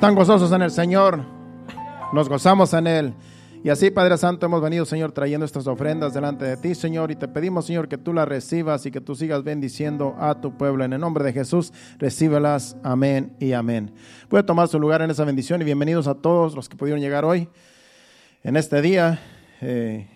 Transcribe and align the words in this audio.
¿Cuántos 0.00 0.18
están 0.18 0.38
gozosos 0.38 0.56
en 0.56 0.62
el 0.62 0.70
Señor? 0.70 1.26
Nos 2.14 2.26
gozamos 2.26 2.72
en 2.72 2.86
Él. 2.86 3.14
Y 3.62 3.68
así, 3.68 3.90
Padre 3.90 4.16
Santo, 4.16 4.46
hemos 4.46 4.62
venido, 4.62 4.86
Señor, 4.86 5.12
trayendo 5.12 5.44
estas 5.44 5.66
ofrendas 5.66 6.14
delante 6.14 6.46
de 6.46 6.56
ti, 6.56 6.74
Señor, 6.74 7.10
y 7.10 7.16
te 7.16 7.28
pedimos, 7.28 7.66
Señor, 7.66 7.86
que 7.86 7.98
tú 7.98 8.14
las 8.14 8.26
recibas 8.26 8.86
y 8.86 8.90
que 8.90 9.02
tú 9.02 9.14
sigas 9.14 9.44
bendiciendo 9.44 10.16
a 10.18 10.40
tu 10.40 10.56
pueblo. 10.56 10.84
En 10.84 10.94
el 10.94 11.00
nombre 11.02 11.22
de 11.22 11.34
Jesús, 11.34 11.74
recíbelas. 11.98 12.78
Amén 12.82 13.36
y 13.40 13.52
amén. 13.52 13.92
Puede 14.30 14.42
tomar 14.42 14.68
su 14.68 14.80
lugar 14.80 15.02
en 15.02 15.10
esa 15.10 15.26
bendición 15.26 15.60
y 15.60 15.64
bienvenidos 15.64 16.06
a 16.06 16.14
todos 16.14 16.54
los 16.54 16.70
que 16.70 16.78
pudieron 16.78 17.02
llegar 17.02 17.26
hoy, 17.26 17.50
en 18.42 18.56
este 18.56 18.80
día, 18.80 19.20
eh, 19.60 20.08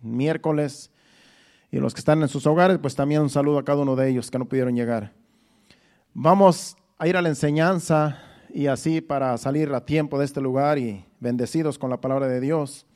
miércoles, 0.00 0.92
y 1.72 1.78
los 1.78 1.92
que 1.92 1.98
están 1.98 2.22
en 2.22 2.28
sus 2.28 2.46
hogares, 2.46 2.78
pues 2.80 2.94
también 2.94 3.22
un 3.22 3.30
saludo 3.30 3.58
a 3.58 3.64
cada 3.64 3.82
uno 3.82 3.96
de 3.96 4.10
ellos 4.10 4.30
que 4.30 4.38
no 4.38 4.44
pudieron 4.44 4.76
llegar. 4.76 5.12
Vamos 6.14 6.76
a 6.98 7.08
ir 7.08 7.16
a 7.16 7.22
la 7.22 7.30
enseñanza 7.30 8.22
y 8.50 8.66
así 8.66 9.00
para 9.00 9.36
salir 9.38 9.72
a 9.72 9.84
tiempo 9.84 10.18
de 10.18 10.24
este 10.24 10.40
lugar 10.40 10.78
y 10.78 11.04
bendecidos 11.20 11.78
con 11.78 11.90
la 11.90 12.00
palabra 12.00 12.28
de 12.28 12.40
Dios. 12.40 12.86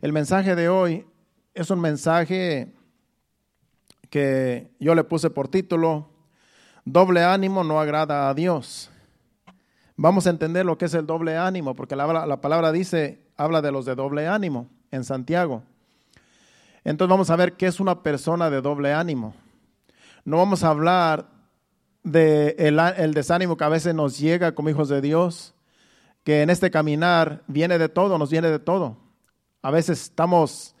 El 0.00 0.12
mensaje 0.12 0.54
de 0.54 0.68
hoy 0.68 1.06
es 1.54 1.70
un 1.70 1.80
mensaje 1.80 2.72
que 4.08 4.70
yo 4.80 4.94
le 4.94 5.04
puse 5.04 5.30
por 5.30 5.48
título, 5.48 6.08
doble 6.84 7.22
ánimo 7.22 7.64
no 7.64 7.80
agrada 7.80 8.28
a 8.28 8.34
Dios. 8.34 8.90
Vamos 9.96 10.26
a 10.26 10.30
entender 10.30 10.64
lo 10.64 10.78
que 10.78 10.86
es 10.86 10.94
el 10.94 11.06
doble 11.06 11.36
ánimo, 11.36 11.76
porque 11.76 11.94
la, 11.94 12.26
la 12.26 12.40
palabra 12.40 12.72
dice, 12.72 13.26
habla 13.36 13.60
de 13.62 13.70
los 13.70 13.84
de 13.84 13.94
doble 13.94 14.26
ánimo 14.26 14.68
en 14.90 15.04
Santiago. 15.04 15.62
Entonces 16.84 17.10
vamos 17.10 17.30
a 17.30 17.36
ver 17.36 17.54
qué 17.54 17.66
es 17.66 17.78
una 17.80 18.02
persona 18.02 18.48
de 18.48 18.60
doble 18.62 18.92
ánimo. 18.92 19.34
No 20.24 20.38
vamos 20.38 20.64
a 20.64 20.68
hablar 20.68 21.39
de 22.02 22.56
el, 22.58 23.14
desánimo 23.14 23.56
que 23.56 23.64
a 23.64 23.68
veces 23.68 23.94
nos 23.94 24.18
llega 24.18 24.54
como 24.54 24.70
hijos 24.70 24.88
de 24.88 25.00
Dios, 25.00 25.54
que 26.24 26.42
en 26.42 26.50
este 26.50 26.70
caminar 26.70 27.42
viene 27.46 27.78
de 27.78 27.88
todo, 27.88 28.18
nos 28.18 28.30
viene 28.30 28.50
de 28.50 28.58
todo. 28.58 28.96
A 29.62 29.70
veces 29.70 30.02
estamos 30.02 30.74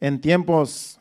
en 0.00 0.20
tiempos 0.20 1.00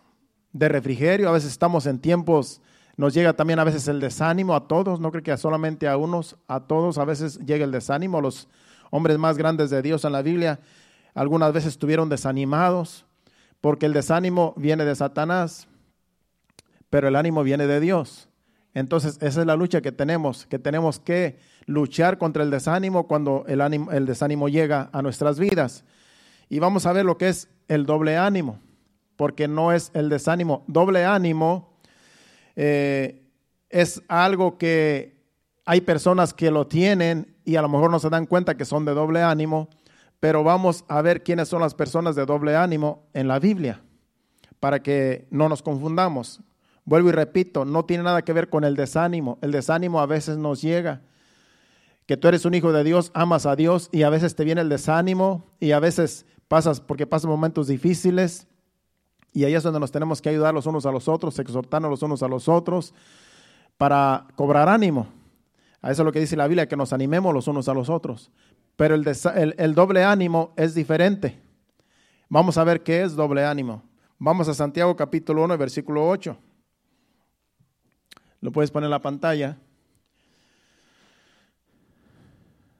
de 0.53 0.69
refrigerio, 0.69 1.29
a 1.29 1.33
veces 1.33 1.51
estamos 1.51 1.85
en 1.85 1.99
tiempos, 1.99 2.61
nos 2.97 3.13
llega 3.13 3.33
también 3.33 3.59
a 3.59 3.65
veces 3.65 3.87
el 3.87 3.99
desánimo 3.99 4.55
a 4.55 4.67
todos, 4.67 4.99
no 4.99 5.11
creo 5.11 5.23
que 5.23 5.37
solamente 5.37 5.87
a 5.87 5.97
unos, 5.97 6.37
a 6.47 6.61
todos 6.61 6.97
a 6.97 7.05
veces 7.05 7.39
llega 7.39 7.65
el 7.65 7.71
desánimo. 7.71 8.21
Los 8.21 8.47
hombres 8.89 9.17
más 9.17 9.37
grandes 9.37 9.69
de 9.69 9.81
Dios 9.81 10.05
en 10.05 10.13
la 10.13 10.21
Biblia 10.21 10.59
algunas 11.13 11.51
veces 11.53 11.69
estuvieron 11.69 12.09
desanimados, 12.09 13.05
porque 13.59 13.85
el 13.85 13.93
desánimo 13.93 14.53
viene 14.57 14.85
de 14.85 14.95
Satanás, 14.95 15.67
pero 16.89 17.07
el 17.07 17.15
ánimo 17.15 17.43
viene 17.43 17.67
de 17.67 17.79
Dios. 17.79 18.29
Entonces, 18.75 19.17
esa 19.21 19.39
es 19.39 19.47
la 19.47 19.55
lucha 19.55 19.81
que 19.81 19.93
tenemos, 19.93 20.45
que 20.45 20.59
tenemos 20.59 20.99
que 20.99 21.39
luchar 21.65 22.17
contra 22.17 22.43
el 22.43 22.51
desánimo 22.51 23.07
cuando 23.07 23.45
el, 23.47 23.61
ánimo, 23.61 23.91
el 23.91 24.05
desánimo 24.05 24.49
llega 24.49 24.89
a 24.91 25.01
nuestras 25.01 25.39
vidas. 25.39 25.85
Y 26.49 26.59
vamos 26.59 26.85
a 26.85 26.91
ver 26.91 27.05
lo 27.05 27.17
que 27.17 27.29
es 27.29 27.47
el 27.69 27.85
doble 27.85 28.17
ánimo, 28.17 28.59
porque 29.15 29.47
no 29.47 29.71
es 29.71 29.91
el 29.93 30.09
desánimo. 30.09 30.65
Doble 30.67 31.05
ánimo 31.05 31.79
eh, 32.57 33.23
es 33.69 34.03
algo 34.09 34.57
que 34.57 35.23
hay 35.65 35.79
personas 35.79 36.33
que 36.33 36.51
lo 36.51 36.67
tienen 36.67 37.33
y 37.45 37.55
a 37.55 37.61
lo 37.61 37.69
mejor 37.69 37.89
no 37.89 37.99
se 37.99 38.09
dan 38.09 38.25
cuenta 38.25 38.57
que 38.57 38.65
son 38.65 38.83
de 38.83 38.93
doble 38.93 39.21
ánimo, 39.21 39.69
pero 40.19 40.43
vamos 40.43 40.83
a 40.89 41.01
ver 41.01 41.23
quiénes 41.23 41.47
son 41.47 41.61
las 41.61 41.73
personas 41.73 42.17
de 42.17 42.25
doble 42.25 42.57
ánimo 42.57 43.07
en 43.13 43.29
la 43.29 43.39
Biblia, 43.39 43.81
para 44.59 44.83
que 44.83 45.27
no 45.31 45.47
nos 45.47 45.61
confundamos. 45.61 46.41
Vuelvo 46.85 47.09
y 47.09 47.11
repito, 47.11 47.65
no 47.65 47.85
tiene 47.85 48.03
nada 48.03 48.21
que 48.21 48.31
ver 48.31 48.49
con 48.49 48.63
el 48.63 48.75
desánimo. 48.75 49.39
El 49.41 49.51
desánimo 49.51 49.99
a 49.99 50.05
veces 50.05 50.37
nos 50.37 50.61
llega. 50.61 51.01
Que 52.05 52.15
tú 52.15 52.27
eres 52.27 52.45
un 52.45 52.53
hijo 52.53 52.71
de 52.71 52.83
Dios, 52.83 53.11
amas 53.15 53.47
a 53.47 53.55
Dios 53.55 53.89
y 53.91 54.03
a 54.03 54.11
veces 54.11 54.35
te 54.35 54.43
viene 54.43 54.61
el 54.61 54.69
desánimo 54.69 55.45
y 55.59 55.71
a 55.71 55.79
veces 55.79 56.27
pasas 56.47 56.79
porque 56.79 57.07
pasan 57.07 57.31
momentos 57.31 57.65
difíciles 57.65 58.47
y 59.35 59.43
ahí 59.43 59.53
es 59.53 59.63
donde 59.63 59.81
nos 59.81 59.91
tenemos 59.91 60.21
que 60.21 60.29
ayudar 60.29 60.53
los 60.53 60.65
unos 60.65 60.85
a 60.85 60.91
los 60.91 61.09
otros, 61.09 61.37
exhortarnos 61.39 61.91
los 61.91 62.01
unos 62.03 62.23
a 62.23 62.27
los 62.29 62.47
otros 62.47 62.93
para 63.77 64.27
cobrar 64.35 64.69
ánimo. 64.69 65.07
A 65.81 65.91
eso 65.91 66.03
es 66.03 66.05
lo 66.05 66.13
que 66.13 66.21
dice 66.21 66.37
la 66.37 66.47
Biblia, 66.47 66.69
que 66.69 66.77
nos 66.77 66.93
animemos 66.93 67.33
los 67.33 67.47
unos 67.49 67.67
a 67.67 67.73
los 67.73 67.89
otros. 67.89 68.31
Pero 68.77 68.95
el, 68.95 69.55
el 69.57 69.75
doble 69.75 70.05
ánimo 70.05 70.53
es 70.55 70.73
diferente. 70.73 71.37
Vamos 72.29 72.57
a 72.57 72.63
ver 72.63 72.81
qué 72.81 73.03
es 73.03 73.15
doble 73.15 73.43
ánimo. 73.43 73.83
Vamos 74.19 74.47
a 74.47 74.53
Santiago 74.53 74.95
capítulo 74.95 75.43
1, 75.43 75.57
versículo 75.57 76.07
8. 76.07 76.37
Lo 78.41 78.51
puedes 78.51 78.71
poner 78.71 78.85
en 78.87 78.91
la 78.91 79.01
pantalla. 79.01 79.57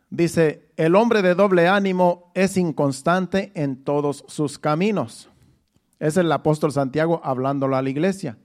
Dice, 0.09 0.69
el 0.77 0.95
hombre 0.95 1.21
de 1.21 1.35
doble 1.35 1.67
ánimo 1.67 2.31
es 2.35 2.57
inconstante 2.57 3.51
en 3.55 3.83
todos 3.83 4.23
sus 4.27 4.57
caminos. 4.57 5.29
Es 5.99 6.17
el 6.17 6.31
apóstol 6.31 6.71
Santiago 6.71 7.19
hablándolo 7.23 7.75
a 7.75 7.81
la 7.81 7.89
iglesia. 7.89 8.37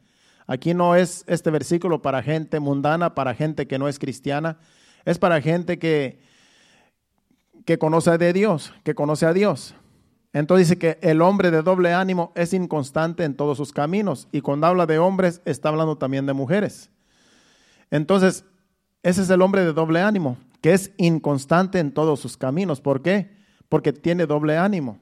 Aquí 0.47 0.75
no 0.75 0.97
es 0.97 1.23
este 1.29 1.51
versículo 1.51 2.03
para 2.03 2.23
gente 2.23 2.59
mundana, 2.59 3.15
para 3.15 3.35
gente 3.35 3.69
que 3.69 3.79
no 3.79 3.87
es 3.87 4.01
cristiana, 4.01 4.59
es 5.05 5.19
para 5.19 5.41
gente 5.41 5.79
que, 5.79 6.19
que 7.65 7.79
conoce 7.79 8.19
de 8.19 8.33
Dios, 8.33 8.73
que 8.83 8.97
conoce 8.97 9.27
a 9.27 9.33
Dios. 9.33 9.75
Entonces 10.33 10.69
dice 10.69 10.79
que 10.79 10.99
el 11.03 11.23
hombre 11.23 11.51
de 11.51 11.63
doble 11.63 11.93
ánimo 11.93 12.33
es 12.35 12.53
inconstante 12.53 13.25
en 13.25 13.35
todos 13.35 13.57
sus 13.57 13.73
caminos. 13.73 14.29
Y 14.33 14.41
cuando 14.41 14.67
habla 14.67 14.87
de 14.87 14.99
hombres, 14.99 15.41
está 15.45 15.69
hablando 15.69 15.99
también 15.99 16.27
de 16.27 16.33
mujeres. 16.33 16.91
Entonces, 17.91 18.45
ese 19.03 19.23
es 19.23 19.31
el 19.31 19.43
hombre 19.43 19.65
de 19.65 19.73
doble 19.73 20.01
ánimo, 20.01 20.37
que 20.61 20.73
es 20.73 20.93
inconstante 20.97 21.79
en 21.79 21.93
todos 21.93 22.21
sus 22.21 22.37
caminos. 22.37 22.81
¿Por 22.81 23.03
qué? 23.03 23.31
Porque 23.69 23.93
tiene 23.93 24.27
doble 24.27 24.57
ánimo. 24.57 24.99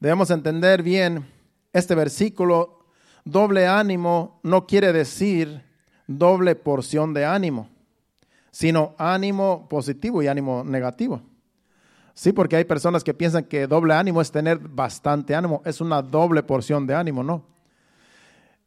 Debemos 0.00 0.30
entender 0.30 0.82
bien 0.82 1.26
este 1.72 1.94
versículo. 1.94 2.86
Doble 3.24 3.66
ánimo 3.66 4.40
no 4.42 4.66
quiere 4.66 4.92
decir 4.92 5.62
doble 6.06 6.56
porción 6.56 7.14
de 7.14 7.24
ánimo, 7.24 7.68
sino 8.50 8.94
ánimo 8.98 9.68
positivo 9.68 10.22
y 10.22 10.28
ánimo 10.28 10.64
negativo. 10.64 11.22
Sí, 12.14 12.32
porque 12.32 12.56
hay 12.56 12.64
personas 12.64 13.04
que 13.04 13.14
piensan 13.14 13.44
que 13.44 13.66
doble 13.66 13.94
ánimo 13.94 14.20
es 14.20 14.30
tener 14.30 14.58
bastante 14.58 15.34
ánimo, 15.34 15.62
es 15.64 15.80
una 15.80 16.02
doble 16.02 16.42
porción 16.42 16.86
de 16.86 16.94
ánimo, 16.94 17.22
no. 17.22 17.51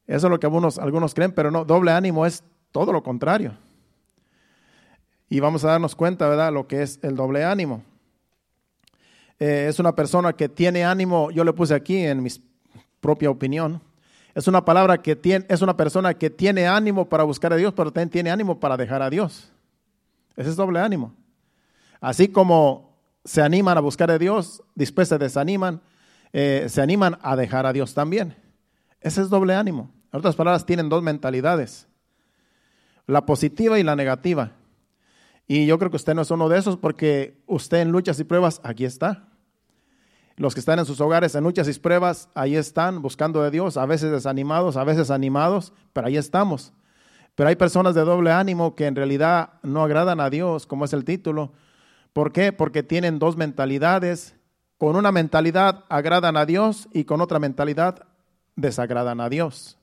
Eso 0.07 0.28
es 0.28 0.31
lo 0.31 0.40
que 0.40 0.46
algunos, 0.46 0.78
algunos 0.78 1.13
creen, 1.13 1.31
pero 1.31 1.52
no, 1.52 1.66
doble 1.66 1.92
ánimo 1.92 2.25
es 2.25 2.44
todo 2.72 2.94
lo 2.94 3.02
contrario. 3.04 3.57
Y 5.30 5.40
vamos 5.40 5.63
a 5.66 5.69
darnos 5.69 5.96
cuenta, 5.96 6.28
¿verdad?, 6.30 6.54
lo 6.54 6.68
que 6.68 6.84
es 6.84 7.00
el 7.02 7.16
doble 7.16 7.44
ánimo. 7.44 7.84
Eh, 9.40 9.68
es 9.69 9.80
una 9.80 9.96
persona 9.96 10.34
que 10.34 10.48
tiene 10.48 10.86
ánimo, 10.86 11.31
yo 11.31 11.44
le 11.44 11.54
puse 11.54 11.74
aquí 11.74 11.98
en 11.98 12.24
mi 12.24 12.30
propia 13.02 13.30
opinión, 13.30 13.81
es 14.36 14.48
una 14.48 14.63
palabra 14.63 15.02
que 15.02 15.16
tiene, 15.16 15.46
es 15.50 15.62
una 15.62 15.78
persona 15.78 16.13
que 16.13 16.30
tiene 16.30 16.68
ánimo 16.68 17.07
para 17.07 17.24
buscar 17.24 17.54
a 17.54 17.56
Dios, 17.56 17.74
pero 17.74 17.92
también 17.92 18.10
tiene 18.10 18.30
ánimo 18.30 18.60
para 18.60 18.75
dejar 18.75 19.02
a 19.02 19.10
Dios. 19.10 19.50
Ese 20.36 20.50
es 20.50 20.56
doble 20.57 20.80
ánimo. 20.80 21.13
Así 22.02 22.28
como 22.28 23.00
se 23.24 23.42
animan 23.42 23.78
a 23.78 23.81
buscar 23.81 24.12
a 24.12 24.18
Dios, 24.18 24.62
después 24.75 25.07
se 25.07 25.18
desaniman, 25.18 25.81
eh, 26.34 26.66
se 26.68 26.81
animan 26.81 27.18
a 27.22 27.38
dejar 27.38 27.66
a 27.66 27.72
Dios 27.72 27.94
también. 27.94 28.36
Ese 29.00 29.22
es 29.22 29.30
doble 29.30 29.56
ánimo. 29.56 29.90
En 30.16 30.20
otras 30.20 30.38
palabras, 30.38 30.66
tienen 30.66 30.88
dos 30.88 31.04
mentalidades, 31.04 31.90
la 33.06 33.26
positiva 33.26 33.80
y 33.80 33.84
la 33.84 33.98
negativa. 33.98 34.54
Y 35.46 35.66
yo 35.66 35.78
creo 35.78 35.92
que 35.92 35.98
usted 35.98 36.16
no 36.16 36.22
es 36.22 36.32
uno 36.32 36.48
de 36.48 36.58
esos 36.58 36.78
porque 36.78 37.44
usted 37.48 37.80
en 37.80 37.92
luchas 37.92 38.18
y 38.22 38.24
pruebas, 38.24 38.62
aquí 38.64 38.86
está. 38.86 39.28
Los 40.38 40.54
que 40.54 40.62
están 40.62 40.80
en 40.80 40.86
sus 40.86 41.02
hogares 41.02 41.36
en 41.36 41.44
luchas 41.44 41.68
y 41.68 41.78
pruebas, 41.78 42.30
ahí 42.34 42.56
están 42.56 43.02
buscando 43.02 43.44
de 43.44 43.52
Dios, 43.52 43.76
a 43.76 43.86
veces 43.86 44.10
desanimados, 44.10 44.78
a 44.78 44.86
veces 44.86 45.12
animados, 45.12 45.74
pero 45.92 46.08
ahí 46.08 46.16
estamos. 46.16 46.72
Pero 47.36 47.50
hay 47.50 47.58
personas 47.58 47.94
de 47.94 48.06
doble 48.06 48.32
ánimo 48.32 48.74
que 48.74 48.86
en 48.86 48.96
realidad 48.96 49.56
no 49.64 49.84
agradan 49.84 50.22
a 50.22 50.30
Dios, 50.30 50.66
como 50.66 50.86
es 50.86 50.94
el 50.94 51.04
título. 51.04 51.52
¿Por 52.14 52.32
qué? 52.32 52.54
Porque 52.54 52.84
tienen 52.84 53.20
dos 53.20 53.36
mentalidades. 53.36 54.38
Con 54.78 54.96
una 54.96 55.12
mentalidad 55.12 55.84
agradan 55.90 56.38
a 56.38 56.46
Dios 56.46 56.88
y 56.94 57.04
con 57.04 57.20
otra 57.20 57.38
mentalidad 57.40 58.08
desagradan 58.56 59.20
a 59.20 59.28
Dios. 59.28 59.78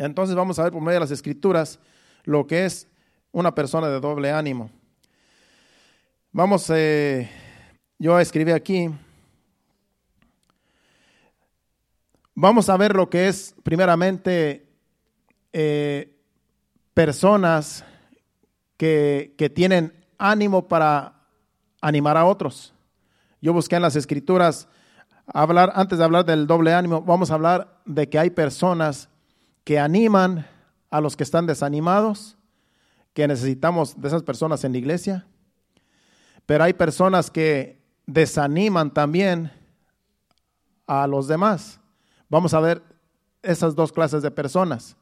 Entonces 0.00 0.34
vamos 0.34 0.58
a 0.58 0.62
ver 0.62 0.72
por 0.72 0.80
medio 0.80 0.94
de 0.94 1.00
las 1.00 1.10
escrituras 1.10 1.78
lo 2.24 2.46
que 2.46 2.64
es 2.64 2.88
una 3.32 3.54
persona 3.54 3.86
de 3.88 4.00
doble 4.00 4.30
ánimo. 4.30 4.70
Vamos, 6.32 6.70
eh, 6.70 7.28
yo 7.98 8.18
escribí 8.18 8.50
aquí, 8.50 8.88
vamos 12.34 12.70
a 12.70 12.78
ver 12.78 12.96
lo 12.96 13.10
que 13.10 13.28
es 13.28 13.54
primeramente 13.62 14.66
eh, 15.52 16.16
personas 16.94 17.84
que, 18.78 19.34
que 19.36 19.50
tienen 19.50 19.92
ánimo 20.16 20.66
para 20.66 21.12
animar 21.82 22.16
a 22.16 22.24
otros. 22.24 22.72
Yo 23.42 23.52
busqué 23.52 23.76
en 23.76 23.82
las 23.82 23.96
escrituras 23.96 24.66
hablar, 25.26 25.72
antes 25.74 25.98
de 25.98 26.04
hablar 26.04 26.24
del 26.24 26.46
doble 26.46 26.72
ánimo, 26.72 27.02
vamos 27.02 27.30
a 27.30 27.34
hablar 27.34 27.82
de 27.84 28.08
que 28.08 28.18
hay 28.18 28.30
personas 28.30 29.09
que 29.70 29.78
animan 29.78 30.48
a 30.90 31.00
los 31.00 31.16
que 31.16 31.22
están 31.22 31.46
desanimados, 31.46 32.36
que 33.14 33.28
necesitamos 33.28 34.00
de 34.00 34.08
esas 34.08 34.24
personas 34.24 34.64
en 34.64 34.72
la 34.72 34.78
iglesia. 34.78 35.28
pero 36.44 36.64
hay 36.64 36.72
personas 36.72 37.30
que 37.30 37.80
desaniman 38.04 38.92
también 38.92 39.52
a 40.88 41.06
los 41.06 41.28
demás. 41.28 41.78
Vamos 42.28 42.52
a 42.52 42.58
ver 42.58 42.82
esas 43.44 43.76
dos 43.76 43.92
clases 43.92 44.22
de 44.22 44.32
personas, 44.32 44.96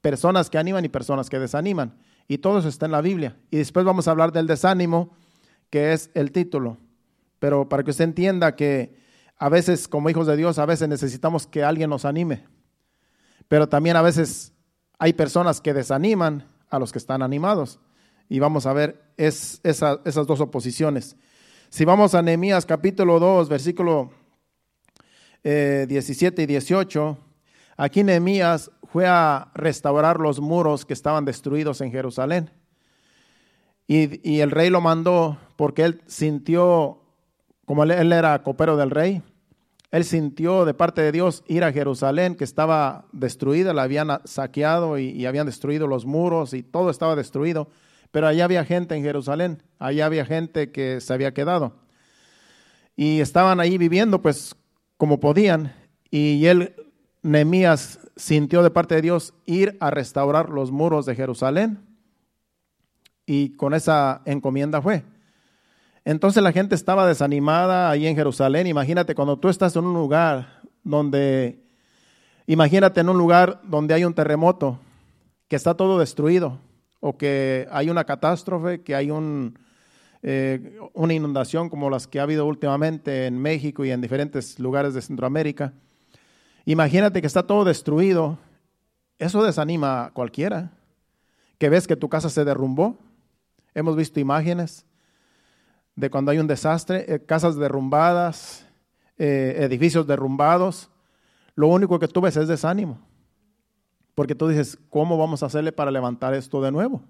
personas 0.00 0.48
que 0.48 0.56
animan 0.56 0.84
y 0.84 0.88
personas 0.88 1.28
que 1.28 1.40
desaniman. 1.40 1.98
Y 2.28 2.38
todo 2.38 2.60
eso 2.60 2.68
está 2.68 2.86
en 2.86 2.92
la 2.92 3.00
Biblia. 3.00 3.36
Y 3.50 3.56
después 3.56 3.84
vamos 3.84 4.06
a 4.06 4.12
hablar 4.12 4.30
del 4.30 4.46
desánimo, 4.46 5.16
que 5.68 5.92
es 5.92 6.12
el 6.14 6.30
título. 6.30 6.78
Pero 7.40 7.68
para 7.68 7.82
que 7.82 7.90
usted 7.90 8.04
entienda 8.04 8.54
que 8.54 8.94
a 9.36 9.48
veces 9.48 9.88
como 9.88 10.10
hijos 10.10 10.28
de 10.28 10.36
Dios, 10.36 10.60
a 10.60 10.66
veces 10.66 10.88
necesitamos 10.88 11.44
que 11.44 11.64
alguien 11.64 11.90
nos 11.90 12.04
anime. 12.04 12.51
Pero 13.52 13.68
también 13.68 13.96
a 13.96 14.00
veces 14.00 14.54
hay 14.98 15.12
personas 15.12 15.60
que 15.60 15.74
desaniman 15.74 16.48
a 16.70 16.78
los 16.78 16.90
que 16.90 16.96
están 16.96 17.20
animados. 17.20 17.80
Y 18.30 18.38
vamos 18.38 18.64
a 18.64 18.72
ver 18.72 19.12
es, 19.18 19.60
esas 19.62 20.26
dos 20.26 20.40
oposiciones. 20.40 21.16
Si 21.68 21.84
vamos 21.84 22.14
a 22.14 22.22
Nehemías 22.22 22.64
capítulo 22.64 23.20
2, 23.20 23.50
versículo 23.50 24.10
17 25.44 26.40
eh, 26.40 26.44
y 26.44 26.46
18, 26.46 27.18
aquí 27.76 28.02
Nehemías 28.02 28.70
fue 28.84 29.06
a 29.06 29.50
restaurar 29.54 30.18
los 30.18 30.40
muros 30.40 30.86
que 30.86 30.94
estaban 30.94 31.26
destruidos 31.26 31.82
en 31.82 31.92
Jerusalén. 31.92 32.50
Y, 33.86 34.26
y, 34.26 34.40
el 34.40 34.50
rey 34.50 34.70
lo 34.70 34.80
mandó 34.80 35.36
porque 35.56 35.84
él 35.84 36.00
sintió, 36.06 37.02
como 37.66 37.84
él 37.84 38.12
era 38.14 38.42
copero 38.42 38.78
del 38.78 38.90
rey, 38.90 39.22
él 39.92 40.04
sintió 40.04 40.64
de 40.64 40.72
parte 40.72 41.02
de 41.02 41.12
Dios 41.12 41.44
ir 41.46 41.64
a 41.64 41.72
Jerusalén, 41.72 42.34
que 42.34 42.44
estaba 42.44 43.04
destruida, 43.12 43.74
la 43.74 43.82
habían 43.82 44.08
saqueado 44.24 44.98
y, 44.98 45.26
habían 45.26 45.44
destruido 45.44 45.86
los 45.86 46.06
muros 46.06 46.54
y 46.54 46.62
todo 46.62 46.88
estaba 46.88 47.14
destruido. 47.14 47.68
Pero 48.10 48.26
allá 48.26 48.46
había 48.46 48.64
gente 48.64 48.96
en 48.96 49.02
Jerusalén, 49.02 49.62
allá 49.78 50.06
había 50.06 50.24
gente 50.24 50.72
que 50.72 51.02
se 51.02 51.12
había 51.12 51.34
quedado. 51.34 51.74
Y 52.96 53.20
estaban 53.20 53.60
ahí 53.60 53.76
viviendo 53.76 54.22
pues 54.22 54.56
como 54.96 55.20
podían. 55.20 55.74
Y 56.10 56.46
él, 56.46 56.74
Nehemías, 57.20 58.00
sintió 58.16 58.62
de 58.62 58.70
parte 58.70 58.94
de 58.94 59.02
Dios 59.02 59.34
ir 59.44 59.76
a 59.78 59.90
restaurar 59.90 60.48
los 60.48 60.70
muros 60.70 61.04
de 61.04 61.14
Jerusalén. 61.14 61.80
Y 63.26 63.50
con 63.56 63.74
esa 63.74 64.22
encomienda 64.24 64.80
fue. 64.80 65.04
Entonces 66.04 66.42
la 66.42 66.52
gente 66.52 66.74
estaba 66.74 67.06
desanimada 67.06 67.90
ahí 67.90 68.06
en 68.06 68.16
Jerusalén. 68.16 68.66
Imagínate 68.66 69.14
cuando 69.14 69.38
tú 69.38 69.48
estás 69.48 69.76
en 69.76 69.84
un 69.84 69.94
lugar 69.94 70.62
donde, 70.82 71.60
imagínate 72.46 73.00
en 73.00 73.08
un 73.08 73.18
lugar 73.18 73.60
donde 73.62 73.94
hay 73.94 74.04
un 74.04 74.14
terremoto, 74.14 74.78
que 75.46 75.56
está 75.56 75.74
todo 75.74 75.98
destruido, 75.98 76.58
o 76.98 77.16
que 77.16 77.68
hay 77.70 77.90
una 77.90 78.04
catástrofe, 78.04 78.82
que 78.82 78.94
hay 78.94 79.10
un, 79.10 79.58
eh, 80.22 80.78
una 80.94 81.14
inundación 81.14 81.68
como 81.68 81.90
las 81.90 82.06
que 82.06 82.18
ha 82.18 82.24
habido 82.24 82.46
últimamente 82.46 83.26
en 83.26 83.38
México 83.38 83.84
y 83.84 83.90
en 83.90 84.00
diferentes 84.00 84.58
lugares 84.58 84.94
de 84.94 85.02
Centroamérica. 85.02 85.72
Imagínate 86.64 87.20
que 87.20 87.26
está 87.26 87.44
todo 87.44 87.64
destruido. 87.64 88.38
Eso 89.18 89.42
desanima 89.42 90.06
a 90.06 90.10
cualquiera. 90.10 90.72
Que 91.58 91.68
ves 91.68 91.86
que 91.86 91.96
tu 91.96 92.08
casa 92.08 92.28
se 92.28 92.44
derrumbó. 92.44 92.98
Hemos 93.74 93.96
visto 93.96 94.20
imágenes 94.20 94.86
de 95.96 96.10
cuando 96.10 96.30
hay 96.30 96.38
un 96.38 96.46
desastre, 96.46 97.04
eh, 97.08 97.24
casas 97.24 97.56
derrumbadas, 97.56 98.66
eh, 99.18 99.56
edificios 99.58 100.06
derrumbados, 100.06 100.90
lo 101.54 101.68
único 101.68 101.98
que 101.98 102.08
tú 102.08 102.20
ves 102.20 102.36
es 102.36 102.48
desánimo. 102.48 102.98
Porque 104.14 104.34
tú 104.34 104.48
dices, 104.48 104.78
¿cómo 104.90 105.16
vamos 105.16 105.42
a 105.42 105.46
hacerle 105.46 105.72
para 105.72 105.90
levantar 105.90 106.34
esto 106.34 106.60
de 106.62 106.70
nuevo? 106.70 107.02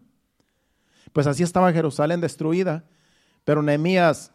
Pues 1.12 1.26
así 1.26 1.43
estaba 1.43 1.73
Jerusalén 1.73 2.20
destruida, 2.20 2.84
pero 3.44 3.62
Nehemías 3.62 4.32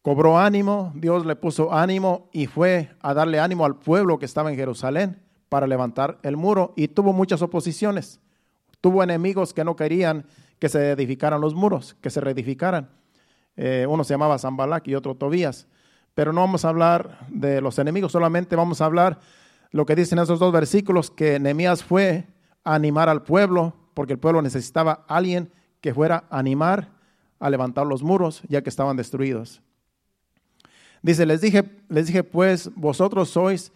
cobró 0.00 0.38
ánimo, 0.38 0.92
Dios 0.94 1.24
le 1.26 1.36
puso 1.36 1.72
ánimo 1.72 2.28
y 2.32 2.46
fue 2.46 2.90
a 3.00 3.14
darle 3.14 3.40
ánimo 3.40 3.64
al 3.64 3.76
pueblo 3.76 4.18
que 4.18 4.26
estaba 4.26 4.50
en 4.50 4.56
Jerusalén 4.56 5.22
para 5.48 5.66
levantar 5.66 6.18
el 6.22 6.36
muro 6.36 6.72
y 6.76 6.88
tuvo 6.88 7.12
muchas 7.12 7.42
oposiciones. 7.42 8.20
Tuvo 8.80 9.02
enemigos 9.02 9.54
que 9.54 9.64
no 9.64 9.76
querían 9.76 10.26
que 10.58 10.68
se 10.68 10.92
edificaran 10.92 11.40
los 11.40 11.54
muros, 11.54 11.94
que 12.00 12.10
se 12.10 12.20
reedificaran. 12.20 12.88
Eh, 13.56 13.86
uno 13.88 14.04
se 14.04 14.14
llamaba 14.14 14.38
Zambalak 14.38 14.86
y 14.88 14.94
otro 14.94 15.14
Tobías. 15.14 15.66
Pero 16.14 16.32
no 16.32 16.40
vamos 16.40 16.64
a 16.64 16.68
hablar 16.68 17.26
de 17.28 17.60
los 17.60 17.78
enemigos, 17.78 18.12
solamente 18.12 18.56
vamos 18.56 18.80
a 18.80 18.84
hablar 18.84 19.20
lo 19.70 19.86
que 19.86 19.96
dicen 19.96 20.18
esos 20.18 20.38
dos 20.38 20.52
versículos, 20.52 21.10
que 21.10 21.38
Nehemías 21.40 21.82
fue 21.82 22.26
a 22.64 22.74
animar 22.74 23.08
al 23.08 23.22
pueblo, 23.22 23.74
porque 23.94 24.12
el 24.12 24.18
pueblo 24.18 24.42
necesitaba 24.42 25.04
a 25.08 25.16
alguien 25.16 25.50
que 25.80 25.94
fuera 25.94 26.24
a 26.28 26.38
animar 26.38 26.90
a 27.40 27.50
levantar 27.50 27.86
los 27.86 28.02
muros, 28.02 28.42
ya 28.48 28.62
que 28.62 28.70
estaban 28.70 28.96
destruidos. 28.96 29.62
Dice, 31.02 31.26
les 31.26 31.40
dije, 31.40 31.64
les 31.88 32.06
dije 32.06 32.22
pues, 32.22 32.70
vosotros 32.76 33.30
sois, 33.30 33.72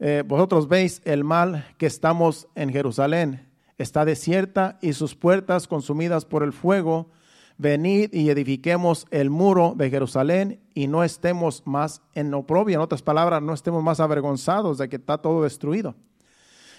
eh, 0.00 0.24
vosotros 0.26 0.66
veis 0.66 1.00
el 1.04 1.22
mal 1.22 1.64
que 1.78 1.86
estamos 1.86 2.48
en 2.56 2.70
Jerusalén. 2.70 3.48
Está 3.78 4.04
desierta 4.04 4.78
y 4.82 4.94
sus 4.94 5.14
puertas 5.14 5.68
consumidas 5.68 6.24
por 6.24 6.42
el 6.42 6.52
fuego 6.52 7.10
venid 7.58 8.12
y 8.12 8.30
edifiquemos 8.30 9.06
el 9.10 9.30
muro 9.30 9.74
de 9.76 9.90
Jerusalén 9.90 10.60
y 10.74 10.86
no 10.86 11.04
estemos 11.04 11.62
más 11.66 12.02
en 12.14 12.32
oprobio. 12.34 12.76
En 12.76 12.80
otras 12.80 13.02
palabras, 13.02 13.42
no 13.42 13.54
estemos 13.54 13.82
más 13.82 14.00
avergonzados 14.00 14.78
de 14.78 14.88
que 14.88 14.96
está 14.96 15.18
todo 15.18 15.42
destruido. 15.42 15.94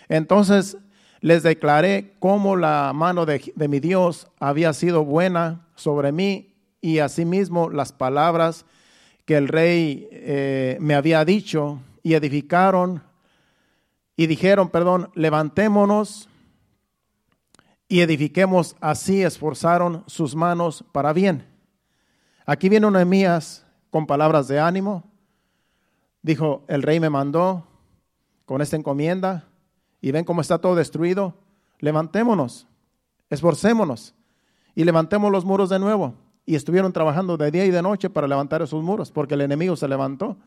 Entonces 0.10 0.78
les 1.22 1.44
declaré 1.44 2.14
cómo 2.20 2.56
la 2.56 2.92
mano 2.94 3.26
de, 3.26 3.42
mi 3.68 3.80
Dios 3.80 4.28
había 4.40 4.74
sido 4.74 5.04
buena 5.04 5.66
sobre 5.76 6.12
mí 6.12 6.54
y 6.82 7.00
asimismo 7.00 7.70
las 7.70 7.92
palabras 7.92 8.66
que 9.26 9.38
el 9.38 9.48
rey 9.48 10.08
eh, 10.12 10.78
me 10.80 10.94
había 10.94 11.26
dicho 11.26 11.80
y 12.04 12.14
edificaron 12.14 13.02
y 14.16 14.28
dijeron, 14.28 14.70
perdón, 14.70 15.10
levantémonos 15.16 16.30
y 17.88 18.02
edifiquemos, 18.02 18.76
así 18.80 19.22
esforzaron 19.22 20.04
sus 20.08 20.36
manos 20.36 20.84
para 20.92 21.14
bien. 21.14 21.48
Aquí 22.46 22.70
viene 22.70 22.90
Nehemías 22.90 23.66
con 23.90 24.08
palabras 24.08 24.48
de 24.48 24.60
ánimo. 24.60 25.04
Dijo, 26.22 26.64
el 26.68 26.82
rey 26.84 27.00
me 27.00 27.10
mandó 27.10 27.68
con 28.46 28.62
esta 28.62 28.76
encomienda 28.76 29.48
y 30.02 30.12
ven 30.12 30.26
cómo 30.26 30.42
está 30.42 30.58
todo 30.58 30.76
destruido. 30.76 31.36
Levantémonos, 31.80 32.68
esforcémonos 33.30 34.16
y 34.74 34.84
levantemos 34.84 35.32
los 35.32 35.46
muros 35.46 35.70
de 35.70 35.80
nuevo. 35.80 36.16
Y 36.48 36.56
estuvieron 36.56 36.94
trabajando 36.94 37.38
de 37.38 37.50
día 37.50 37.66
y 37.66 37.72
de 37.72 37.82
noche 37.82 38.10
para 38.10 38.28
levantar 38.28 38.62
esos 38.62 38.84
muros, 38.84 39.10
porque 39.10 39.34
el 39.34 39.42
enemigo 39.42 39.76
se 39.76 39.88
levantó. 39.88 40.38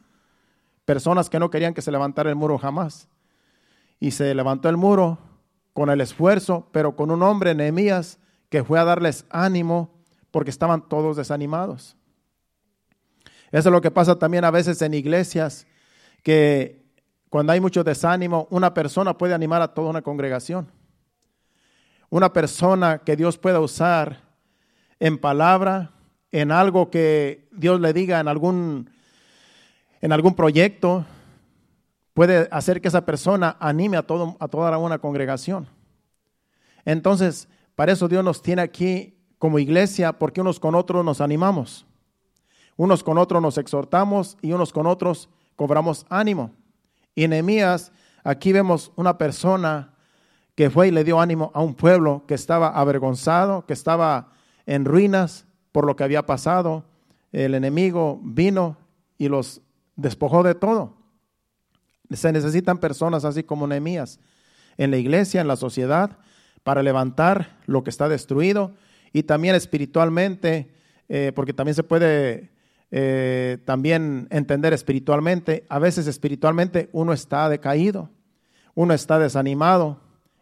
Personas 0.84 1.28
que 1.28 1.40
no 1.40 1.50
querían 1.50 1.74
que 1.74 1.82
se 1.82 1.90
levantara 1.90 2.30
el 2.30 2.36
muro 2.36 2.56
jamás. 2.56 3.08
Y 3.98 4.12
se 4.12 4.32
levantó 4.32 4.68
el 4.68 4.76
muro 4.76 5.18
con 5.78 5.90
el 5.90 6.00
esfuerzo, 6.00 6.66
pero 6.72 6.96
con 6.96 7.12
un 7.12 7.22
hombre, 7.22 7.54
Nehemías, 7.54 8.18
que 8.48 8.64
fue 8.64 8.80
a 8.80 8.84
darles 8.84 9.24
ánimo 9.30 9.94
porque 10.32 10.50
estaban 10.50 10.88
todos 10.88 11.16
desanimados. 11.16 11.96
Eso 13.52 13.68
es 13.68 13.72
lo 13.72 13.80
que 13.80 13.92
pasa 13.92 14.18
también 14.18 14.44
a 14.44 14.50
veces 14.50 14.82
en 14.82 14.92
iglesias, 14.92 15.68
que 16.24 16.84
cuando 17.30 17.52
hay 17.52 17.60
mucho 17.60 17.84
desánimo, 17.84 18.48
una 18.50 18.74
persona 18.74 19.16
puede 19.16 19.34
animar 19.34 19.62
a 19.62 19.72
toda 19.72 19.90
una 19.90 20.02
congregación. 20.02 20.68
Una 22.10 22.32
persona 22.32 22.98
que 22.98 23.14
Dios 23.14 23.38
pueda 23.38 23.60
usar 23.60 24.22
en 24.98 25.16
palabra, 25.16 25.92
en 26.32 26.50
algo 26.50 26.90
que 26.90 27.46
Dios 27.52 27.80
le 27.80 27.92
diga, 27.92 28.18
en 28.18 28.26
algún, 28.26 28.90
en 30.00 30.10
algún 30.10 30.34
proyecto, 30.34 31.06
puede 32.18 32.48
hacer 32.50 32.80
que 32.80 32.88
esa 32.88 33.06
persona 33.06 33.56
anime 33.60 33.96
a, 33.96 34.02
todo, 34.02 34.36
a 34.40 34.48
toda 34.48 34.76
una 34.76 34.98
congregación. 34.98 35.68
Entonces, 36.84 37.48
para 37.76 37.92
eso 37.92 38.08
Dios 38.08 38.24
nos 38.24 38.42
tiene 38.42 38.60
aquí 38.60 39.16
como 39.38 39.60
iglesia, 39.60 40.18
porque 40.18 40.40
unos 40.40 40.58
con 40.58 40.74
otros 40.74 41.04
nos 41.04 41.20
animamos. 41.20 41.86
Unos 42.76 43.04
con 43.04 43.18
otros 43.18 43.40
nos 43.40 43.56
exhortamos 43.56 44.36
y 44.42 44.50
unos 44.50 44.72
con 44.72 44.88
otros 44.88 45.30
cobramos 45.54 46.06
ánimo. 46.08 46.50
Y 47.14 47.28
Nehemías, 47.28 47.92
aquí 48.24 48.52
vemos 48.52 48.90
una 48.96 49.16
persona 49.16 49.94
que 50.56 50.70
fue 50.70 50.88
y 50.88 50.90
le 50.90 51.04
dio 51.04 51.20
ánimo 51.20 51.52
a 51.54 51.62
un 51.62 51.76
pueblo 51.76 52.24
que 52.26 52.34
estaba 52.34 52.70
avergonzado, 52.70 53.64
que 53.64 53.74
estaba 53.74 54.32
en 54.66 54.86
ruinas 54.86 55.46
por 55.70 55.86
lo 55.86 55.94
que 55.94 56.02
había 56.02 56.26
pasado. 56.26 56.84
El 57.30 57.54
enemigo 57.54 58.18
vino 58.24 58.76
y 59.18 59.28
los 59.28 59.60
despojó 59.94 60.42
de 60.42 60.56
todo. 60.56 60.97
Se 62.10 62.32
necesitan 62.32 62.78
personas 62.78 63.24
así 63.24 63.42
como 63.42 63.66
Nehemías 63.66 64.18
en 64.76 64.90
la 64.90 64.96
iglesia, 64.96 65.40
en 65.40 65.48
la 65.48 65.56
sociedad, 65.56 66.18
para 66.62 66.82
levantar 66.82 67.56
lo 67.66 67.82
que 67.82 67.90
está 67.90 68.08
destruido 68.08 68.72
y 69.12 69.24
también 69.24 69.54
espiritualmente, 69.54 70.70
eh, 71.08 71.32
porque 71.34 71.52
también 71.52 71.74
se 71.74 71.82
puede 71.82 72.50
eh, 72.90 73.58
también 73.64 74.28
entender 74.30 74.72
espiritualmente. 74.72 75.64
A 75.68 75.78
veces 75.78 76.06
espiritualmente 76.06 76.88
uno 76.92 77.12
está 77.12 77.48
decaído, 77.48 78.10
uno 78.74 78.94
está 78.94 79.18
desanimado 79.18 80.00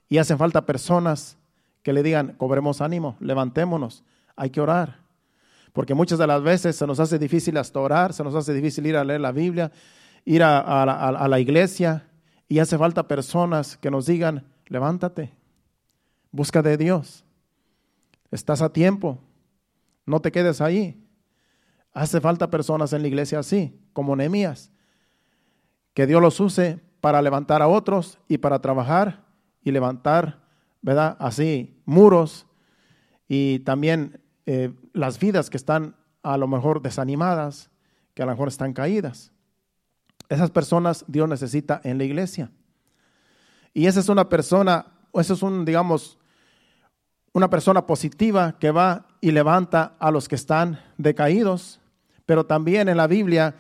y 0.09 0.19
hacen 0.19 0.39
falta 0.39 0.67
personas 0.67 1.37
que 1.83 1.93
le 1.93 2.03
digan, 2.03 2.35
cobremos 2.37 2.81
ánimo, 2.81 3.17
levantémonos, 3.21 4.05
hay 4.37 4.51
que 4.51 4.61
orar. 4.61 5.05
porque 5.73 5.93
muchas 5.93 6.19
de 6.19 6.27
las 6.27 6.43
veces 6.43 6.75
se 6.75 6.87
nos 6.87 6.99
hace 7.01 7.19
difícil 7.19 7.57
hasta 7.59 7.79
orar, 7.79 8.15
se 8.15 8.25
nos 8.25 8.35
hace 8.35 8.55
difícil 8.55 8.87
ir 8.87 8.97
a 8.97 9.05
leer 9.05 9.21
la 9.21 9.31
Biblia, 9.31 9.71
ir 10.26 10.42
a, 10.42 11.28
la 11.28 11.40
iglesia, 11.40 12.04
y 12.49 12.59
hace 12.59 12.76
falta 12.76 13.09
personas 13.09 13.76
que 13.76 13.90
nos 13.90 14.06
digan, 14.06 14.45
levántate, 14.66 15.33
busca 16.30 16.61
de 16.62 16.76
Dios, 16.76 17.25
estás 18.30 18.61
a 18.61 18.73
tiempo, 18.73 19.18
no 20.04 20.21
te 20.21 20.30
quedes 20.30 20.61
ahí. 20.61 21.02
Hace 21.92 22.21
falta 22.21 22.50
personas 22.50 22.92
en 22.92 23.02
la 23.02 23.09
iglesia 23.09 23.38
así, 23.38 23.80
como 23.92 24.14
Nehemías, 24.14 24.71
que 25.95 26.06
Dios 26.06 26.21
los 26.21 26.38
use 26.40 26.80
para 27.00 27.23
levantar 27.23 27.62
a 27.62 27.68
otros 27.68 28.18
y 28.28 28.38
para 28.38 28.61
trabajar 28.61 29.25
y 29.62 29.71
levantar, 29.71 30.40
¿verdad? 30.83 31.16
Así, 31.18 31.80
muros 31.87 32.47
y 33.28 33.61
también 33.61 34.21
eh, 34.45 34.75
las 34.92 35.18
vidas 35.18 35.50
que 35.50 35.56
están 35.56 35.97
a 36.23 36.37
lo 36.37 36.49
mejor 36.49 36.83
desanimadas, 36.83 37.71
que 38.14 38.23
a 38.23 38.26
lo 38.26 38.33
mejor 38.33 38.49
están 38.49 38.73
caídas. 38.73 39.33
Esas 40.28 40.50
personas 40.50 41.04
Dios 41.06 41.28
necesita 41.28 41.80
en 41.85 41.99
la 41.99 42.04
iglesia. 42.04 42.50
Y 43.73 43.87
esa 43.87 44.00
es 44.00 44.09
una 44.09 44.28
persona, 44.28 44.87
eso 45.12 45.35
es 45.35 45.42
un, 45.42 45.64
digamos, 45.64 46.18
una 47.33 47.50
persona 47.50 47.87
positiva 47.87 48.56
que 48.59 48.71
va 48.71 49.06
y 49.21 49.30
levanta 49.30 49.95
a 49.99 50.11
los 50.11 50.28
que 50.28 50.35
están 50.35 50.80
decaídos. 50.97 51.80
Pero 52.25 52.47
también 52.47 52.88
en 52.88 52.97
la 52.97 53.06
Biblia 53.06 53.54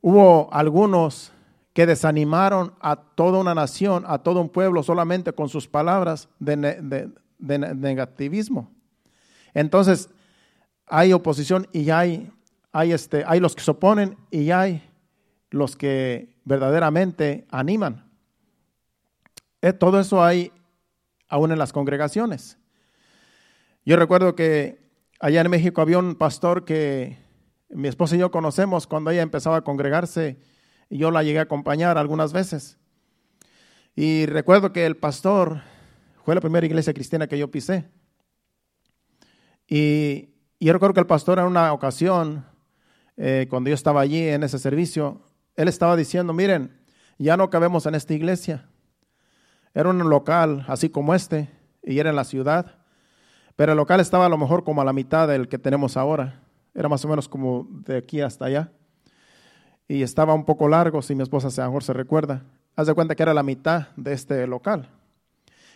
hubo 0.00 0.52
algunos 0.52 1.32
que 1.72 1.86
desanimaron 1.86 2.74
a 2.80 2.96
toda 2.96 3.38
una 3.38 3.54
nación, 3.54 4.04
a 4.06 4.18
todo 4.18 4.40
un 4.40 4.48
pueblo 4.48 4.82
solamente 4.82 5.32
con 5.32 5.48
sus 5.48 5.66
palabras 5.66 6.28
de, 6.38 7.10
negativismo. 7.38 8.70
Entonces, 9.54 10.10
hay 10.86 11.12
oposición 11.12 11.66
y 11.72 11.90
hay, 11.90 12.30
hay, 12.72 12.92
este, 12.92 13.24
hay 13.26 13.40
los 13.40 13.54
que 13.54 13.62
se 13.62 13.70
oponen 13.70 14.18
y 14.30 14.50
hay 14.50 14.82
los 15.52 15.76
que 15.76 16.34
verdaderamente 16.44 17.46
animan. 17.50 18.10
Eh, 19.60 19.72
todo 19.72 20.00
eso 20.00 20.24
hay 20.24 20.50
aún 21.28 21.52
en 21.52 21.58
las 21.58 21.72
congregaciones. 21.72 22.58
Yo 23.84 23.96
recuerdo 23.96 24.34
que 24.34 24.90
allá 25.20 25.40
en 25.40 25.50
México 25.50 25.80
había 25.80 25.98
un 25.98 26.16
pastor 26.16 26.64
que 26.64 27.18
mi 27.68 27.88
esposa 27.88 28.16
y 28.16 28.18
yo 28.18 28.30
conocemos 28.30 28.86
cuando 28.86 29.10
ella 29.10 29.22
empezaba 29.22 29.58
a 29.58 29.64
congregarse 29.64 30.38
y 30.90 30.98
yo 30.98 31.10
la 31.10 31.22
llegué 31.22 31.38
a 31.38 31.42
acompañar 31.42 31.98
algunas 31.98 32.32
veces. 32.32 32.78
Y 33.94 34.26
recuerdo 34.26 34.72
que 34.72 34.86
el 34.86 34.96
pastor 34.96 35.62
fue 36.24 36.34
la 36.34 36.40
primera 36.40 36.66
iglesia 36.66 36.94
cristiana 36.94 37.26
que 37.26 37.38
yo 37.38 37.50
pisé. 37.50 37.88
Y, 39.68 40.30
yo 40.60 40.72
recuerdo 40.72 40.94
que 40.94 41.00
el 41.00 41.06
pastor 41.06 41.40
en 41.40 41.46
una 41.46 41.72
ocasión, 41.72 42.46
eh, 43.16 43.46
cuando 43.50 43.68
yo 43.68 43.74
estaba 43.74 44.00
allí 44.00 44.28
en 44.28 44.44
ese 44.44 44.60
servicio, 44.60 45.20
él 45.56 45.68
estaba 45.68 45.96
diciendo, 45.96 46.32
miren, 46.32 46.78
ya 47.18 47.36
no 47.36 47.50
cabemos 47.50 47.86
en 47.86 47.94
esta 47.94 48.14
iglesia. 48.14 48.68
Era 49.74 49.90
un 49.90 49.98
local 50.08 50.64
así 50.68 50.90
como 50.90 51.14
este, 51.14 51.50
y 51.82 51.98
era 51.98 52.10
en 52.10 52.16
la 52.16 52.24
ciudad, 52.24 52.78
pero 53.56 53.72
el 53.72 53.78
local 53.78 54.00
estaba 54.00 54.26
a 54.26 54.28
lo 54.28 54.38
mejor 54.38 54.64
como 54.64 54.82
a 54.82 54.84
la 54.84 54.92
mitad 54.92 55.28
del 55.28 55.48
que 55.48 55.58
tenemos 55.58 55.96
ahora. 55.96 56.40
Era 56.74 56.88
más 56.88 57.04
o 57.04 57.08
menos 57.08 57.28
como 57.28 57.66
de 57.70 57.98
aquí 57.98 58.20
hasta 58.20 58.46
allá. 58.46 58.72
Y 59.88 60.02
estaba 60.02 60.32
un 60.34 60.44
poco 60.44 60.68
largo, 60.68 61.02
si 61.02 61.14
mi 61.14 61.22
esposa 61.22 61.48
lo 61.62 61.68
mejor 61.68 61.84
se 61.84 61.92
recuerda. 61.92 62.42
Haz 62.76 62.86
de 62.86 62.94
cuenta 62.94 63.14
que 63.14 63.22
era 63.22 63.34
la 63.34 63.42
mitad 63.42 63.88
de 63.96 64.14
este 64.14 64.46
local. 64.46 64.88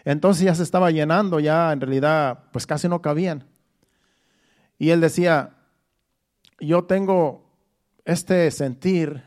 Entonces 0.04 0.44
ya 0.44 0.54
se 0.54 0.62
estaba 0.62 0.90
llenando, 0.90 1.40
ya 1.40 1.72
en 1.72 1.80
realidad 1.80 2.44
pues 2.52 2.66
casi 2.66 2.88
no 2.88 3.02
cabían. 3.02 3.44
Y 4.78 4.90
él 4.90 5.00
decía, 5.00 5.56
yo 6.60 6.84
tengo 6.84 7.44
este 8.04 8.50
sentir 8.50 9.22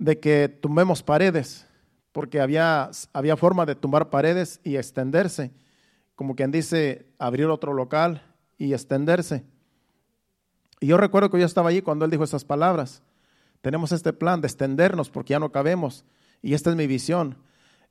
de 0.00 0.18
que 0.18 0.48
tumbemos 0.48 1.02
paredes, 1.02 1.66
porque 2.10 2.40
había, 2.40 2.90
había 3.12 3.36
forma 3.36 3.66
de 3.66 3.74
tumbar 3.74 4.08
paredes 4.08 4.58
y 4.64 4.76
extenderse, 4.76 5.52
como 6.16 6.34
quien 6.34 6.50
dice, 6.50 7.06
abrir 7.18 7.46
otro 7.46 7.74
local 7.74 8.22
y 8.56 8.72
extenderse. 8.72 9.44
Y 10.80 10.86
yo 10.86 10.96
recuerdo 10.96 11.30
que 11.30 11.38
yo 11.38 11.44
estaba 11.44 11.68
allí 11.68 11.82
cuando 11.82 12.06
él 12.06 12.10
dijo 12.10 12.24
esas 12.24 12.46
palabras. 12.46 13.02
Tenemos 13.60 13.92
este 13.92 14.14
plan 14.14 14.40
de 14.40 14.46
extendernos 14.48 15.10
porque 15.10 15.32
ya 15.32 15.38
no 15.38 15.52
cabemos. 15.52 16.06
Y 16.40 16.54
esta 16.54 16.70
es 16.70 16.76
mi 16.76 16.86
visión. 16.86 17.36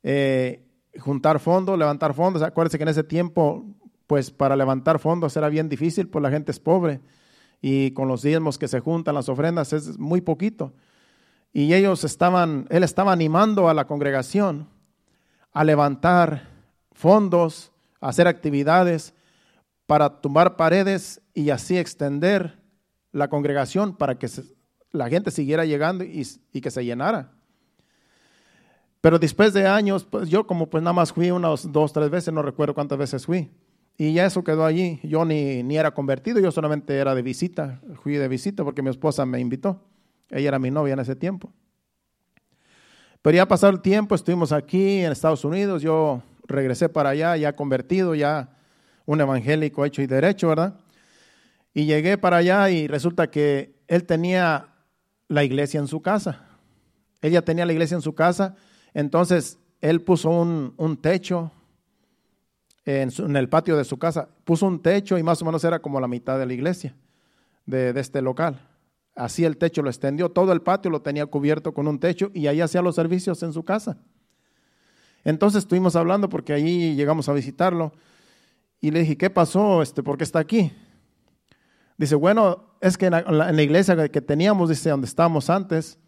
Eh, 0.02 0.64
juntar 0.98 1.38
fondos, 1.38 1.78
levantar 1.78 2.12
fondos. 2.14 2.42
Acuérdense 2.42 2.76
que 2.76 2.82
en 2.82 2.88
ese 2.88 3.04
tiempo, 3.04 3.64
pues 4.08 4.32
para 4.32 4.56
levantar 4.56 4.98
fondos 4.98 5.36
era 5.36 5.48
bien 5.48 5.68
difícil, 5.68 6.08
pues 6.08 6.20
la 6.24 6.30
gente 6.30 6.50
es 6.50 6.58
pobre. 6.58 7.00
Y 7.62 7.92
con 7.92 8.08
los 8.08 8.22
diezmos 8.22 8.58
que 8.58 8.66
se 8.66 8.80
juntan, 8.80 9.14
las 9.14 9.28
ofrendas, 9.28 9.72
es 9.72 9.96
muy 9.96 10.20
poquito. 10.20 10.72
Y 11.52 11.74
ellos 11.74 12.04
estaban, 12.04 12.66
él 12.70 12.84
estaba 12.84 13.12
animando 13.12 13.68
a 13.68 13.74
la 13.74 13.86
congregación 13.86 14.68
a 15.52 15.64
levantar 15.64 16.48
fondos, 16.92 17.72
a 18.00 18.08
hacer 18.08 18.28
actividades 18.28 19.14
para 19.86 20.20
tumbar 20.20 20.56
paredes 20.56 21.20
y 21.34 21.50
así 21.50 21.76
extender 21.76 22.60
la 23.12 23.28
congregación 23.28 23.96
para 23.96 24.18
que 24.18 24.28
la 24.92 25.08
gente 25.08 25.30
siguiera 25.32 25.64
llegando 25.64 26.04
y, 26.04 26.24
que 26.60 26.70
se 26.70 26.84
llenara. 26.84 27.32
Pero 29.00 29.18
después 29.18 29.52
de 29.52 29.66
años, 29.66 30.04
pues 30.04 30.28
yo 30.28 30.46
como 30.46 30.68
pues 30.68 30.82
nada 30.82 30.92
más 30.92 31.12
fui 31.12 31.30
unas 31.30 31.72
dos, 31.72 31.92
tres 31.92 32.10
veces, 32.10 32.32
no 32.32 32.42
recuerdo 32.42 32.74
cuántas 32.74 32.98
veces 32.98 33.26
fui. 33.26 33.50
Y 33.96 34.12
ya 34.12 34.26
eso 34.26 34.44
quedó 34.44 34.64
allí. 34.64 35.00
Yo 35.02 35.24
ni, 35.24 35.62
ni 35.62 35.76
era 35.76 35.92
convertido, 35.92 36.38
yo 36.38 36.50
solamente 36.52 36.96
era 36.96 37.14
de 37.14 37.22
visita. 37.22 37.80
Fui 38.02 38.14
de 38.14 38.28
visita 38.28 38.62
porque 38.62 38.82
mi 38.82 38.90
esposa 38.90 39.26
me 39.26 39.40
invitó. 39.40 39.82
Ella 40.30 40.48
era 40.48 40.58
mi 40.58 40.70
novia 40.70 40.94
en 40.94 41.00
ese 41.00 41.16
tiempo. 41.16 41.52
Pero 43.22 43.36
ya 43.36 43.46
pasado 43.46 43.72
el 43.72 43.80
tiempo, 43.80 44.14
estuvimos 44.14 44.52
aquí 44.52 45.00
en 45.00 45.12
Estados 45.12 45.44
Unidos, 45.44 45.82
yo 45.82 46.22
regresé 46.44 46.88
para 46.88 47.10
allá, 47.10 47.36
ya 47.36 47.54
convertido, 47.54 48.14
ya 48.14 48.56
un 49.04 49.20
evangélico 49.20 49.84
hecho 49.84 50.00
y 50.00 50.06
derecho, 50.06 50.48
¿verdad? 50.48 50.74
Y 51.74 51.84
llegué 51.84 52.16
para 52.16 52.38
allá 52.38 52.70
y 52.70 52.86
resulta 52.86 53.30
que 53.30 53.74
él 53.88 54.04
tenía 54.04 54.68
la 55.28 55.44
iglesia 55.44 55.78
en 55.80 55.86
su 55.86 56.00
casa. 56.00 56.46
Ella 57.20 57.42
tenía 57.42 57.66
la 57.66 57.72
iglesia 57.72 57.94
en 57.94 58.02
su 58.02 58.14
casa, 58.14 58.56
entonces 58.94 59.58
él 59.80 60.00
puso 60.00 60.30
un, 60.30 60.98
techo 61.02 61.52
en, 62.86 63.36
el 63.36 63.48
patio 63.48 63.76
de 63.76 63.84
su 63.84 63.98
casa, 63.98 64.28
puso 64.44 64.66
un 64.66 64.80
techo 64.80 65.18
y 65.18 65.22
más 65.22 65.42
o 65.42 65.44
menos 65.44 65.62
era 65.64 65.80
como 65.80 66.00
la 66.00 66.08
mitad 66.08 66.38
de 66.38 66.46
la 66.46 66.54
iglesia, 66.54 66.94
de 67.66 67.92
este 68.00 68.22
local. 68.22 68.69
Así 69.20 69.44
el 69.44 69.58
techo 69.58 69.82
lo 69.82 69.90
extendió, 69.90 70.30
todo 70.30 70.50
el 70.50 70.62
patio 70.62 70.90
lo 70.90 71.02
tenía 71.02 71.26
cubierto 71.26 71.74
con 71.74 71.86
un 71.86 72.00
techo 72.00 72.30
y 72.32 72.46
ahí 72.46 72.62
hacía 72.62 72.80
los 72.80 72.94
servicios 72.94 73.42
en 73.42 73.52
su 73.52 73.62
casa. 73.64 73.98
Entonces 75.24 75.64
estuvimos 75.64 75.94
hablando 75.94 76.30
porque 76.30 76.54
ahí 76.54 76.94
llegamos 76.96 77.28
a 77.28 77.34
visitarlo 77.34 77.92
y 78.80 78.90
le 78.90 79.00
dije, 79.00 79.18
¿qué 79.18 79.28
pasó? 79.28 79.82
Este, 79.82 80.02
¿Por 80.02 80.16
qué 80.16 80.24
está 80.24 80.38
aquí? 80.38 80.72
Dice, 81.98 82.14
bueno, 82.14 82.64
es 82.80 82.96
que 82.96 83.06
en 83.08 83.12
la, 83.12 83.62
iglesia 83.62 84.08
que 84.08 84.22
teníamos, 84.22 84.70
dice, 84.70 84.88
donde 84.88 85.06
estábamos 85.06 85.50
antes, 85.50 85.98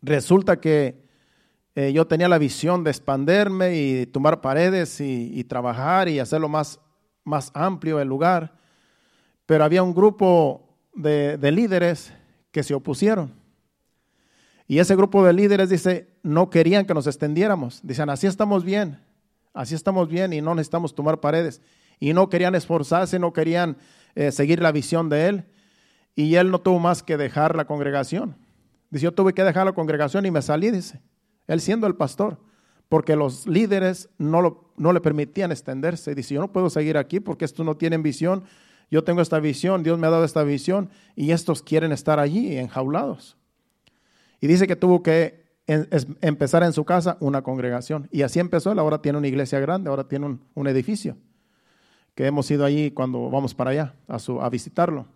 resulta 0.00 0.60
que 0.60 1.02
eh, 1.74 1.92
yo 1.92 2.06
tenía 2.06 2.28
la 2.28 2.38
visión 2.38 2.84
de 2.84 2.92
expanderme 2.92 3.76
y 3.76 4.06
tumbar 4.06 4.40
paredes 4.40 5.00
y, 5.00 5.42
trabajar 5.42 6.08
y 6.08 6.20
hacerlo 6.20 6.48
más, 6.48 6.78
más 7.24 7.50
amplio 7.54 7.98
el 7.98 8.06
lugar, 8.06 8.56
pero 9.46 9.64
había 9.64 9.82
un 9.82 9.92
grupo 9.92 10.68
de, 10.94 11.52
líderes 11.52 12.12
que 12.50 12.62
se 12.62 12.74
opusieron. 12.74 13.32
Y 14.66 14.78
ese 14.78 14.94
grupo 14.94 15.24
de 15.24 15.32
líderes 15.32 15.68
dice, 15.68 16.08
no 16.22 16.48
querían 16.48 16.86
que 16.86 16.94
nos 16.94 17.06
extendiéramos. 17.06 17.80
Dicen, 17.82 18.08
así 18.08 18.26
estamos 18.26 18.64
bien, 18.64 19.00
así 19.52 19.74
estamos 19.74 20.08
bien 20.08 20.32
y 20.32 20.40
no 20.40 20.54
necesitamos 20.54 20.94
tomar 20.94 21.18
paredes. 21.20 21.60
Y 21.98 22.12
no 22.12 22.28
querían 22.28 22.54
esforzarse, 22.54 23.18
no 23.18 23.32
querían 23.32 23.76
eh, 24.14 24.30
seguir 24.30 24.62
la 24.62 24.72
visión 24.72 25.08
de 25.08 25.26
él. 25.26 25.44
Y 26.14 26.36
él 26.36 26.50
no 26.50 26.60
tuvo 26.60 26.78
más 26.78 27.02
que 27.02 27.16
dejar 27.16 27.56
la 27.56 27.66
congregación. 27.66 28.36
Dice, 28.90 29.04
yo 29.04 29.12
tuve 29.12 29.32
que 29.32 29.44
dejar 29.44 29.66
la 29.66 29.72
congregación 29.72 30.26
y 30.26 30.30
me 30.30 30.42
salí, 30.42 30.70
dice, 30.70 31.00
él 31.46 31.60
siendo 31.60 31.86
el 31.86 31.94
pastor, 31.94 32.38
porque 32.88 33.16
los 33.16 33.46
líderes 33.46 34.08
no, 34.18 34.42
lo, 34.42 34.72
no 34.76 34.92
le 34.92 35.00
permitían 35.00 35.52
extenderse. 35.52 36.14
Dice, 36.14 36.34
yo 36.34 36.40
no 36.40 36.52
puedo 36.52 36.70
seguir 36.70 36.96
aquí 36.96 37.20
porque 37.20 37.44
estos 37.44 37.64
no 37.64 37.76
tienen 37.76 38.02
visión 38.02 38.44
yo 38.90 39.04
tengo 39.04 39.20
esta 39.20 39.38
visión, 39.38 39.82
Dios 39.82 39.98
me 39.98 40.06
ha 40.08 40.10
dado 40.10 40.24
esta 40.24 40.42
visión 40.42 40.90
y 41.14 41.30
estos 41.30 41.62
quieren 41.62 41.92
estar 41.92 42.18
allí 42.18 42.56
enjaulados. 42.56 43.36
Y 44.40 44.48
dice 44.48 44.66
que 44.66 44.74
tuvo 44.74 45.02
que 45.02 45.44
empezar 45.66 46.64
en 46.64 46.72
su 46.72 46.84
casa 46.84 47.16
una 47.20 47.42
congregación. 47.42 48.08
Y 48.10 48.22
así 48.22 48.40
empezó, 48.40 48.72
él 48.72 48.78
ahora 48.80 49.00
tiene 49.00 49.18
una 49.18 49.28
iglesia 49.28 49.60
grande, 49.60 49.90
ahora 49.90 50.08
tiene 50.08 50.38
un, 50.54 50.66
edificio, 50.66 51.16
que 52.16 52.26
hemos 52.26 52.50
ido 52.50 52.64
allí 52.64 52.90
cuando 52.90 53.30
vamos 53.30 53.54
para 53.54 53.70
allá 53.70 53.94
a, 54.08 54.16
a 54.16 54.50
visitarlo. 54.50 55.06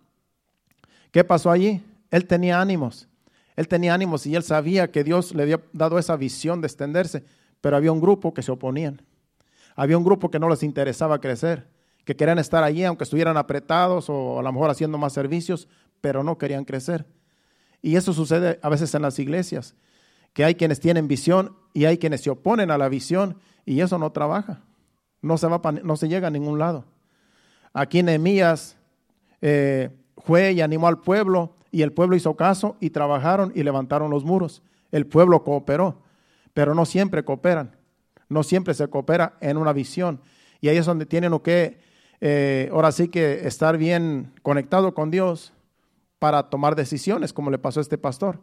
¿Qué 1.11 1.25
pasó 1.25 1.51
allí? 1.51 1.83
Él 2.11 2.25
tenía 2.25 2.61
ánimos, 2.61 3.09
él 3.57 3.67
tenía 3.67 3.93
ánimos 3.93 4.25
y 4.25 4.35
él 4.35 4.43
sabía 4.43 4.91
que 4.91 5.03
Dios 5.03 5.35
le 5.35 5.43
había 5.43 5.59
dado 5.73 5.99
esa 5.99 6.15
visión 6.15 6.61
de 6.61 6.67
extenderse, 6.67 7.25
pero 7.59 7.75
había 7.75 7.91
un 7.91 7.99
grupo 7.99 8.33
que 8.33 8.41
se 8.41 8.51
oponían. 8.51 9.01
Había 9.75 9.97
un 9.97 10.05
grupo 10.05 10.31
que 10.31 10.39
no 10.39 10.47
les 10.47 10.63
interesaba 10.63 11.19
crecer 11.19 11.74
que 12.05 12.15
querían 12.15 12.39
estar 12.39 12.63
allí 12.63 12.83
aunque 12.85 13.03
estuvieran 13.03 13.35
apretados 13.35 14.09
o 14.09 14.39
a 14.39 14.43
lo 14.43 14.51
mejor 14.53 14.69
haciendo 14.69 14.97
más 14.97 15.13
servicios, 15.13 15.67
pero 16.01 16.23
no 16.23 16.37
querían 16.37 16.63
crecer. 16.63 17.05
Y 17.81 17.97
eso 17.97 18.13
sucede 18.13 18.59
a 18.61 18.69
veces 18.69 18.93
en 18.95 19.01
las 19.01 19.19
iglesias, 19.19 19.75
que 20.33 20.45
hay 20.45 20.55
quienes 20.55 20.79
tienen 20.79 21.07
visión 21.07 21.55
y 21.73 21.85
hay 21.85 21.97
quienes 21.97 22.21
se 22.21 22.29
oponen 22.29 22.71
a 22.71 22.77
la 22.77 22.89
visión 22.89 23.39
y 23.65 23.81
eso 23.81 23.97
no 23.97 24.11
trabaja, 24.11 24.61
no 25.21 25.37
se, 25.37 25.47
va, 25.47 25.59
no 25.71 25.97
se 25.97 26.07
llega 26.07 26.27
a 26.27 26.31
ningún 26.31 26.59
lado. 26.59 26.85
Aquí 27.73 28.03
Nehemías 28.03 28.77
eh, 29.41 29.89
fue 30.17 30.53
y 30.53 30.61
animó 30.61 30.87
al 30.87 31.01
pueblo 31.01 31.55
y 31.71 31.81
el 31.81 31.91
pueblo 31.91 32.15
hizo 32.15 32.35
caso 32.35 32.77
y 32.79 32.91
trabajaron 32.91 33.51
y 33.53 33.63
levantaron 33.63 34.09
los 34.09 34.23
muros. 34.23 34.61
El 34.91 35.07
pueblo 35.07 35.43
cooperó, 35.43 36.01
pero 36.53 36.73
no 36.73 36.85
siempre 36.85 37.25
cooperan, 37.25 37.75
no 38.29 38.43
siempre 38.43 38.73
se 38.73 38.87
coopera 38.87 39.37
en 39.41 39.57
una 39.57 39.73
visión. 39.73 40.21
Y 40.61 40.69
ahí 40.69 40.77
es 40.77 40.85
donde 40.85 41.05
tienen 41.05 41.37
que, 41.39 41.79
eh, 42.27 42.69
ahora 42.71 42.91
sí 42.91 43.07
que 43.07 43.45
estar 43.45 43.77
bien 43.77 44.33
conectado 44.41 44.95
con 44.95 45.11
Dios 45.11 45.53
para 46.17 46.49
tomar 46.49 46.75
decisiones, 46.75 47.31
como 47.33 47.51
le 47.51 47.59
pasó 47.59 47.79
a 47.79 47.83
este 47.83 47.99
pastor. 47.99 48.39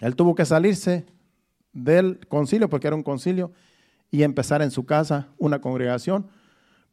Él 0.00 0.16
tuvo 0.16 0.34
que 0.34 0.44
salirse 0.44 1.06
del 1.72 2.18
concilio, 2.26 2.68
porque 2.68 2.88
era 2.88 2.96
un 2.96 3.04
concilio, 3.04 3.52
y 4.10 4.24
empezar 4.24 4.60
en 4.60 4.72
su 4.72 4.86
casa 4.86 5.28
una 5.38 5.60
congregación 5.60 6.26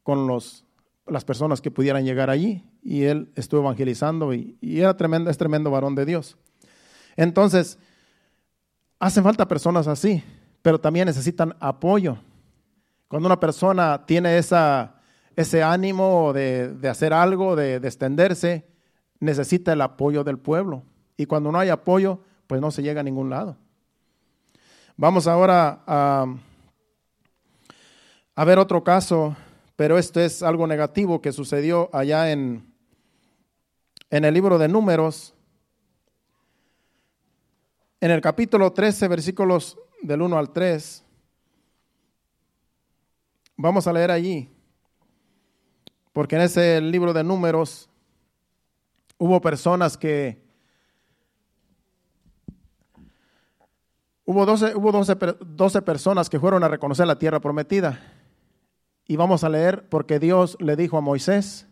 con 0.03 0.27
los, 0.27 0.65
las 1.07 1.25
personas 1.25 1.61
que 1.61 1.71
pudieran 1.71 2.05
llegar 2.05 2.29
allí. 2.29 2.63
Y 2.83 3.05
él 3.05 3.31
estuvo 3.33 3.61
evangelizando 3.61 4.35
y, 4.35 4.55
era 4.61 4.95
tremendo, 4.97 5.31
es 5.31 5.37
tremendo 5.39 5.71
varón 5.71 5.95
de 5.95 6.05
Dios. 6.05 6.37
Entonces, 7.15 7.79
hacen 8.99 9.23
falta 9.23 9.47
personas 9.47 9.87
así, 9.87 10.23
pero 10.61 10.79
también 10.79 11.07
necesitan 11.07 11.55
apoyo. 11.59 12.19
Cuando 13.07 13.25
una 13.25 13.39
persona 13.39 14.05
tiene 14.05 14.37
esa, 14.37 14.96
ese 15.37 15.61
ánimo 15.61 16.33
de, 16.33 16.73
de 16.73 16.89
hacer 16.89 17.13
algo, 17.13 17.55
de, 17.55 17.79
de 17.79 17.87
extenderse, 17.87 18.65
necesita 19.19 19.71
el 19.71 19.81
apoyo 19.81 20.23
del 20.23 20.39
pueblo. 20.39 20.81
Y 21.15 21.27
cuando 21.27 21.51
no 21.51 21.59
hay 21.59 21.69
apoyo, 21.69 22.19
pues 22.47 22.59
no 22.59 22.71
se 22.71 22.81
llega 22.81 23.01
a 23.01 23.03
ningún 23.03 23.29
lado. 23.29 23.55
Vamos 24.97 25.27
ahora 25.27 25.83
a, 25.85 26.25
a 28.35 28.45
ver 28.45 28.57
otro 28.57 28.83
caso, 28.83 29.37
pero 29.75 29.99
esto 29.99 30.19
es 30.19 30.41
algo 30.41 30.65
negativo 30.65 31.21
que 31.21 31.31
sucedió 31.31 31.91
allá 31.93 32.31
en, 32.31 32.73
en 34.09 34.25
el 34.25 34.33
libro 34.33 34.57
de 34.57 34.67
números. 34.67 35.35
En 38.01 38.09
el 38.09 38.21
capítulo 38.21 38.73
13, 38.73 39.07
versículos 39.07 39.77
del 40.01 40.23
1 40.23 40.35
al 40.35 40.51
3, 40.51 41.03
vamos 43.55 43.85
a 43.85 43.93
leer 43.93 44.09
allí, 44.09 44.49
porque 46.17 46.35
en 46.35 46.41
ese 46.41 46.81
libro 46.81 47.13
de 47.13 47.23
números 47.23 47.91
Hubo 49.19 49.39
personas 49.39 49.99
que... 49.99 50.43
Hubo 54.25 54.43
12, 54.47 54.75
hubo 54.75 54.91
12, 54.91 55.81
personas 55.83 56.27
que 56.27 56.39
fueron 56.39 56.63
a 56.63 56.69
reconocer 56.69 57.05
la 57.05 57.19
tierra 57.19 57.39
prometida. 57.39 57.99
Y 59.05 59.15
vamos 59.15 59.43
a 59.43 59.49
leer 59.49 59.89
porque 59.89 60.17
Dios 60.17 60.57
le 60.59 60.75
dijo 60.75 60.97
a 60.97 61.01
Moisés 61.01 61.67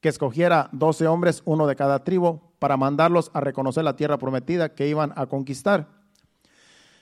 que 0.00 0.08
escogiera 0.08 0.68
12 0.72 1.06
hombres, 1.06 1.42
uno 1.44 1.68
de 1.68 1.76
cada 1.76 2.02
tribu, 2.02 2.40
para 2.58 2.76
mandarlos 2.76 3.30
a 3.34 3.40
reconocer 3.40 3.84
la 3.84 3.94
tierra 3.94 4.18
prometida 4.18 4.74
que 4.74 4.88
iban 4.88 5.12
a 5.14 5.26
conquistar. 5.26 5.86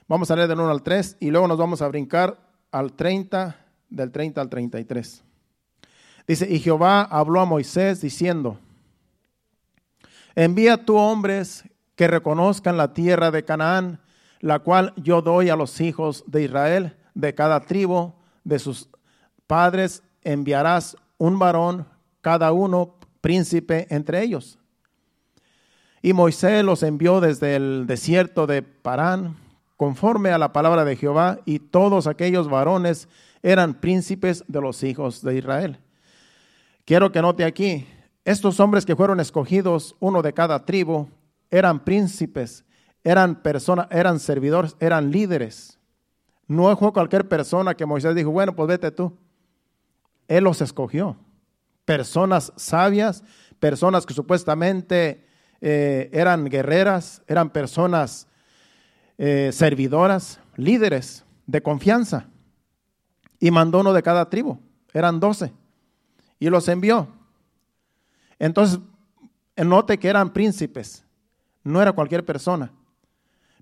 Vamos 0.06 0.30
a 0.30 0.36
leer 0.36 0.48
del 0.48 0.60
1 0.60 0.70
al 0.70 0.82
3 0.82 1.16
y 1.18 1.30
luego 1.30 1.48
nos 1.48 1.56
vamos 1.56 1.80
a 1.80 1.88
brincar 1.88 2.36
al 2.72 2.92
30, 2.92 3.56
del 3.88 4.12
30 4.12 4.42
al 4.42 4.50
33. 4.50 5.24
Dice, 6.26 6.50
y 6.50 6.58
Jehová 6.58 7.02
habló 7.02 7.40
a 7.40 7.44
Moisés 7.44 8.00
diciendo, 8.00 8.58
Envía 10.34 10.84
tú 10.84 10.96
hombres 10.96 11.64
que 11.94 12.08
reconozcan 12.08 12.76
la 12.76 12.92
tierra 12.92 13.30
de 13.30 13.44
Canaán, 13.44 14.00
la 14.40 14.58
cual 14.58 14.92
yo 14.96 15.22
doy 15.22 15.48
a 15.48 15.56
los 15.56 15.80
hijos 15.80 16.24
de 16.26 16.42
Israel, 16.42 16.96
de 17.14 17.34
cada 17.34 17.60
tribu 17.60 18.12
de 18.42 18.58
sus 18.58 18.88
padres 19.46 20.02
enviarás 20.22 20.96
un 21.18 21.38
varón, 21.38 21.86
cada 22.20 22.52
uno 22.52 22.96
príncipe 23.20 23.86
entre 23.90 24.22
ellos. 24.22 24.58
Y 26.02 26.12
Moisés 26.12 26.64
los 26.64 26.82
envió 26.82 27.20
desde 27.20 27.56
el 27.56 27.86
desierto 27.86 28.46
de 28.46 28.62
Parán, 28.62 29.36
conforme 29.76 30.30
a 30.30 30.38
la 30.38 30.52
palabra 30.52 30.84
de 30.84 30.96
Jehová, 30.96 31.38
y 31.44 31.58
todos 31.58 32.06
aquellos 32.06 32.48
varones 32.48 33.08
eran 33.42 33.74
príncipes 33.74 34.44
de 34.48 34.60
los 34.60 34.82
hijos 34.82 35.22
de 35.22 35.36
Israel. 35.38 35.78
Quiero 36.84 37.10
que 37.10 37.22
note 37.22 37.44
aquí, 37.44 37.86
estos 38.26 38.60
hombres 38.60 38.84
que 38.84 38.94
fueron 38.94 39.18
escogidos, 39.18 39.96
uno 40.00 40.20
de 40.20 40.34
cada 40.34 40.66
tribu, 40.66 41.08
eran 41.50 41.82
príncipes, 41.82 42.64
eran 43.02 43.42
personas, 43.42 43.86
eran 43.90 44.20
servidores, 44.20 44.76
eran 44.80 45.10
líderes. 45.10 45.78
No 46.46 46.76
fue 46.76 46.92
cualquier 46.92 47.26
persona 47.26 47.74
que 47.74 47.86
Moisés 47.86 48.14
dijo, 48.14 48.30
bueno, 48.30 48.54
pues 48.54 48.68
vete 48.68 48.90
tú. 48.90 49.16
Él 50.28 50.44
los 50.44 50.60
escogió. 50.60 51.16
Personas 51.86 52.52
sabias, 52.56 53.24
personas 53.58 54.04
que 54.04 54.12
supuestamente 54.12 55.26
eh, 55.62 56.10
eran 56.12 56.44
guerreras, 56.46 57.22
eran 57.26 57.48
personas 57.48 58.26
eh, 59.16 59.50
servidoras, 59.52 60.38
líderes 60.56 61.24
de 61.46 61.62
confianza. 61.62 62.28
Y 63.40 63.50
mandó 63.50 63.80
uno 63.80 63.94
de 63.94 64.02
cada 64.02 64.28
tribu, 64.28 64.58
eran 64.92 65.18
doce. 65.18 65.52
Y 66.38 66.50
los 66.50 66.68
envió. 66.68 67.08
Entonces, 68.38 68.80
note 69.56 69.98
que 69.98 70.08
eran 70.08 70.32
príncipes, 70.32 71.04
no 71.62 71.80
era 71.80 71.92
cualquier 71.92 72.24
persona. 72.24 72.72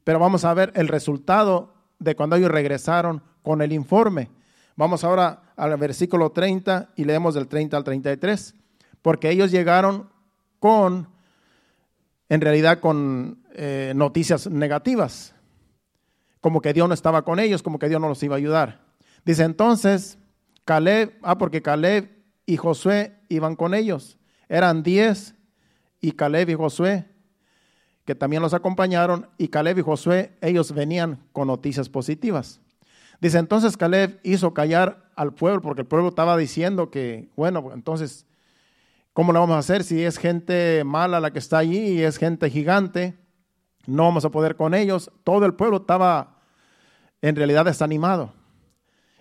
Pero 0.05 0.19
vamos 0.19 0.45
a 0.45 0.55
ver 0.55 0.73
el 0.75 0.89
resultado 0.89 1.75
de 1.99 2.17
cuando 2.17 2.37
ellos 2.37 2.51
regresaron 2.51 3.23
con 3.43 3.63
el 3.63 3.73
informe. 3.73 4.31
Vamos 4.77 5.05
ahora 5.05 5.53
al 5.57 5.77
versículo 5.77 6.31
30 6.33 6.91
y 6.97 7.05
leemos 7.05 7.35
del 7.35 7.47
30 7.47 7.77
al 7.77 7.85
33, 7.85 8.55
porque 9.03 9.31
ellos 9.31 9.51
llegaron 9.51 10.09
con, 10.59 11.09
en 12.29 12.41
realidad, 12.41 12.81
con 12.81 13.45
eh, 13.55 13.93
noticias 13.95 14.49
negativas, 14.49 15.35
como 16.41 16.61
que 16.61 16.73
Dios 16.73 16.89
no 16.89 16.95
estaba 16.95 17.23
con 17.23 17.39
ellos, 17.39 17.63
como 17.63 17.79
que 17.79 17.89
Dios 17.89 18.01
no 18.01 18.09
los 18.09 18.23
iba 18.23 18.35
a 18.35 18.39
ayudar. 18.39 18.81
Dice 19.25 19.45
entonces, 19.45 20.19
Caleb, 20.65 21.19
ah, 21.23 21.39
porque 21.39 21.63
Caleb 21.63 22.22
y 22.47 22.57
Josué 22.57 23.17
iban 23.29 23.57
con 23.57 23.75
ellos. 23.75 24.19
Eran 24.49 24.83
diez 24.83 25.35
y 26.01 26.13
Caleb 26.13 26.51
y 26.51 26.55
Josué, 26.55 27.07
que 28.05 28.15
también 28.15 28.43
los 28.43 28.55
acompañaron, 28.55 29.29
y 29.39 29.49
Caleb 29.49 29.79
y 29.79 29.83
Josué, 29.83 30.37
ellos 30.41 30.73
venían 30.73 31.21
con 31.33 31.47
noticias 31.47 31.89
positivas. 31.89 32.61
Dice, 33.21 33.39
entonces 33.39 33.77
Caleb 33.77 34.19
hizo 34.25 34.53
callar 34.53 35.11
al 35.15 35.33
pueblo, 35.33 35.63
porque 35.63 35.83
el 35.83 35.87
pueblo 35.87 36.09
estaba 36.09 36.37
diciendo 36.37 36.91
que, 36.91 37.31
bueno, 37.37 37.71
entonces, 37.73 38.27
¿cómo 39.13 39.33
lo 39.33 39.39
vamos 39.39 39.55
a 39.55 39.61
hacer 39.61 39.85
si 39.85 40.03
es 40.03 40.19
gente 40.19 40.83
mala 40.85 41.21
la 41.21 41.31
que 41.31 41.39
está 41.39 41.59
allí 41.59 41.79
y 41.79 42.03
es 42.03 42.17
gente 42.17 42.51
gigante? 42.51 43.17
No 43.87 44.05
vamos 44.05 44.25
a 44.25 44.31
poder 44.31 44.57
con 44.57 44.75
ellos. 44.75 45.11
Todo 45.23 45.47
el 45.47 45.55
pueblo 45.55 45.79
estaba 45.79 46.41
en 47.21 47.37
realidad 47.37 47.65
desanimado. 47.65 48.33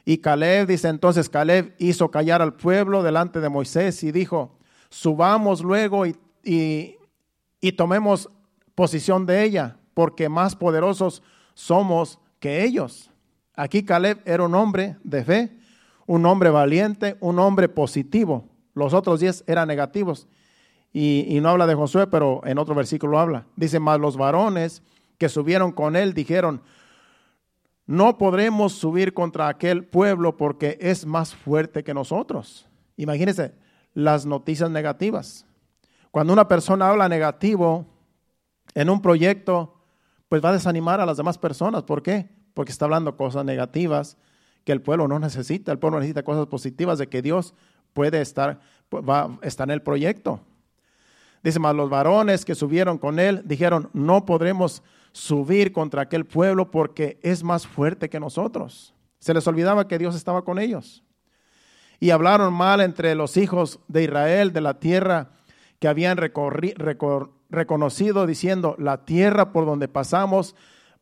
Y 0.05 0.17
Caleb, 0.17 0.67
dice 0.67 0.87
entonces, 0.87 1.29
Caleb 1.29 1.75
hizo 1.77 2.09
callar 2.09 2.41
al 2.41 2.53
pueblo 2.53 3.03
delante 3.03 3.39
de 3.39 3.49
Moisés 3.49 4.03
y 4.03 4.11
dijo, 4.11 4.57
subamos 4.89 5.61
luego 5.61 6.05
y, 6.05 6.15
y, 6.43 7.71
tomemos 7.73 8.29
posición 8.75 9.25
de 9.25 9.43
ella, 9.43 9.77
porque 9.93 10.27
más 10.27 10.55
poderosos 10.55 11.21
somos 11.53 12.19
que 12.39 12.63
ellos. 12.63 13.11
Aquí 13.55 13.83
Caleb 13.83 14.21
era 14.25 14.43
un 14.43 14.55
hombre 14.55 14.97
de 15.03 15.23
fe, 15.23 15.57
un 16.07 16.25
hombre 16.25 16.49
valiente, 16.49 17.17
un 17.19 17.37
hombre 17.37 17.69
positivo. 17.69 18.49
Los 18.73 18.93
otros 18.93 19.19
diez 19.19 19.43
eran 19.47 19.67
negativos. 19.67 20.27
Y, 20.93 21.25
y, 21.29 21.39
no 21.39 21.49
habla 21.49 21.67
de 21.67 21.75
Josué, 21.75 22.07
pero 22.07 22.41
en 22.43 22.57
otro 22.57 22.75
versículo 22.75 23.19
habla. 23.19 23.45
Dice, 23.55 23.79
más 23.79 23.99
los 23.99 24.17
varones 24.17 24.81
que 25.17 25.29
subieron 25.29 25.71
con 25.71 25.95
él 25.95 26.13
dijeron, 26.13 26.61
no 27.91 28.17
podremos 28.17 28.71
subir 28.71 29.13
contra 29.13 29.49
aquel 29.49 29.83
pueblo 29.83 30.37
porque 30.37 30.77
es 30.79 31.05
más 31.05 31.35
fuerte 31.35 31.83
que 31.83 31.93
nosotros. 31.93 32.65
Imagínense, 32.95 33.53
las 33.93 34.25
noticias 34.25 34.71
negativas. 34.71 35.45
Cuando 36.09 36.31
una 36.31 36.47
persona 36.47 36.87
habla 36.87 37.09
negativo 37.09 37.85
en 38.75 38.89
un 38.89 39.01
proyecto, 39.01 39.75
pues 40.29 40.41
va 40.41 40.51
a 40.51 40.53
desanimar 40.53 41.01
a 41.01 41.05
las 41.05 41.17
demás 41.17 41.37
personas. 41.37 41.83
¿Por 41.83 42.01
qué? 42.01 42.29
Porque 42.53 42.71
está 42.71 42.85
hablando 42.85 43.17
cosas 43.17 43.43
negativas 43.43 44.15
que 44.63 44.71
el 44.71 44.81
pueblo 44.81 45.09
no 45.09 45.19
necesita. 45.19 45.73
El 45.73 45.79
pueblo 45.79 45.99
necesita 45.99 46.23
cosas 46.23 46.47
positivas 46.47 46.97
de 46.97 47.09
que 47.09 47.21
Dios 47.21 47.53
puede 47.91 48.21
estar, 48.21 48.61
va, 48.89 49.37
estar 49.41 49.67
en 49.67 49.73
el 49.73 49.81
proyecto. 49.81 50.39
Dice 51.43 51.59
más, 51.59 51.75
los 51.75 51.89
varones 51.89 52.45
que 52.45 52.55
subieron 52.55 52.97
con 52.97 53.19
él 53.19 53.41
dijeron, 53.43 53.89
no 53.91 54.25
podremos 54.25 54.81
subir 55.11 55.71
contra 55.71 56.03
aquel 56.03 56.25
pueblo 56.25 56.71
porque 56.71 57.19
es 57.21 57.43
más 57.43 57.67
fuerte 57.67 58.09
que 58.09 58.19
nosotros. 58.19 58.93
Se 59.19 59.33
les 59.33 59.45
olvidaba 59.47 59.87
que 59.87 59.97
Dios 59.97 60.15
estaba 60.15 60.43
con 60.43 60.59
ellos. 60.59 61.03
y 61.99 62.09
hablaron 62.09 62.51
mal 62.51 62.81
entre 62.81 63.13
los 63.13 63.37
hijos 63.37 63.79
de 63.87 64.03
Israel 64.03 64.53
de 64.53 64.61
la 64.61 64.79
tierra 64.79 65.33
que 65.77 65.87
habían 65.87 66.17
reconocido, 66.17 68.25
diciendo, 68.25 68.75
la 68.79 69.05
tierra 69.05 69.51
por 69.51 69.67
donde 69.67 69.87
pasamos 69.87 70.55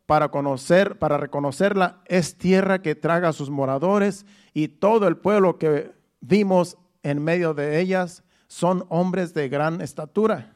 para 0.06 0.30
conocer, 0.30 1.00
para 1.00 1.17
reconocerla, 1.17 2.02
es 2.06 2.38
tierra 2.38 2.82
que 2.82 2.95
traga 2.95 3.30
a 3.30 3.34
sus 3.34 3.50
moradores, 3.50 4.26
y 4.54 4.67
todo 4.67 5.08
el 5.08 5.15
pueblo 5.15 5.58
que 5.58 5.93
vimos 6.19 6.78
en 7.04 7.24
medio 7.24 7.54
de 7.54 7.80
ellas 7.80 8.24
son 8.48 8.86
hombres 8.89 9.34
de 9.34 9.48
gran 9.48 9.82
estatura. 9.82 10.54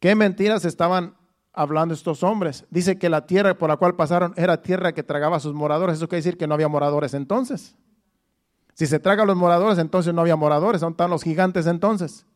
¿Qué 0.00 0.14
mentiras 0.14 0.64
estaban 0.64 1.16
hablando 1.54 1.94
estos 1.94 2.22
hombres? 2.22 2.66
Dice 2.70 2.98
que 2.98 3.08
la 3.08 3.26
tierra 3.26 3.54
por 3.54 3.70
la 3.70 3.76
cual 3.76 3.94
pasaron 3.96 4.34
era 4.36 4.62
tierra 4.62 4.92
que 4.92 5.02
tragaba 5.02 5.36
a 5.36 5.40
sus 5.40 5.54
moradores. 5.54 5.96
Eso 5.96 6.08
quiere 6.08 6.22
decir 6.22 6.36
que 6.36 6.46
no 6.46 6.54
había 6.54 6.68
moradores 6.68 7.14
entonces. 7.14 7.74
Si 8.74 8.86
se 8.86 8.98
traga 8.98 9.22
a 9.22 9.26
los 9.26 9.36
moradores, 9.36 9.78
entonces 9.78 10.12
no 10.12 10.20
había 10.20 10.36
moradores, 10.36 10.80
son 10.80 10.94
tan 10.94 11.10
los 11.10 11.22
gigantes 11.22 11.66
entonces. 11.66 12.26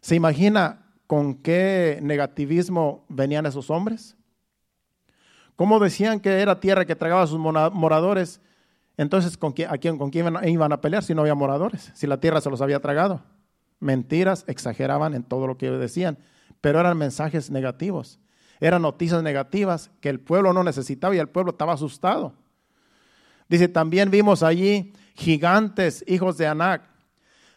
¿Se 0.00 0.14
imagina 0.14 0.86
con 1.06 1.34
qué 1.34 1.98
negativismo 2.02 3.04
venían 3.08 3.44
esos 3.44 3.70
hombres? 3.70 4.16
¿Cómo 5.54 5.78
decían 5.80 6.20
que 6.20 6.40
era 6.40 6.60
tierra 6.60 6.86
que 6.86 6.96
tragaba 6.96 7.22
a 7.22 7.26
sus 7.26 7.38
moradores? 7.38 8.40
Entonces, 8.96 9.36
¿con 9.36 9.54
a 9.68 9.78
quién, 9.78 9.98
¿con 9.98 10.10
quién 10.10 10.34
iban 10.44 10.72
a 10.72 10.80
pelear 10.80 11.02
si 11.02 11.14
no 11.14 11.22
había 11.22 11.34
moradores? 11.34 11.90
Si 11.94 12.06
la 12.06 12.20
tierra 12.20 12.40
se 12.40 12.48
los 12.48 12.60
había 12.60 12.80
tragado. 12.80 13.22
Mentiras, 13.80 14.44
exageraban 14.46 15.14
en 15.14 15.24
todo 15.24 15.46
lo 15.46 15.58
que 15.58 15.70
decían, 15.70 16.18
pero 16.60 16.80
eran 16.80 16.98
mensajes 16.98 17.50
negativos. 17.50 18.18
Eran 18.60 18.82
noticias 18.82 19.22
negativas 19.22 19.90
que 20.00 20.08
el 20.08 20.20
pueblo 20.20 20.52
no 20.52 20.64
necesitaba 20.64 21.14
y 21.14 21.18
el 21.18 21.28
pueblo 21.28 21.52
estaba 21.52 21.74
asustado. 21.74 22.34
Dice, 23.48 23.68
también 23.68 24.10
vimos 24.10 24.42
allí 24.42 24.92
gigantes, 25.14 26.04
hijos 26.06 26.36
de 26.36 26.46
Anac, 26.46 26.82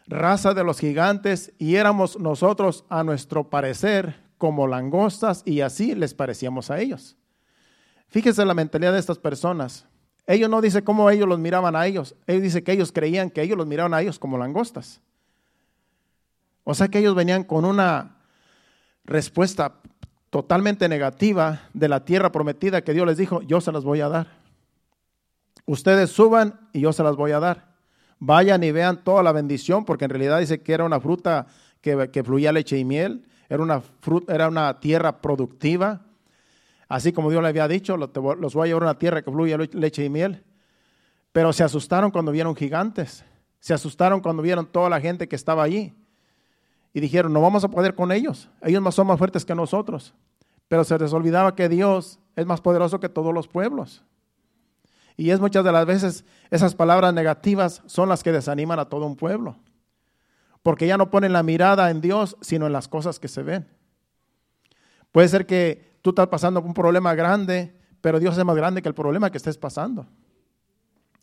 raza 0.06 0.54
de 0.54 0.64
los 0.64 0.78
gigantes, 0.78 1.52
y 1.58 1.76
éramos 1.76 2.18
nosotros 2.18 2.84
a 2.88 3.04
nuestro 3.04 3.50
parecer 3.50 4.22
como 4.38 4.66
langostas 4.66 5.42
y 5.44 5.60
así 5.60 5.94
les 5.94 6.14
parecíamos 6.14 6.70
a 6.70 6.80
ellos. 6.80 7.16
Fíjese 8.08 8.44
la 8.44 8.54
mentalidad 8.54 8.92
de 8.92 8.98
estas 8.98 9.18
personas. 9.18 9.86
Ellos 10.26 10.50
no 10.50 10.60
dice 10.60 10.82
cómo 10.82 11.10
ellos 11.10 11.28
los 11.28 11.38
miraban 11.38 11.76
a 11.76 11.86
ellos. 11.86 12.14
Ellos 12.26 12.42
dice 12.42 12.62
que 12.62 12.72
ellos 12.72 12.92
creían 12.92 13.30
que 13.30 13.42
ellos 13.42 13.56
los 13.56 13.66
miraban 13.66 13.94
a 13.94 14.00
ellos 14.00 14.18
como 14.18 14.38
langostas. 14.38 15.00
O 16.64 16.74
sea 16.74 16.88
que 16.88 16.98
ellos 16.98 17.14
venían 17.14 17.44
con 17.44 17.64
una 17.64 18.21
respuesta 19.04 19.80
totalmente 20.30 20.88
negativa 20.88 21.62
de 21.74 21.88
la 21.88 22.04
tierra 22.04 22.32
prometida 22.32 22.82
que 22.82 22.94
Dios 22.94 23.06
les 23.06 23.18
dijo, 23.18 23.42
yo 23.42 23.60
se 23.60 23.72
las 23.72 23.84
voy 23.84 24.00
a 24.00 24.08
dar. 24.08 24.26
Ustedes 25.66 26.10
suban 26.10 26.68
y 26.72 26.80
yo 26.80 26.92
se 26.92 27.02
las 27.02 27.16
voy 27.16 27.32
a 27.32 27.40
dar. 27.40 27.72
Vayan 28.18 28.62
y 28.62 28.70
vean 28.70 29.04
toda 29.04 29.22
la 29.22 29.32
bendición, 29.32 29.84
porque 29.84 30.04
en 30.04 30.10
realidad 30.10 30.40
dice 30.40 30.62
que 30.62 30.72
era 30.72 30.84
una 30.84 31.00
fruta 31.00 31.46
que, 31.80 32.22
fluía 32.24 32.52
leche 32.52 32.78
y 32.78 32.84
miel, 32.84 33.26
era 33.48 33.62
una, 33.62 33.80
fruta, 33.80 34.34
era 34.34 34.48
una 34.48 34.80
tierra 34.80 35.20
productiva. 35.20 36.02
Así 36.88 37.12
como 37.12 37.30
Dios 37.30 37.42
le 37.42 37.48
había 37.48 37.68
dicho, 37.68 37.96
los 37.96 38.54
voy 38.54 38.64
a 38.64 38.66
llevar 38.68 38.84
una 38.84 38.98
tierra 38.98 39.22
que 39.22 39.30
fluye 39.30 39.56
leche 39.72 40.04
y 40.04 40.08
miel. 40.08 40.44
Pero 41.32 41.52
se 41.52 41.64
asustaron 41.64 42.10
cuando 42.10 42.30
vieron 42.32 42.54
gigantes. 42.54 43.24
Se 43.58 43.74
asustaron 43.74 44.20
cuando 44.20 44.42
vieron 44.42 44.66
toda 44.66 44.88
la 44.88 45.00
gente 45.00 45.28
que 45.28 45.36
estaba 45.36 45.62
allí. 45.62 45.94
Y 46.94 47.00
dijeron, 47.00 47.32
no 47.32 47.40
vamos 47.40 47.64
a 47.64 47.68
poder 47.68 47.94
con 47.94 48.12
ellos. 48.12 48.50
Ellos 48.60 48.94
son 48.94 49.06
más 49.06 49.18
fuertes 49.18 49.44
que 49.44 49.54
nosotros. 49.54 50.14
Pero 50.68 50.84
se 50.84 50.98
les 50.98 51.12
olvidaba 51.12 51.54
que 51.54 51.68
Dios 51.68 52.18
es 52.36 52.46
más 52.46 52.60
poderoso 52.60 53.00
que 53.00 53.08
todos 53.08 53.32
los 53.32 53.48
pueblos. 53.48 54.04
Y 55.16 55.30
es 55.30 55.40
muchas 55.40 55.64
de 55.64 55.72
las 55.72 55.86
veces 55.86 56.24
esas 56.50 56.74
palabras 56.74 57.12
negativas 57.14 57.82
son 57.86 58.08
las 58.08 58.22
que 58.22 58.32
desaniman 58.32 58.78
a 58.78 58.86
todo 58.88 59.06
un 59.06 59.16
pueblo. 59.16 59.56
Porque 60.62 60.86
ya 60.86 60.96
no 60.96 61.10
ponen 61.10 61.32
la 61.32 61.42
mirada 61.42 61.90
en 61.90 62.00
Dios, 62.00 62.36
sino 62.40 62.66
en 62.66 62.72
las 62.72 62.88
cosas 62.88 63.18
que 63.18 63.28
se 63.28 63.42
ven. 63.42 63.66
Puede 65.10 65.28
ser 65.28 65.46
que 65.46 65.98
tú 66.02 66.10
estás 66.10 66.28
pasando 66.28 66.60
un 66.60 66.74
problema 66.74 67.14
grande, 67.14 67.74
pero 68.00 68.18
Dios 68.18 68.36
es 68.36 68.44
más 68.44 68.56
grande 68.56 68.80
que 68.80 68.88
el 68.88 68.94
problema 68.94 69.30
que 69.30 69.38
estés 69.38 69.58
pasando. 69.58 70.06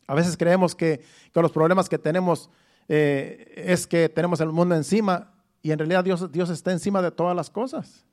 A 0.06 0.14
veces 0.14 0.36
creemos 0.36 0.74
que, 0.74 1.02
que 1.32 1.42
los 1.42 1.52
problemas 1.52 1.88
que 1.88 1.98
tenemos 1.98 2.50
eh, 2.88 3.54
es 3.56 3.86
que 3.86 4.08
tenemos 4.08 4.40
el 4.40 4.48
mundo 4.50 4.74
encima 4.74 5.29
y 5.62 5.72
en 5.72 5.78
realidad 5.78 6.04
Dios, 6.04 6.30
Dios 6.32 6.50
está 6.50 6.72
encima 6.72 7.02
de 7.02 7.10
todas 7.10 7.36
las 7.36 7.50
cosas. 7.50 8.04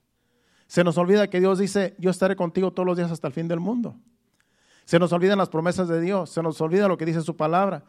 Se 0.68 0.84
nos 0.84 0.98
olvida 0.98 1.30
que 1.30 1.40
Dios 1.40 1.60
dice, 1.60 1.96
yo 1.98 2.10
estaré 2.10 2.36
contigo 2.36 2.72
todos 2.72 2.86
los 2.86 2.98
días 2.98 3.12
hasta 3.12 3.28
el 3.28 3.34
fin 3.34 3.48
del 3.48 3.60
mundo. 3.60 3.96
Se 4.86 5.00
nos 5.00 5.12
olvidan 5.14 5.38
las 5.38 5.50
promesas 5.50 5.88
de 5.88 6.00
Dios, 6.02 6.30
se 6.30 6.44
nos 6.44 6.60
olvida 6.62 6.88
lo 6.88 6.98
que 6.98 7.06
dice 7.06 7.22
su 7.22 7.36
palabra. 7.36 7.84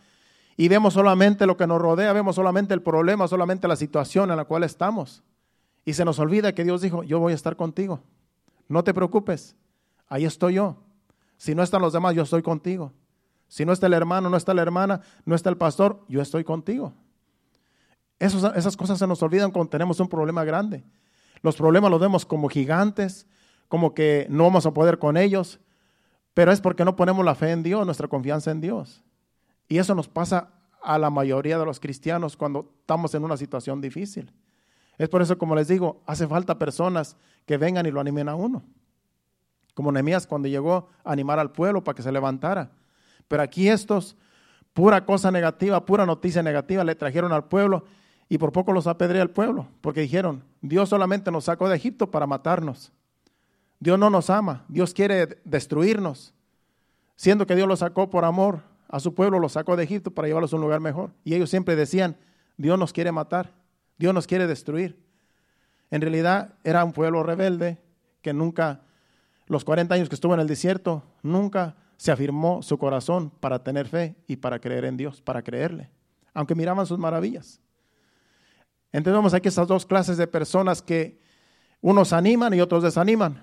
Y 0.57 0.69
vemos 0.69 0.95
solamente 0.95 1.47
lo 1.47 1.57
que 1.57 1.67
nos 1.67 1.81
rodea, 1.81 2.13
vemos 2.13 2.37
solamente 2.37 2.75
el 2.75 2.83
problema, 2.83 3.29
solamente 3.29 3.69
la 3.69 3.77
situación 3.77 4.31
en 4.31 4.37
la 4.37 4.45
cual 4.45 4.65
estamos. 4.65 5.23
Y 5.85 5.95
se 5.95 6.05
nos 6.05 6.19
olvida 6.19 6.55
que 6.55 6.65
Dios 6.65 6.81
dijo, 6.81 7.03
yo 7.03 7.21
voy 7.21 7.33
a 7.33 7.37
estar 7.37 7.57
contigo. 7.57 8.01
No 8.69 8.85
te 8.85 8.93
preocupes, 8.93 9.57
ahí 10.09 10.25
estoy 10.25 10.55
yo. 10.55 10.77
Si 11.37 11.55
no 11.55 11.63
están 11.63 11.83
los 11.83 11.93
demás, 11.93 12.15
yo 12.15 12.23
estoy 12.23 12.43
contigo. 12.43 12.93
Si 13.49 13.65
no 13.65 13.73
está 13.73 13.87
el 13.87 13.95
hermano, 13.95 14.29
no 14.29 14.37
está 14.37 14.53
la 14.53 14.63
hermana, 14.63 15.01
no 15.25 15.35
está 15.35 15.51
el 15.51 15.57
pastor, 15.57 16.05
yo 16.09 16.21
estoy 16.21 16.45
contigo. 16.45 16.93
Esas 18.19 18.77
cosas 18.77 18.99
se 18.99 19.07
nos 19.07 19.23
olvidan 19.23 19.51
cuando 19.51 19.71
tenemos 19.71 20.01
un 20.01 20.09
problema 20.09 20.45
grande. 20.45 20.85
Los 21.43 21.57
problemas 21.57 21.91
los 21.91 22.01
vemos 22.01 22.27
como 22.27 22.49
gigantes, 22.49 23.27
como 23.69 23.95
que 23.95 24.27
no 24.29 24.45
vamos 24.45 24.67
a 24.67 24.73
poder 24.73 24.99
con 24.99 25.17
ellos, 25.17 25.61
pero 26.35 26.53
es 26.53 26.61
porque 26.61 26.85
no 26.85 26.97
ponemos 26.97 27.25
la 27.25 27.35
fe 27.35 27.51
en 27.53 27.63
Dios, 27.63 27.85
nuestra 27.85 28.09
confianza 28.09 28.51
en 28.51 28.61
Dios. 28.61 29.03
Y 29.69 29.79
eso 29.79 29.95
nos 29.95 30.09
pasa 30.09 30.51
a 30.83 30.99
la 30.99 31.11
mayoría 31.11 31.59
de 31.59 31.65
los 31.65 31.81
cristianos 31.81 32.37
cuando 32.37 32.73
estamos 32.81 33.15
en 33.15 33.25
una 33.25 33.37
situación 33.37 33.81
difícil. 33.81 34.33
Es 34.97 35.09
por 35.09 35.23
eso, 35.23 35.39
como 35.39 35.55
les 35.55 35.69
digo, 35.69 36.03
hace 36.07 36.27
falta 36.27 36.59
personas 36.59 37.17
que 37.47 37.57
vengan 37.57 37.87
y 37.87 37.91
lo 37.91 38.01
animen 38.01 38.29
a 38.29 38.35
uno. 38.35 38.65
Como 39.75 39.93
Nehemías 39.93 40.27
cuando 40.27 40.49
llegó 40.49 40.89
a 41.05 41.13
animar 41.13 41.39
al 41.39 41.53
pueblo 41.53 41.85
para 41.85 41.95
que 41.95 42.03
se 42.03 42.11
levantara. 42.11 42.73
Pero 43.29 43.43
aquí 43.43 43.69
estos, 43.69 44.17
pura 44.73 45.05
cosa 45.05 45.31
negativa, 45.31 45.85
pura 45.85 46.05
noticia 46.05 46.43
negativa, 46.43 46.83
le 46.83 46.97
trajeron 46.97 47.33
al 47.33 47.45
pueblo 47.45 47.85
y 48.29 48.39
por 48.39 48.53
poco 48.53 48.73
los 48.73 48.87
apedrea 48.87 49.23
al 49.23 49.31
pueblo, 49.31 49.69
porque 49.81 50.01
dijeron, 50.01 50.45
Dios 50.61 50.89
solamente 50.89 51.31
nos 51.31 51.45
sacó 51.45 51.69
de 51.69 51.77
Egipto 51.77 52.11
para 52.11 52.27
matarnos. 52.27 52.93
Dios 53.81 53.99
no 53.99 54.11
nos 54.11 54.29
ama, 54.29 54.65
Dios 54.69 54.93
quiere 54.93 55.41
destruirnos, 55.45 56.35
siendo 57.17 57.47
que 57.47 57.57
Dios 57.57 57.69
lo 57.69 57.77
sacó 57.77 58.11
por 58.11 58.25
amor 58.25 58.61
a 58.89 59.01
su 59.01 59.15
pueblo, 59.15 59.39
lo 59.39 59.49
sacó 59.49 59.77
de 59.77 59.85
Egipto 59.85 60.11
para 60.11 60.29
llevarlos 60.29 60.53
a 60.53 60.57
un 60.57 60.63
lugar 60.63 60.81
mejor. 60.81 61.11
Y 61.25 61.35
ellos 61.35 61.49
siempre 61.49 61.77
decían, 61.77 62.17
Dios 62.57 62.79
nos 62.79 62.93
quiere 62.93 63.13
matar, 63.13 63.53
Dios 63.97 64.13
nos 64.13 64.27
quiere 64.27 64.47
destruir. 64.47 64.99
En 65.91 66.01
realidad 66.01 66.55
era 66.65 66.85
un 66.85 66.93
pueblo 66.93 67.23
rebelde 67.23 67.79
que 68.21 68.33
nunca, 68.33 68.83
los 69.47 69.65
40 69.65 69.95
años 69.95 70.09
que 70.09 70.15
estuvo 70.17 70.35
en 70.35 70.41
el 70.41 70.49
desierto, 70.49 71.03
nunca 71.23 71.77
se 71.97 72.13
afirmó 72.13 72.63
su 72.63 72.79
corazón 72.79 73.31
para 73.31 73.63
tener 73.63 73.89
fe 73.89 74.17
y 74.27 74.37
para 74.37 74.59
creer 74.59 74.85
en 74.85 74.97
Dios, 74.97 75.23
para 75.23 75.43
creerle, 75.43 75.91
aunque 76.35 76.55
miraban 76.55 76.87
sus 76.87 76.99
maravillas. 76.99 77.61
Entendemos 78.93 79.35
aquí 79.35 79.49
estas 79.49 79.69
dos 79.69 79.85
clases 79.85 80.17
de 80.17 80.27
personas 80.27 80.83
que 80.83 81.21
unos 81.81 82.13
animan 82.13 82.55
y 82.55 82.61
otros 82.61 82.83
desaniman. 82.83 83.43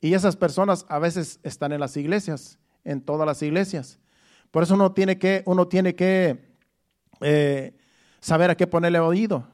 Y 0.00 0.14
esas 0.14 0.36
personas 0.36 0.86
a 0.88 0.98
veces 0.98 1.40
están 1.42 1.72
en 1.72 1.80
las 1.80 1.96
iglesias, 1.96 2.58
en 2.84 3.00
todas 3.00 3.26
las 3.26 3.42
iglesias. 3.42 3.98
Por 4.50 4.62
eso 4.62 4.74
uno 4.74 4.92
tiene 4.92 5.18
que, 5.18 5.42
uno 5.46 5.66
tiene 5.68 5.94
que 5.94 6.54
eh, 7.20 7.76
saber 8.20 8.50
a 8.50 8.56
qué 8.56 8.66
ponerle 8.66 9.00
oído. 9.00 9.46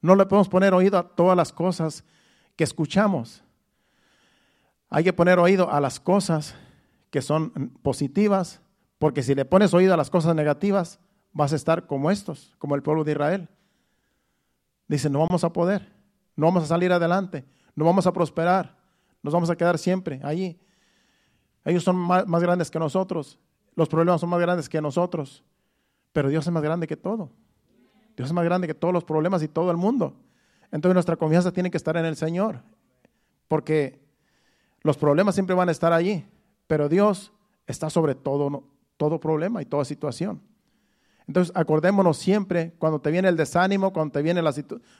No 0.00 0.16
le 0.16 0.26
podemos 0.26 0.48
poner 0.48 0.74
oído 0.74 0.98
a 0.98 1.08
todas 1.08 1.36
las 1.36 1.52
cosas 1.52 2.04
que 2.56 2.64
escuchamos. 2.64 3.42
Hay 4.88 5.04
que 5.04 5.12
poner 5.12 5.38
oído 5.38 5.70
a 5.70 5.80
las 5.80 5.98
cosas 5.98 6.54
que 7.10 7.22
son 7.22 7.70
positivas, 7.82 8.60
porque 8.98 9.22
si 9.22 9.34
le 9.34 9.44
pones 9.44 9.74
oído 9.74 9.94
a 9.94 9.96
las 9.96 10.10
cosas 10.10 10.34
negativas, 10.34 10.98
vas 11.32 11.52
a 11.52 11.56
estar 11.56 11.86
como 11.86 12.10
estos, 12.10 12.54
como 12.58 12.74
el 12.74 12.82
pueblo 12.82 13.04
de 13.04 13.12
Israel. 13.12 13.48
Dice, 14.86 15.08
no 15.08 15.20
vamos 15.20 15.44
a 15.44 15.52
poder, 15.52 15.92
no 16.36 16.46
vamos 16.46 16.64
a 16.64 16.66
salir 16.66 16.92
adelante, 16.92 17.44
no 17.74 17.84
vamos 17.84 18.06
a 18.06 18.12
prosperar, 18.12 18.76
nos 19.22 19.32
vamos 19.32 19.50
a 19.50 19.56
quedar 19.56 19.78
siempre 19.78 20.20
allí. 20.22 20.58
Ellos 21.64 21.82
son 21.82 21.96
más, 21.96 22.42
grandes 22.42 22.70
que 22.70 22.78
nosotros. 22.78 23.38
Los 23.74 23.88
problemas 23.88 24.20
son 24.20 24.30
más 24.30 24.40
grandes 24.40 24.68
que 24.68 24.80
nosotros. 24.80 25.42
Pero 26.12 26.28
Dios 26.28 26.46
es 26.46 26.52
más 26.52 26.62
grande 26.62 26.86
que 26.86 26.96
todo. 26.96 27.30
Dios 28.16 28.28
es 28.28 28.32
más 28.32 28.44
grande 28.44 28.66
que 28.66 28.74
todos 28.74 28.92
los 28.92 29.02
problemas 29.02 29.42
y 29.42 29.48
todo 29.48 29.70
el 29.70 29.76
mundo. 29.76 30.14
Entonces 30.70 30.94
nuestra 30.94 31.16
confianza 31.16 31.52
tiene 31.52 31.70
que 31.70 31.78
estar 31.78 31.96
en 31.96 32.04
el 32.04 32.16
Señor. 32.16 32.60
Porque 33.48 33.98
los 34.82 34.98
problemas 34.98 35.34
siempre 35.34 35.56
van 35.56 35.70
a 35.70 35.72
estar 35.72 35.92
allí. 35.92 36.26
Pero 36.66 36.88
Dios 36.88 37.32
está 37.66 37.88
sobre 37.88 38.14
todo, 38.14 38.64
todo 38.98 39.18
problema 39.18 39.62
y 39.62 39.64
toda 39.64 39.86
situación. 39.86 40.42
Entonces 41.26 41.54
acordémonos 41.56 42.18
siempre, 42.18 42.74
cuando 42.78 43.00
te 43.00 43.10
viene 43.10 43.28
el 43.28 43.36
desánimo, 43.36 43.92
cuando 43.92 44.12
te 44.12 44.22
viene 44.22 44.42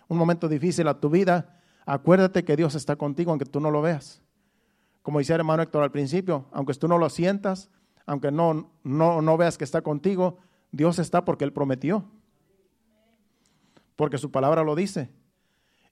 un 0.08 0.18
momento 0.18 0.48
difícil 0.48 0.88
a 0.88 0.98
tu 0.98 1.10
vida, 1.10 1.60
Acuérdate 1.86 2.44
que 2.44 2.56
Dios 2.56 2.74
está 2.74 2.96
contigo 2.96 3.30
aunque 3.30 3.44
tú 3.44 3.60
no 3.60 3.70
lo 3.70 3.82
veas. 3.82 4.22
Como 5.02 5.18
decía 5.18 5.34
el 5.34 5.40
hermano 5.40 5.62
Héctor 5.62 5.82
al 5.82 5.90
principio, 5.90 6.46
aunque 6.52 6.74
tú 6.74 6.88
no 6.88 6.98
lo 6.98 7.10
sientas, 7.10 7.70
aunque 8.06 8.30
no, 8.30 8.70
no, 8.82 9.20
no 9.20 9.36
veas 9.36 9.58
que 9.58 9.64
está 9.64 9.82
contigo, 9.82 10.38
Dios 10.72 10.98
está 10.98 11.24
porque 11.24 11.44
Él 11.44 11.52
prometió. 11.52 12.04
Porque 13.96 14.18
su 14.18 14.30
palabra 14.30 14.64
lo 14.64 14.74
dice. 14.74 15.10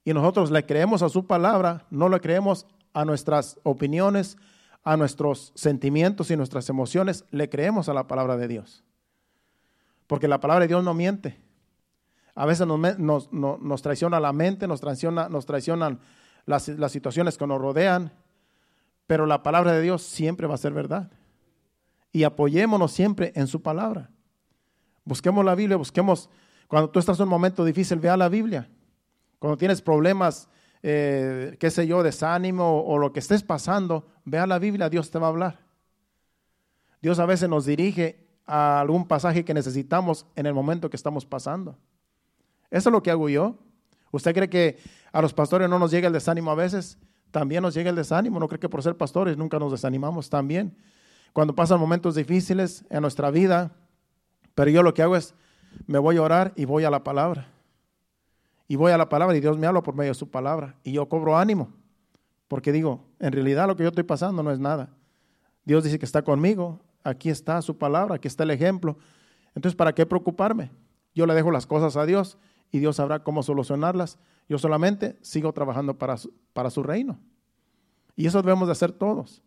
Y 0.04 0.14
nosotros 0.14 0.50
le 0.50 0.64
creemos 0.64 1.02
a 1.02 1.08
su 1.08 1.26
palabra, 1.26 1.86
no 1.90 2.08
le 2.08 2.20
creemos 2.20 2.66
a 2.94 3.04
nuestras 3.04 3.60
opiniones, 3.62 4.38
a 4.82 4.96
nuestros 4.96 5.52
sentimientos 5.54 6.30
y 6.30 6.36
nuestras 6.36 6.68
emociones, 6.70 7.24
le 7.30 7.48
creemos 7.48 7.88
a 7.88 7.94
la 7.94 8.08
palabra 8.08 8.36
de 8.36 8.48
Dios. 8.48 8.82
Porque 10.12 10.28
la 10.28 10.40
palabra 10.40 10.64
de 10.64 10.68
Dios 10.68 10.84
no 10.84 10.92
miente. 10.92 11.40
A 12.34 12.44
veces 12.44 12.66
nos, 12.66 13.80
traiciona 13.82 14.20
la 14.20 14.34
mente, 14.34 14.68
nos, 14.68 14.78
traiciona, 14.78 15.30
nos 15.30 15.46
traicionan 15.46 16.00
las, 16.44 16.68
las 16.68 16.92
situaciones 16.92 17.38
que 17.38 17.46
nos 17.46 17.58
rodean, 17.58 18.12
pero 19.06 19.24
la 19.24 19.42
palabra 19.42 19.72
de 19.72 19.80
Dios 19.80 20.02
siempre 20.02 20.46
va 20.46 20.56
a 20.56 20.58
ser 20.58 20.74
verdad. 20.74 21.10
Y 22.12 22.24
apoyémonos 22.24 22.92
siempre 22.92 23.32
en 23.36 23.46
su 23.46 23.62
palabra. 23.62 24.10
Busquemos 25.06 25.46
la 25.46 25.54
Biblia, 25.54 25.78
busquemos, 25.78 26.28
cuando 26.68 26.90
tú 26.90 26.98
estás 26.98 27.18
en 27.18 27.22
un 27.22 27.30
momento 27.30 27.64
difícil, 27.64 27.98
vea 27.98 28.18
la 28.18 28.28
Biblia. 28.28 28.68
Cuando 29.38 29.56
tienes 29.56 29.80
problemas, 29.80 30.46
eh, 30.82 31.56
qué 31.58 31.70
sé 31.70 31.86
yo, 31.86 32.02
desánimo 32.02 32.82
o, 32.82 32.96
o 32.96 32.98
lo 32.98 33.14
que 33.14 33.20
estés 33.20 33.42
pasando, 33.42 34.08
vea 34.26 34.46
la 34.46 34.58
Biblia, 34.58 34.90
Dios 34.90 35.10
te 35.10 35.18
va 35.18 35.28
a 35.28 35.30
hablar. 35.30 35.60
Dios 37.00 37.18
a 37.18 37.24
veces 37.24 37.48
nos 37.48 37.64
dirige 37.64 38.21
a 38.46 38.80
algún 38.80 39.06
pasaje 39.06 39.44
que 39.44 39.54
necesitamos 39.54 40.26
en 40.36 40.46
el 40.46 40.54
momento 40.54 40.90
que 40.90 40.96
estamos 40.96 41.24
pasando. 41.24 41.76
Eso 42.70 42.88
es 42.88 42.92
lo 42.92 43.02
que 43.02 43.10
hago 43.10 43.28
yo. 43.28 43.56
¿Usted 44.10 44.34
cree 44.34 44.48
que 44.48 44.78
a 45.12 45.22
los 45.22 45.32
pastores 45.32 45.68
no 45.68 45.78
nos 45.78 45.90
llega 45.90 46.06
el 46.06 46.12
desánimo 46.12 46.50
a 46.50 46.54
veces? 46.54 46.98
También 47.30 47.62
nos 47.62 47.74
llega 47.74 47.90
el 47.90 47.96
desánimo. 47.96 48.40
¿No 48.40 48.48
cree 48.48 48.60
que 48.60 48.68
por 48.68 48.82
ser 48.82 48.96
pastores 48.96 49.36
nunca 49.36 49.58
nos 49.58 49.72
desanimamos 49.72 50.28
también? 50.28 50.76
Cuando 51.32 51.54
pasan 51.54 51.80
momentos 51.80 52.14
difíciles 52.14 52.84
en 52.90 53.00
nuestra 53.02 53.30
vida, 53.30 53.72
pero 54.54 54.70
yo 54.70 54.82
lo 54.82 54.92
que 54.92 55.02
hago 55.02 55.16
es, 55.16 55.34
me 55.86 55.98
voy 55.98 56.18
a 56.18 56.22
orar 56.22 56.52
y 56.56 56.66
voy 56.66 56.84
a 56.84 56.90
la 56.90 57.02
palabra. 57.02 57.48
Y 58.68 58.76
voy 58.76 58.92
a 58.92 58.98
la 58.98 59.08
palabra 59.08 59.36
y 59.36 59.40
Dios 59.40 59.58
me 59.58 59.66
habla 59.66 59.82
por 59.82 59.94
medio 59.94 60.10
de 60.10 60.14
su 60.14 60.30
palabra. 60.30 60.76
Y 60.82 60.92
yo 60.92 61.08
cobro 61.08 61.36
ánimo. 61.36 61.72
Porque 62.48 62.72
digo, 62.72 63.04
en 63.18 63.32
realidad 63.32 63.66
lo 63.66 63.76
que 63.76 63.82
yo 63.82 63.88
estoy 63.88 64.04
pasando 64.04 64.42
no 64.42 64.50
es 64.50 64.58
nada. 64.58 64.90
Dios 65.64 65.84
dice 65.84 65.98
que 65.98 66.04
está 66.04 66.22
conmigo. 66.22 66.80
Aquí 67.04 67.30
está 67.30 67.60
su 67.62 67.76
palabra, 67.76 68.16
aquí 68.16 68.28
está 68.28 68.44
el 68.44 68.50
ejemplo. 68.50 68.96
Entonces, 69.54 69.76
¿para 69.76 69.94
qué 69.94 70.06
preocuparme? 70.06 70.70
Yo 71.14 71.26
le 71.26 71.34
dejo 71.34 71.50
las 71.50 71.66
cosas 71.66 71.96
a 71.96 72.06
Dios 72.06 72.38
y 72.70 72.78
Dios 72.78 72.96
sabrá 72.96 73.22
cómo 73.22 73.42
solucionarlas. 73.42 74.18
Yo 74.48 74.58
solamente 74.58 75.18
sigo 75.20 75.52
trabajando 75.52 75.98
para 75.98 76.16
su, 76.16 76.32
para 76.52 76.70
su 76.70 76.82
reino. 76.82 77.18
Y 78.16 78.26
eso 78.26 78.42
debemos 78.42 78.68
de 78.68 78.72
hacer 78.72 78.92
todos. 78.92 79.42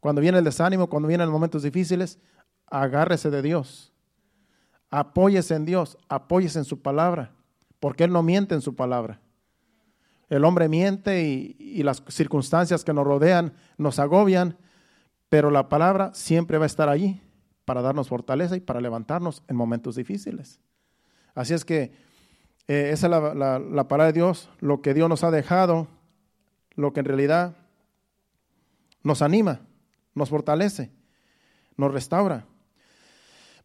Cuando 0.00 0.20
viene 0.20 0.38
el 0.38 0.44
desánimo, 0.44 0.88
cuando 0.88 1.08
vienen 1.08 1.28
momentos 1.28 1.62
difíciles, 1.62 2.18
agárrese 2.66 3.30
de 3.30 3.42
Dios. 3.42 3.92
Apóyese 4.90 5.54
en 5.54 5.64
Dios, 5.64 5.98
apóyese 6.08 6.58
en 6.58 6.64
su 6.64 6.80
palabra, 6.80 7.32
porque 7.78 8.04
Él 8.04 8.12
no 8.12 8.22
miente 8.22 8.54
en 8.54 8.60
su 8.60 8.74
palabra. 8.74 9.20
El 10.28 10.44
hombre 10.44 10.68
miente 10.68 11.22
y, 11.24 11.56
y 11.58 11.82
las 11.82 12.02
circunstancias 12.08 12.84
que 12.84 12.92
nos 12.92 13.04
rodean 13.04 13.52
nos 13.78 13.98
agobian, 13.98 14.56
pero 15.30 15.50
la 15.50 15.68
palabra 15.68 16.12
siempre 16.12 16.58
va 16.58 16.64
a 16.64 16.66
estar 16.66 16.90
allí 16.90 17.22
para 17.64 17.80
darnos 17.80 18.08
fortaleza 18.08 18.56
y 18.56 18.60
para 18.60 18.80
levantarnos 18.80 19.42
en 19.48 19.56
momentos 19.56 19.94
difíciles. 19.94 20.60
Así 21.34 21.54
es 21.54 21.64
que 21.64 21.92
eh, 22.66 22.90
esa 22.92 23.06
es 23.06 23.10
la, 23.10 23.88
palabra 23.88 24.06
de 24.06 24.12
Dios, 24.12 24.50
lo 24.58 24.82
que 24.82 24.92
Dios 24.92 25.08
nos 25.08 25.22
ha 25.22 25.30
dejado, 25.30 25.86
lo 26.74 26.92
que 26.92 27.00
en 27.00 27.06
realidad 27.06 27.56
nos 29.04 29.22
anima, 29.22 29.60
nos 30.14 30.30
fortalece, 30.30 30.90
nos 31.76 31.92
restaura. 31.92 32.44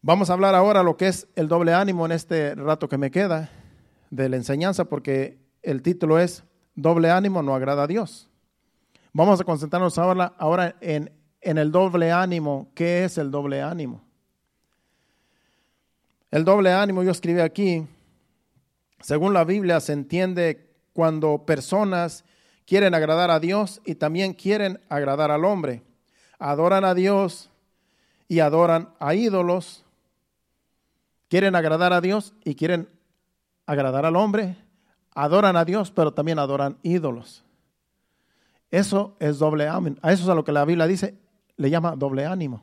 Vamos 0.02 0.30
a 0.30 0.34
hablar 0.34 0.54
ahora 0.54 0.84
lo 0.84 0.96
que 0.96 1.08
es 1.08 1.26
el 1.34 1.48
doble 1.48 1.74
ánimo 1.74 2.06
en 2.06 2.12
este 2.12 2.54
rato 2.54 2.88
que 2.88 2.96
me 2.96 3.10
queda 3.10 3.50
de 4.10 4.28
la 4.28 4.36
enseñanza, 4.36 4.84
porque 4.84 5.40
el 5.62 5.82
título 5.82 6.20
es 6.20 6.44
Doble 6.76 7.10
ánimo 7.10 7.42
no 7.42 7.54
agrada 7.54 7.84
a 7.84 7.86
Dios. 7.86 8.28
Vamos 9.12 9.40
a 9.40 9.44
concentrarnos 9.44 9.98
ahora, 9.98 10.34
ahora 10.36 10.76
en, 10.80 11.10
en 11.46 11.58
el 11.58 11.70
doble 11.70 12.10
ánimo. 12.10 12.72
¿Qué 12.74 13.04
es 13.04 13.18
el 13.18 13.30
doble 13.30 13.62
ánimo? 13.62 14.02
El 16.32 16.44
doble 16.44 16.72
ánimo, 16.72 17.04
yo 17.04 17.12
escribí 17.12 17.40
aquí, 17.40 17.86
según 19.00 19.32
la 19.32 19.44
Biblia 19.44 19.78
se 19.78 19.92
entiende 19.92 20.74
cuando 20.92 21.46
personas 21.46 22.24
quieren 22.66 22.96
agradar 22.96 23.30
a 23.30 23.38
Dios 23.38 23.80
y 23.84 23.94
también 23.94 24.34
quieren 24.34 24.80
agradar 24.88 25.30
al 25.30 25.44
hombre. 25.44 25.84
Adoran 26.40 26.84
a 26.84 26.94
Dios 26.94 27.48
y 28.26 28.40
adoran 28.40 28.90
a 28.98 29.14
ídolos. 29.14 29.84
Quieren 31.28 31.54
agradar 31.54 31.92
a 31.92 32.00
Dios 32.00 32.34
y 32.44 32.56
quieren 32.56 32.88
agradar 33.66 34.04
al 34.04 34.16
hombre. 34.16 34.56
Adoran 35.14 35.56
a 35.56 35.64
Dios, 35.64 35.92
pero 35.92 36.12
también 36.12 36.40
adoran 36.40 36.76
ídolos. 36.82 37.44
Eso 38.72 39.16
es 39.20 39.38
doble 39.38 39.68
ánimo. 39.68 39.96
A 40.02 40.12
eso 40.12 40.24
es 40.24 40.28
a 40.28 40.34
lo 40.34 40.42
que 40.42 40.50
la 40.50 40.64
Biblia 40.64 40.88
dice, 40.88 41.14
le 41.56 41.70
llama 41.70 41.96
doble 41.96 42.26
ánimo. 42.26 42.62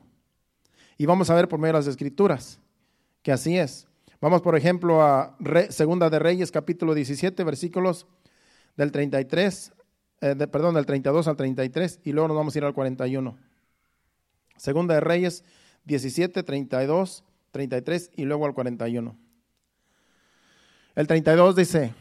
Y 0.96 1.06
vamos 1.06 1.30
a 1.30 1.34
ver 1.34 1.48
por 1.48 1.58
medio 1.58 1.72
de 1.72 1.78
las 1.80 1.86
escrituras 1.86 2.60
que 3.24 3.32
así 3.32 3.58
es. 3.58 3.88
Vamos, 4.20 4.42
por 4.42 4.56
ejemplo, 4.56 5.02
a 5.02 5.36
Segunda 5.70 6.08
de 6.10 6.18
Reyes, 6.18 6.52
capítulo 6.52 6.94
17, 6.94 7.42
versículos 7.42 8.06
del 8.76 8.92
33, 8.92 9.72
eh, 10.20 10.46
perdón, 10.46 10.74
del 10.74 10.86
32 10.86 11.26
al 11.26 11.36
33, 11.36 12.00
y 12.04 12.12
luego 12.12 12.28
nos 12.28 12.36
vamos 12.36 12.54
a 12.54 12.58
ir 12.58 12.64
al 12.64 12.74
41. 12.74 13.36
Segunda 14.56 14.94
de 14.94 15.00
Reyes 15.00 15.42
17, 15.84 16.42
32, 16.42 17.24
33 17.50 18.10
y 18.14 18.24
luego 18.24 18.46
al 18.46 18.54
41. 18.54 19.16
El 20.94 21.06
32 21.06 21.56
dice, 21.56 21.94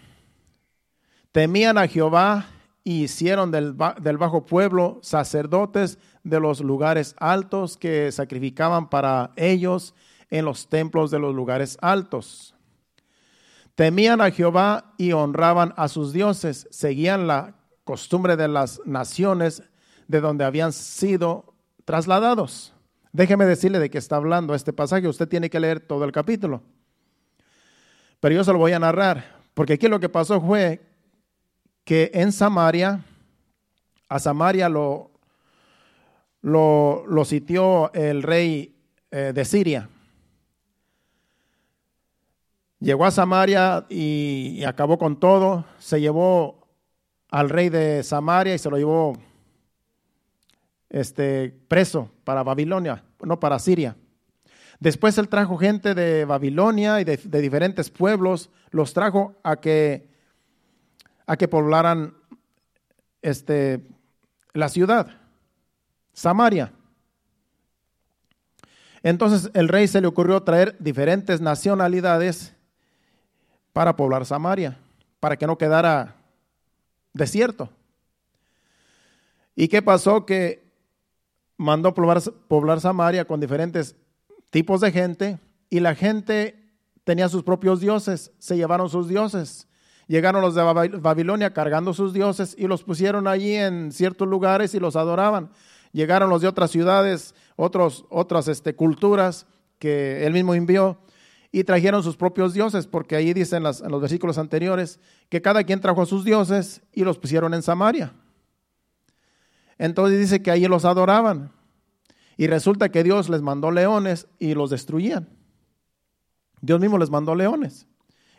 temían 1.32 1.77
a 1.77 1.88
Jehová 1.88 2.47
y 2.84 3.03
hicieron 3.03 3.49
del, 3.49 3.75
del, 4.01 4.17
bajo 4.17 4.45
pueblo 4.45 4.99
sacerdotes 5.01 5.97
de 6.23 6.39
los 6.39 6.62
lugares 6.62 7.15
altos 7.19 7.77
que 7.77 8.12
sacrificaban 8.12 8.89
para 8.89 9.31
ellos 9.36 9.93
en 10.29 10.45
los 10.45 10.67
templos 10.67 11.12
de 11.12 11.19
los 11.19 11.36
lugares 11.36 11.77
altos. 11.81 12.55
Temían 13.75 14.21
a 14.21 14.31
Jehová 14.31 14.93
y 14.97 15.12
honraban 15.12 15.73
a 15.77 15.88
sus 15.88 16.13
dioses, 16.13 16.67
seguían 16.71 17.27
la 17.27 17.55
costumbre 17.83 18.36
de 18.36 18.47
las 18.47 18.81
naciones 18.86 19.63
de 20.07 20.21
donde 20.21 20.45
habían 20.45 20.71
sido 20.71 21.53
trasladados. 21.86 22.73
Déjeme 23.12 23.45
decirle 23.45 23.79
de 23.79 23.89
qué 23.89 23.97
está 23.97 24.15
hablando 24.15 24.55
este 24.55 24.73
pasaje, 24.73 25.07
usted 25.07 25.27
tiene 25.27 25.49
que 25.49 25.59
leer 25.59 25.79
todo 25.79 26.03
el 26.05 26.12
capítulo. 26.12 26.63
Pero 28.19 28.36
yo 28.36 28.43
se 28.43 28.53
lo 28.53 28.59
voy 28.59 28.71
a 28.71 28.79
narrar, 28.79 29.41
porque 29.53 29.73
aquí 29.73 29.88
lo 29.88 29.99
que 29.99 30.09
pasó 30.09 30.39
fue 30.39 30.81
que 31.83 32.09
en 32.13 32.31
Samaria, 32.31 33.03
a 34.07 34.19
Samaria 34.19 34.69
lo, 34.69 35.12
lo, 36.43 37.06
lo 37.08 37.25
sitió 37.25 37.91
el 37.93 38.21
rey 38.21 38.75
eh, 39.10 39.32
de 39.34 39.45
Siria. 39.45 39.89
Llegó 42.79 43.06
a 43.06 43.12
Samaria 43.12 43.86
y, 43.89 44.63
acabó 44.65 44.97
con 44.97 45.19
todo. 45.19 45.65
Se 45.79 46.01
llevó 46.01 46.67
al 47.29 47.49
rey 47.49 47.69
de 47.69 48.03
Samaria 48.03 48.53
y 48.53 48.60
se 48.60 48.69
lo 48.69 48.77
llevó 48.77 49.13
este, 50.89 51.58
preso 51.69 52.12
para 52.25 52.43
Babilonia, 52.43 53.03
no 53.21 53.39
para 53.39 53.58
Siria. 53.58 53.95
Después 54.82 55.17
él 55.17 55.29
trajo 55.29 55.58
gente 55.58 55.95
de 55.95 56.25
Babilonia 56.25 56.99
y 56.99 57.06
de, 57.06 57.17
diferentes 57.41 57.89
pueblos, 57.89 58.49
los 58.69 58.93
trajo 58.93 59.34
a 59.43 59.62
que, 59.62 60.10
a 61.25 61.38
que 61.38 61.47
poblaran 61.47 62.15
este, 63.21 63.82
la 64.51 64.67
ciudad, 64.67 65.22
Samaria. 66.13 66.71
Entonces 69.02 69.52
el 69.54 69.67
rey 69.67 69.88
se 69.88 69.99
le 69.99 70.08
ocurrió 70.08 70.41
traer 70.43 70.78
diferentes 70.80 71.41
nacionalidades 71.41 72.54
para 73.73 73.95
poblar 73.95 74.26
Samaria, 74.26 74.78
para 75.19 75.36
que 75.36 75.47
no 75.47 75.58
quedara 75.58 76.15
desierto. 77.12 77.69
¿Y 79.56 79.67
qué 79.67 79.82
pasó? 79.82 80.26
Que 80.26 80.63
mandó 81.58 81.93
poblar, 81.93 82.21
poblar 82.47 82.80
Samaria 82.80 83.26
con 83.26 83.39
diferentes 83.39 83.95
tipos 84.49 84.82
de 84.82 84.91
gente 84.91 85.39
y 85.69 85.80
la 85.80 85.95
gente 85.95 86.63
tenía 87.04 87.28
sus 87.28 87.43
propios 87.43 87.82
dioses, 87.82 88.32
se 88.39 88.56
llevaron 88.56 88.89
sus 88.89 89.08
dioses. 89.08 89.67
Llegaron 90.08 90.41
los 90.41 90.54
de 90.54 90.62
Babilonia 90.99 91.54
cargando 91.54 91.93
sus 91.93 92.13
dioses 92.13 92.56
y 92.58 92.67
los 92.67 92.84
pusieron 92.84 93.26
allí 93.28 93.56
en 93.56 93.91
ciertos 93.91 94.28
lugares 94.28 94.76
y 94.76 94.80
los 94.80 94.95
adoraban. 94.95 95.49
Llegaron 95.93 96.29
los 96.29 96.41
de 96.41 96.47
otras 96.47 96.71
ciudades, 96.71 97.34
otros, 97.56 98.06
otras 98.10 98.47
este, 98.47 98.75
culturas 98.75 99.45
que 99.79 100.25
él 100.25 100.34
mismo 100.34 100.56
envió 100.56 100.97
y 101.51 101.63
trajeron 101.63 102.01
sus 102.01 102.17
propios 102.17 102.53
dioses, 102.53 102.88
porque 102.88 103.15
ahí 103.15 103.32
dicen 103.32 103.63
en, 103.65 103.91
los 103.91 104.01
versículos 104.01 104.39
anteriores 104.39 104.99
que 105.29 105.41
cada 105.41 105.63
quien 105.63 105.79
trajo 105.79 106.01
a 106.01 106.08
sus 106.08 106.25
dioses 106.25 106.82
y 106.91 107.03
los 107.03 107.19
pusieron 107.19 107.53
en 107.53 107.62
Samaria. 107.62 108.12
Entonces 109.77 110.19
dice 110.19 110.41
que 110.41 110.49
ahí 110.49 110.65
los 110.65 110.84
adoraban. 110.84 111.51
Y 112.38 112.47
resulta 112.47 112.89
que 112.89 113.03
Dios 113.03 113.29
les 113.29 113.43
mandó 113.43 113.69
leones 113.69 114.27
y 114.39 114.56
los 114.56 114.71
destruían. 114.71 115.29
Dios 116.60 116.79
mismo 116.79 116.97
les 116.97 117.12
mandó 117.12 117.36
leones 117.36 117.86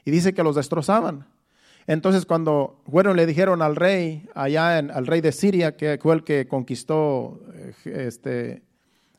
y 0.04 0.10
dice 0.10 0.34
que 0.34 0.42
los 0.42 0.56
destrozaban. 0.56 1.28
Entonces 1.86 2.24
cuando 2.24 2.82
fueron 2.90 3.16
le 3.16 3.26
dijeron 3.26 3.60
al 3.60 3.76
rey, 3.76 4.28
allá 4.34 4.78
en, 4.78 4.90
al 4.90 5.06
rey 5.06 5.20
de 5.20 5.32
Siria, 5.32 5.76
que 5.76 5.98
fue 6.00 6.14
el 6.14 6.24
que 6.24 6.48
conquistó 6.48 7.40
eh, 7.52 7.74
este, 7.84 8.62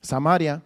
Samaria, 0.01 0.63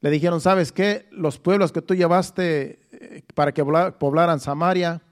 le 0.00 0.10
dijeron, 0.10 0.40
¿sabes 0.40 0.70
qué? 0.70 1.08
Los 1.10 1.38
pueblos 1.38 1.72
que 1.72 1.82
tú 1.82 1.94
llevaste 1.94 2.78
eh, 2.92 3.22
para 3.34 3.52
que 3.52 3.64
poblaran 3.64 4.38
Samaria, 4.38 5.02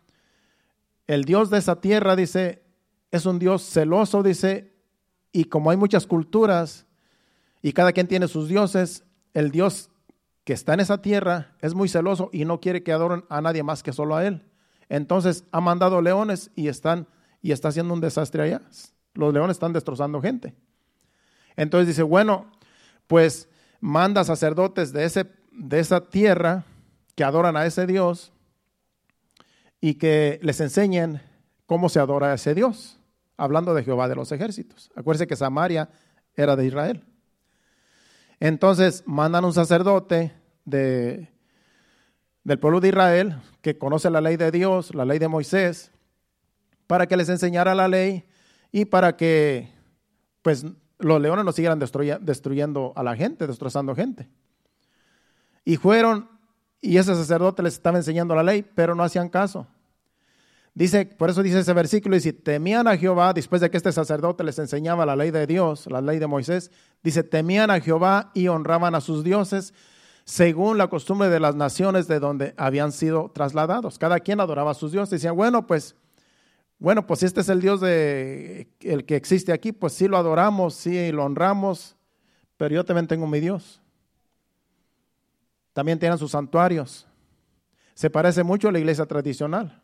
el 1.06 1.24
Dios 1.24 1.50
de 1.50 1.58
esa 1.58 1.80
tierra, 1.80 2.14
dice, 2.14 2.62
es 3.10 3.26
un 3.26 3.38
Dios 3.38 3.62
celoso, 3.62 4.22
dice, 4.22 4.72
y 5.32 5.44
como 5.44 5.70
hay 5.70 5.76
muchas 5.76 6.06
culturas 6.06 6.86
y 7.60 7.72
cada 7.72 7.92
quien 7.92 8.06
tiene 8.06 8.28
sus 8.28 8.48
dioses, 8.48 9.04
el 9.34 9.50
Dios 9.50 9.90
que 10.44 10.52
está 10.52 10.74
en 10.74 10.80
esa 10.80 11.00
tierra 11.00 11.56
es 11.60 11.74
muy 11.74 11.88
celoso 11.88 12.28
y 12.32 12.44
no 12.44 12.60
quiere 12.60 12.82
que 12.82 12.92
adoren 12.92 13.24
a 13.28 13.40
nadie 13.40 13.62
más 13.62 13.82
que 13.82 13.92
solo 13.92 14.14
a 14.14 14.26
él. 14.26 14.44
Entonces 14.92 15.44
ha 15.52 15.62
mandado 15.62 16.02
leones 16.02 16.50
y 16.54 16.68
están 16.68 17.06
y 17.40 17.52
está 17.52 17.68
haciendo 17.68 17.94
un 17.94 18.02
desastre 18.02 18.42
allá. 18.42 18.60
Los 19.14 19.32
leones 19.32 19.54
están 19.54 19.72
destrozando 19.72 20.20
gente. 20.20 20.54
Entonces 21.56 21.88
dice, 21.88 22.02
bueno, 22.02 22.52
pues 23.06 23.48
manda 23.80 24.22
sacerdotes 24.22 24.92
de, 24.92 25.06
ese, 25.06 25.32
de 25.50 25.80
esa 25.80 26.10
tierra 26.10 26.66
que 27.14 27.24
adoran 27.24 27.56
a 27.56 27.64
ese 27.64 27.86
Dios 27.86 28.34
y 29.80 29.94
que 29.94 30.38
les 30.42 30.60
enseñen 30.60 31.22
cómo 31.64 31.88
se 31.88 31.98
adora 31.98 32.30
a 32.30 32.34
ese 32.34 32.54
Dios, 32.54 32.98
hablando 33.38 33.72
de 33.72 33.84
Jehová 33.84 34.08
de 34.08 34.16
los 34.16 34.30
ejércitos. 34.30 34.90
Acuérdense 34.94 35.26
que 35.26 35.36
Samaria 35.36 35.88
era 36.36 36.54
de 36.54 36.66
Israel. 36.66 37.02
Entonces 38.40 39.04
mandan 39.06 39.46
un 39.46 39.54
sacerdote 39.54 40.34
de, 40.66 41.31
del 42.44 42.58
pueblo 42.58 42.80
de 42.80 42.88
Israel 42.88 43.40
que 43.60 43.78
conoce 43.78 44.10
la 44.10 44.20
ley 44.20 44.36
de 44.36 44.50
Dios, 44.50 44.94
la 44.94 45.04
ley 45.04 45.18
de 45.18 45.28
Moisés, 45.28 45.92
para 46.86 47.06
que 47.06 47.16
les 47.16 47.28
enseñara 47.28 47.74
la 47.74 47.88
ley 47.88 48.24
y 48.70 48.84
para 48.84 49.16
que 49.16 49.70
pues 50.42 50.66
los 50.98 51.20
leones 51.20 51.44
no 51.44 51.52
siguieran 51.52 51.78
destruyendo 51.78 52.92
a 52.96 53.02
la 53.02 53.16
gente, 53.16 53.46
destrozando 53.46 53.94
gente. 53.94 54.28
Y 55.64 55.76
fueron, 55.76 56.28
y 56.80 56.96
ese 56.96 57.14
sacerdote 57.14 57.62
les 57.62 57.74
estaba 57.74 57.98
enseñando 57.98 58.34
la 58.34 58.42
ley, 58.42 58.64
pero 58.74 58.94
no 58.94 59.04
hacían 59.04 59.28
caso. 59.28 59.66
Dice, 60.74 61.04
por 61.04 61.28
eso 61.28 61.42
dice 61.42 61.60
ese 61.60 61.72
versículo, 61.74 62.16
y 62.16 62.20
si 62.20 62.32
temían 62.32 62.88
a 62.88 62.96
Jehová, 62.96 63.34
después 63.34 63.60
de 63.60 63.70
que 63.70 63.76
este 63.76 63.92
sacerdote 63.92 64.42
les 64.42 64.58
enseñaba 64.58 65.04
la 65.04 65.14
ley 65.14 65.30
de 65.30 65.46
Dios, 65.46 65.86
la 65.86 66.00
ley 66.00 66.18
de 66.18 66.26
Moisés, 66.26 66.70
dice, 67.02 67.22
temían 67.22 67.70
a 67.70 67.80
Jehová 67.80 68.30
y 68.32 68.48
honraban 68.48 68.94
a 68.94 69.02
sus 69.02 69.22
dioses, 69.22 69.74
según 70.24 70.78
la 70.78 70.88
costumbre 70.88 71.28
de 71.28 71.40
las 71.40 71.54
naciones 71.54 72.08
de 72.08 72.20
donde 72.20 72.54
habían 72.56 72.92
sido 72.92 73.30
trasladados. 73.34 73.98
Cada 73.98 74.20
quien 74.20 74.40
adoraba 74.40 74.70
a 74.70 74.74
sus 74.74 74.92
dioses. 74.92 75.10
Decían, 75.10 75.36
bueno, 75.36 75.66
pues 75.66 75.96
bueno, 76.82 77.06
pues 77.06 77.22
este 77.22 77.42
es 77.42 77.48
el 77.48 77.60
Dios 77.60 77.80
de 77.80 78.66
el 78.80 79.04
que 79.04 79.14
existe 79.14 79.52
aquí, 79.52 79.70
pues 79.70 79.92
sí 79.92 80.08
lo 80.08 80.16
adoramos, 80.16 80.74
sí 80.74 81.12
lo 81.12 81.24
honramos, 81.24 81.96
pero 82.56 82.74
yo 82.74 82.84
también 82.84 83.06
tengo 83.06 83.24
mi 83.28 83.38
Dios. 83.38 83.80
También 85.72 86.00
tienen 86.00 86.18
sus 86.18 86.32
santuarios. 86.32 87.06
Se 87.94 88.10
parece 88.10 88.42
mucho 88.42 88.68
a 88.68 88.72
la 88.72 88.80
iglesia 88.80 89.06
tradicional. 89.06 89.80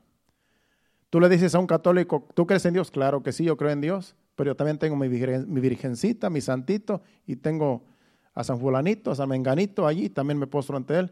Tú 1.09 1.21
le 1.21 1.29
dices 1.29 1.55
a 1.55 1.61
un 1.61 1.69
católico, 1.69 2.27
¿tú 2.35 2.49
crees 2.49 2.67
en 2.67 2.75
Dios? 2.75 2.91
Claro 2.91 3.23
que 3.23 3.31
sí, 3.31 3.45
yo 3.45 3.57
creo 3.57 3.71
en 3.71 3.81
Dios, 3.81 4.17
pero 4.35 4.51
yo 4.51 4.57
también 4.57 4.79
tengo 4.79 4.97
mi, 4.97 5.07
virgencita, 5.07 6.31
mi 6.31 6.41
santito, 6.41 7.01
y 7.27 7.37
tengo 7.37 7.85
a 8.39 8.45
San 8.45 8.61
Fulanito, 8.61 9.11
a 9.11 9.17
San 9.17 9.29
Menganito 9.29 9.85
allí, 9.85 10.09
también 10.09 10.39
me 10.39 10.47
postro 10.47 10.77
ante 10.77 10.97
él, 10.97 11.11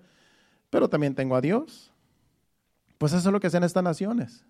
pero 0.71 0.89
también 0.89 1.13
tengo 1.13 1.35
a 1.35 1.41
Dios. 1.41 1.91
Pues 2.99 3.13
eso 3.13 3.29
es 3.29 3.33
lo 3.33 3.41
que 3.41 3.49
hacen 3.49 3.65
estas 3.65 3.83
naciones. 3.83 4.45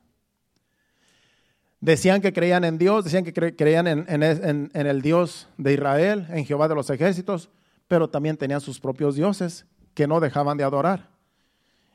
Decían 1.81 2.21
que 2.21 2.35
creían 2.35 2.65
en 2.65 2.77
Dios, 2.77 3.05
decían 3.05 3.25
que 3.25 3.33
creían 3.33 3.87
en, 3.87 4.71
el 4.75 5.01
Dios 5.01 5.49
de 5.57 5.73
Israel, 5.73 6.27
en 6.29 6.45
Jehová 6.45 6.69
de 6.69 6.75
los 6.75 6.91
ejércitos, 6.91 7.49
pero 7.89 8.11
también 8.11 8.37
tenían 8.37 8.61
sus 8.61 8.79
propios 8.79 9.15
dioses 9.15 9.65
que 9.95 10.07
no 10.07 10.21
dejaban 10.21 10.59
de 10.59 10.65
adorar. 10.65 11.09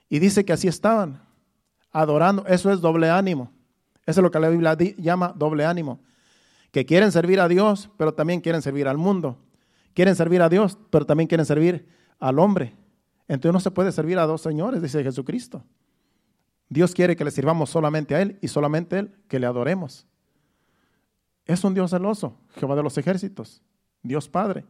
Y 0.10 0.18
dice 0.18 0.46
que 0.46 0.54
así 0.54 0.68
estaban, 0.68 1.22
adorando. 1.92 2.44
Eso 2.48 2.72
es 2.72 2.82
doble 2.82 3.08
ánimo. 3.08 3.52
Eso 4.08 4.22
es 4.22 4.24
lo 4.24 4.32
que 4.32 4.40
la 4.40 4.50
Biblia 4.50 4.76
llama 4.98 5.32
doble 5.38 5.64
ánimo. 5.64 6.00
Que 6.72 6.88
quieren 6.88 7.12
servir 7.12 7.40
a 7.40 7.48
Dios, 7.48 7.92
pero 7.98 8.16
también 8.16 8.42
quieren 8.42 8.64
servir 8.64 8.88
al 8.88 8.98
mundo. 8.98 9.38
Quieren 9.94 10.16
servir 10.16 10.42
a 10.42 10.50
Dios, 10.50 10.78
pero 10.90 11.06
también 11.06 11.28
quieren 11.28 11.46
servir 11.46 11.88
al 12.20 12.40
hombre. 12.40 12.76
Entonces 13.28 13.54
no 13.54 13.60
se 13.60 13.72
puede 13.72 13.92
servir 13.92 14.20
a 14.20 14.26
dos 14.26 14.42
señores, 14.42 14.82
dice 14.82 15.04
Jesucristo. 15.04 15.64
Dios 16.70 16.94
quiere 16.94 17.16
que 17.16 17.26
le 17.26 17.32
sirvamos 17.32 17.70
solamente 17.70 18.16
a 18.16 18.22
Él 18.22 18.38
y 18.42 18.48
solamente 18.48 18.96
a 18.96 19.00
Él 19.00 19.14
que 19.28 19.40
le 19.40 19.46
adoremos. 19.46 20.08
Es 21.46 21.64
un 21.64 21.74
Dios 21.74 21.92
celoso, 21.92 22.38
Jehová 22.56 22.76
de 22.76 22.84
los 22.84 22.98
ejércitos, 22.98 23.62
Dios 24.04 24.30
Padre. 24.30 24.64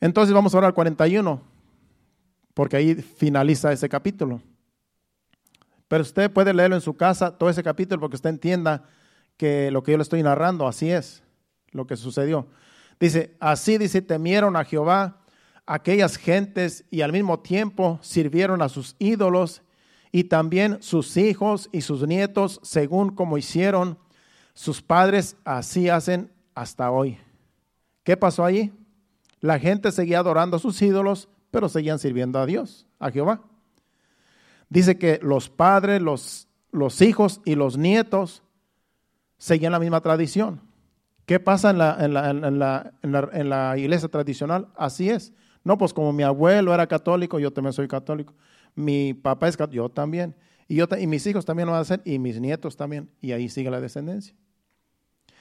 Entonces 0.00 0.34
vamos 0.34 0.54
ahora 0.54 0.68
al 0.68 0.74
41, 0.74 1.42
porque 2.54 2.76
ahí 2.76 2.94
finaliza 2.94 3.72
ese 3.72 3.88
capítulo. 3.88 4.40
Pero 5.88 6.02
usted 6.02 6.30
puede 6.30 6.52
leerlo 6.54 6.76
en 6.76 6.82
su 6.82 6.96
casa, 6.96 7.36
todo 7.36 7.50
ese 7.50 7.62
capítulo, 7.62 8.00
porque 8.00 8.16
usted 8.16 8.30
entienda 8.30 8.84
que 9.36 9.70
lo 9.70 9.82
que 9.82 9.92
yo 9.92 9.98
le 9.98 10.02
estoy 10.02 10.22
narrando, 10.22 10.66
así 10.66 10.90
es 10.90 11.22
lo 11.70 11.86
que 11.86 11.96
sucedió. 11.96 12.46
Dice, 12.98 13.36
así 13.40 13.78
dice, 13.78 14.02
temieron 14.02 14.56
a 14.56 14.64
Jehová 14.64 15.20
aquellas 15.66 16.16
gentes 16.16 16.84
y 16.90 17.02
al 17.02 17.12
mismo 17.12 17.40
tiempo 17.40 17.98
sirvieron 18.00 18.62
a 18.62 18.68
sus 18.68 18.96
ídolos 18.98 19.62
y 20.12 20.24
también 20.24 20.82
sus 20.82 21.16
hijos 21.16 21.68
y 21.72 21.82
sus 21.82 22.06
nietos, 22.06 22.60
según 22.62 23.14
como 23.14 23.36
hicieron 23.36 23.98
sus 24.54 24.80
padres, 24.80 25.36
así 25.44 25.90
hacen 25.90 26.32
hasta 26.54 26.90
hoy. 26.90 27.18
¿Qué 28.04 28.16
pasó 28.16 28.44
allí? 28.44 28.72
La 29.40 29.58
gente 29.58 29.92
seguía 29.92 30.20
adorando 30.20 30.56
a 30.56 30.60
sus 30.60 30.80
ídolos, 30.80 31.28
pero 31.50 31.68
seguían 31.68 31.98
sirviendo 31.98 32.38
a 32.38 32.46
Dios, 32.46 32.86
a 32.98 33.10
Jehová. 33.10 33.42
Dice 34.70 34.96
que 34.96 35.18
los 35.22 35.50
padres, 35.50 36.00
los, 36.00 36.48
los 36.72 37.02
hijos 37.02 37.40
y 37.44 37.54
los 37.54 37.76
nietos 37.76 38.42
seguían 39.36 39.72
la 39.72 39.78
misma 39.78 40.00
tradición. 40.00 40.62
¿Qué 41.26 41.40
pasa 41.40 41.70
en 41.70 41.78
la, 41.78 41.96
en 42.00 42.14
la, 42.14 42.30
en 42.30 42.58
la, 42.58 43.30
en 43.32 43.48
la 43.50 43.76
iglesia 43.76 44.08
tradicional? 44.08 44.68
Así 44.76 45.10
es. 45.10 45.32
No, 45.64 45.76
pues 45.76 45.92
como 45.92 46.12
mi 46.12 46.22
abuelo 46.22 46.72
era 46.72 46.86
católico, 46.86 47.38
yo 47.38 47.52
también 47.52 47.72
soy 47.72 47.88
católico 47.88 48.32
mi 48.76 49.14
papá 49.14 49.48
es 49.48 49.56
yo 49.70 49.88
también. 49.88 50.36
Y, 50.68 50.76
yo, 50.76 50.86
y 50.98 51.06
mis 51.06 51.26
hijos 51.26 51.44
también 51.44 51.66
lo 51.66 51.72
van 51.72 51.80
a 51.80 51.82
hacer, 51.82 52.02
y 52.04 52.18
mis 52.18 52.40
nietos 52.40 52.76
también. 52.76 53.10
Y 53.20 53.32
ahí 53.32 53.48
sigue 53.48 53.70
la 53.70 53.80
descendencia. 53.80 54.36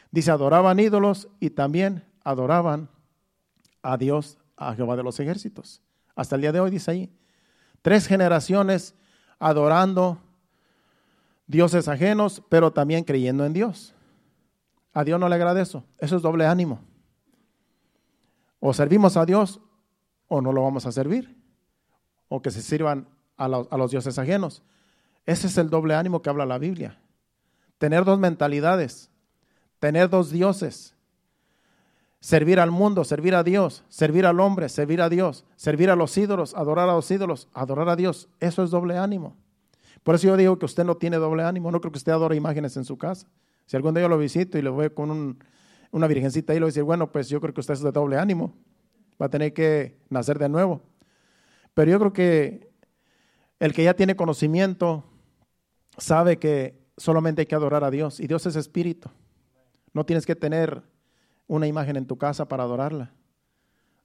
Dice, 0.10 0.32
adoraban 0.32 0.80
ídolos 0.80 1.28
y 1.40 1.50
también 1.50 2.04
adoraban 2.24 2.90
a 3.84 3.98
Dios, 3.98 4.38
a 4.56 4.74
Jehová 4.74 4.96
de 4.96 5.04
los 5.04 5.20
ejércitos. 5.20 5.82
Hasta 6.16 6.36
el 6.36 6.42
día 6.42 6.52
de 6.52 6.62
hoy 6.62 6.72
dice 6.72 6.92
ahí, 6.92 7.12
tres 7.82 8.08
generaciones 8.08 8.96
adorando 9.38 10.18
dioses 11.48 11.88
ajenos, 11.88 12.42
pero 12.50 12.72
también 12.72 13.04
creyendo 13.04 13.46
en 13.46 13.54
Dios. 13.54 13.95
A 14.96 15.04
Dios 15.04 15.20
no 15.20 15.28
le 15.28 15.36
agrada 15.36 15.62
eso. 15.62 15.84
Eso 16.00 16.16
es 16.16 16.22
doble 16.22 16.48
ánimo. 16.48 16.80
O 18.62 18.74
servimos 18.74 19.18
a 19.18 19.26
Dios 19.26 19.60
o 20.30 20.42
no 20.42 20.54
lo 20.54 20.64
vamos 20.64 20.86
a 20.86 20.92
servir. 20.94 21.36
O 22.30 22.42
que 22.42 22.50
se 22.50 22.62
sirvan 22.62 23.06
a 23.36 23.50
los, 23.50 23.92
dioses 23.92 24.18
ajenos. 24.18 24.64
Ese 25.26 25.48
es 25.48 25.58
el 25.58 25.70
doble 25.70 25.96
ánimo 25.96 26.22
que 26.22 26.30
habla 26.30 26.46
la 26.46 26.58
Biblia. 26.58 26.98
Tener 27.78 28.06
dos 28.06 28.18
mentalidades, 28.18 29.12
tener 29.80 30.10
dos 30.10 30.32
dioses, 30.32 30.96
servir 32.22 32.62
al 32.62 32.72
mundo, 32.72 33.04
servir 33.04 33.36
a 33.36 33.44
Dios, 33.44 33.84
servir 33.90 34.26
al 34.26 34.40
hombre, 34.40 34.70
servir 34.70 35.02
a 35.02 35.10
Dios, 35.10 35.44
servir 35.58 35.90
a 35.90 35.98
los 35.98 36.18
ídolos, 36.18 36.56
adorar 36.56 36.88
a 36.88 36.94
los 36.94 37.12
ídolos, 37.12 37.50
adorar 37.54 37.90
a 37.90 37.98
Dios. 37.98 38.30
Eso 38.40 38.64
es 38.64 38.72
doble 38.72 38.98
ánimo. 38.98 39.36
Por 40.04 40.16
eso 40.16 40.28
yo 40.28 40.38
digo 40.38 40.58
que 40.58 40.66
usted 40.66 40.86
no 40.86 40.96
tiene 40.96 41.18
doble 41.18 41.44
ánimo. 41.44 41.70
No 41.70 41.82
creo 41.82 41.92
que 41.92 41.98
usted 41.98 42.14
adore 42.14 42.38
imágenes 42.38 42.78
en 42.78 42.86
su 42.86 42.98
casa. 42.98 43.28
Si 43.66 43.76
algún 43.76 43.94
día 43.94 44.04
yo 44.04 44.10
lo 44.10 44.18
visito 44.18 44.58
y 44.58 44.62
le 44.62 44.70
voy 44.70 44.90
con 44.92 45.40
una 45.92 46.08
virgencita 46.08 46.54
ahí, 46.54 46.60
le 46.60 46.64
voy 46.64 46.68
a 46.68 46.72
decir, 46.72 46.84
bueno, 46.84 47.12
pues 47.12 47.30
yo 47.30 47.42
creo 47.42 47.54
que 47.54 47.62
usted 47.62 47.74
es 47.74 47.82
de 47.82 47.92
doble 47.92 48.18
ánimo. 48.18 48.56
Va 49.22 49.28
a 49.28 49.30
tener 49.30 49.54
que 49.54 49.98
nacer 50.10 50.38
de 50.38 50.50
nuevo. 50.50 50.82
Pero 51.74 51.92
yo 51.92 52.00
creo 52.00 52.14
que 52.14 52.70
el 53.60 53.74
que 53.74 53.84
ya 53.84 53.96
tiene 53.96 54.16
conocimiento 54.16 55.04
sabe 55.98 56.38
que 56.38 56.86
solamente 56.98 57.42
hay 57.42 57.46
que 57.46 57.56
adorar 57.56 57.84
a 57.84 57.92
Dios 57.92 58.20
y 58.20 58.28
Dios 58.28 58.46
es 58.46 58.56
espíritu. 58.56 59.10
No 59.94 60.06
tienes 60.06 60.26
que 60.26 60.36
tener 60.36 60.84
una 61.48 61.68
imagen 61.68 61.96
en 61.96 62.06
tu 62.06 62.18
casa 62.18 62.48
para 62.48 62.64
adorarla. 62.64 63.14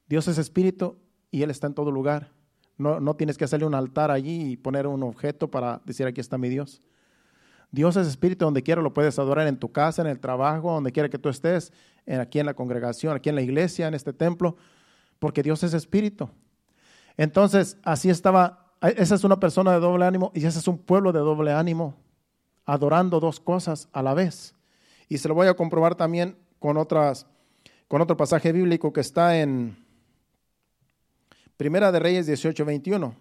Dios 0.08 0.28
es 0.28 0.38
espíritu 0.38 0.98
y 1.30 1.42
Él 1.42 1.50
está 1.50 1.66
en 1.66 1.74
todo 1.74 1.90
lugar. 1.90 2.32
No, 2.78 3.00
no 3.00 3.14
tienes 3.14 3.36
que 3.36 3.44
hacerle 3.44 3.66
un 3.66 3.74
altar 3.74 4.10
allí 4.10 4.52
y 4.52 4.56
poner 4.56 4.86
un 4.86 5.02
objeto 5.02 5.50
para 5.50 5.82
decir 5.84 6.06
aquí 6.06 6.20
está 6.20 6.38
mi 6.38 6.48
Dios. 6.48 6.80
Dios 7.72 7.96
es 7.96 8.06
espíritu, 8.06 8.44
donde 8.44 8.62
quiera 8.62 8.82
lo 8.82 8.92
puedes 8.92 9.18
adorar 9.18 9.46
en 9.46 9.56
tu 9.56 9.70
casa, 9.70 10.02
en 10.02 10.08
el 10.08 10.18
trabajo, 10.18 10.72
donde 10.72 10.92
quiera 10.92 11.08
que 11.08 11.18
tú 11.18 11.28
estés, 11.28 11.72
aquí 12.20 12.40
en 12.40 12.46
la 12.46 12.54
congregación, 12.54 13.16
aquí 13.16 13.28
en 13.28 13.36
la 13.36 13.42
iglesia, 13.42 13.86
en 13.86 13.94
este 13.94 14.12
templo, 14.12 14.56
porque 15.18 15.42
Dios 15.42 15.62
es 15.62 15.74
espíritu. 15.74 16.28
Entonces, 17.16 17.76
así 17.84 18.10
estaba 18.10 18.70
esa 18.80 19.14
es 19.14 19.24
una 19.24 19.38
persona 19.38 19.72
de 19.72 19.80
doble 19.80 20.06
ánimo 20.06 20.32
y 20.34 20.44
ese 20.46 20.58
es 20.58 20.66
un 20.66 20.78
pueblo 20.78 21.12
de 21.12 21.18
doble 21.18 21.52
ánimo, 21.52 21.94
adorando 22.64 23.20
dos 23.20 23.38
cosas 23.38 23.88
a 23.92 24.02
la 24.02 24.14
vez. 24.14 24.54
Y 25.08 25.18
se 25.18 25.28
lo 25.28 25.34
voy 25.34 25.48
a 25.48 25.54
comprobar 25.54 25.94
también 25.94 26.36
con, 26.58 26.78
otras, 26.78 27.26
con 27.88 28.00
otro 28.00 28.16
pasaje 28.16 28.52
bíblico 28.52 28.92
que 28.92 29.02
está 29.02 29.38
en 29.38 29.76
Primera 31.58 31.92
de 31.92 31.98
Reyes 31.98 32.26
18, 32.26 32.64
21. 32.64 33.14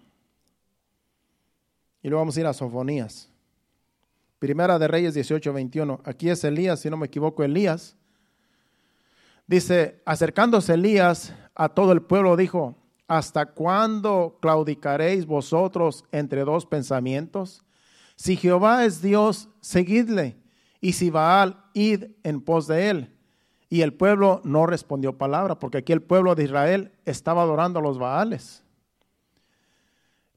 Y 2.04 2.08
luego 2.08 2.22
vamos 2.22 2.38
a 2.38 2.40
ir 2.40 2.46
a 2.46 2.54
Sofonías. 2.54 3.30
Primera 4.40 4.80
de 4.80 4.88
Reyes 4.88 5.14
18, 5.14 5.52
21. 5.52 6.02
Aquí 6.06 6.30
es 6.30 6.44
Elías, 6.46 6.80
si 6.80 6.90
no 6.90 6.96
me 6.96 7.08
equivoco, 7.08 7.44
Elías. 7.44 7.98
Dice, 9.46 10.02
acercándose 10.06 10.76
Elías 10.76 11.34
a 11.54 11.68
todo 11.68 11.92
el 11.92 12.02
pueblo, 12.02 12.38
dijo, 12.38 12.78
¿hasta 13.08 13.48
cuándo 13.48 14.38
claudicaréis 14.42 15.26
vosotros 15.26 16.06
entre 16.14 16.46
dos 16.46 16.66
pensamientos? 16.66 17.66
Si 18.16 18.38
Jehová 18.38 18.86
es 18.86 19.02
Dios, 19.02 19.50
seguidle, 19.60 20.38
y 20.80 20.94
si 20.94 21.10
Baal, 21.10 21.62
id 21.74 22.12
en 22.24 22.40
pos 22.40 22.68
de 22.68 22.90
él. 22.90 23.16
Y 23.70 23.82
el 23.82 23.94
pueblo 23.94 24.42
no 24.46 24.66
respondió 24.66 25.18
palabra, 25.18 25.60
porque 25.60 25.80
aquí 25.80 25.92
el 25.92 26.02
pueblo 26.02 26.34
de 26.34 26.46
Israel 26.46 26.92
estaba 27.06 27.42
adorando 27.42 27.80
a 27.80 27.82
los 27.82 28.00
Baales. 28.00 28.64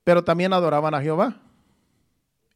Pero 0.02 0.24
también 0.24 0.52
adoraban 0.52 0.94
a 0.94 1.00
Jehová. 1.00 1.40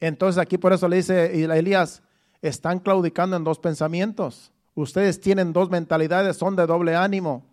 Entonces 0.01 0.41
aquí 0.41 0.59
por 0.59 0.73
eso 0.73 0.89
le 0.89 0.97
dice 0.97 1.43
Elías, 1.45 2.03
están 2.43 2.79
claudicando 2.79 3.37
en 3.37 3.45
dos 3.45 3.59
pensamientos. 3.59 4.53
Ustedes 4.75 5.21
tienen 5.21 5.53
dos 5.53 5.71
mentalidades, 5.71 6.37
son 6.37 6.57
de 6.57 6.67
doble 6.67 6.95
ánimo. 6.95 7.47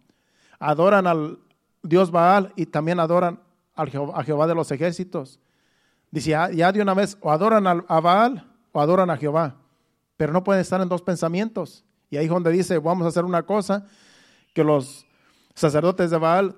Adoran 0.60 1.08
al 1.08 1.40
Dios 1.82 2.12
Baal 2.12 2.52
y 2.56 2.66
también 2.66 3.00
adoran 3.00 3.40
a 3.76 4.24
Jehová 4.24 4.48
de 4.48 4.56
los 4.56 4.72
ejércitos. 4.72 5.40
Dice, 6.12 6.32
ya, 6.32 6.72
de 6.72 6.82
una 6.82 6.94
vez, 6.94 7.18
o 7.22 7.32
adoran 7.32 7.66
a 7.66 8.00
Baal 8.00 8.48
o 8.72 8.82
adoran 8.82 9.10
a 9.10 9.18
Jehová, 9.18 9.56
pero 10.18 10.34
no 10.34 10.44
pueden 10.44 10.62
estar 10.62 10.82
en 10.82 10.90
dos 10.90 11.02
pensamientos. 11.02 11.84
Y 12.10 12.18
ahí 12.18 12.26
es 12.26 12.32
donde 12.32 12.52
dice, 12.52 12.78
vamos 12.78 13.06
a 13.06 13.10
hacer 13.10 13.26
una 13.26 13.44
cosa, 13.44 13.86
que 14.54 14.64
los 14.64 15.08
sacerdotes 15.56 16.12
de 16.12 16.18
Baal 16.18 16.56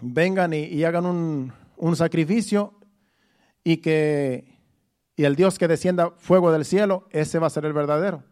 vengan 0.00 0.52
y, 0.52 0.84
hagan 0.84 1.06
un 1.06 1.96
sacrificio 1.96 2.74
y 3.64 3.78
que 3.78 4.57
y 5.18 5.24
el 5.24 5.34
Dios 5.34 5.58
que 5.58 5.66
descienda 5.66 6.12
fuego 6.16 6.52
del 6.52 6.64
cielo, 6.64 7.08
ese 7.10 7.40
va 7.40 7.48
a 7.48 7.50
ser 7.50 7.64
el 7.64 7.72
verdadero. 7.72 8.22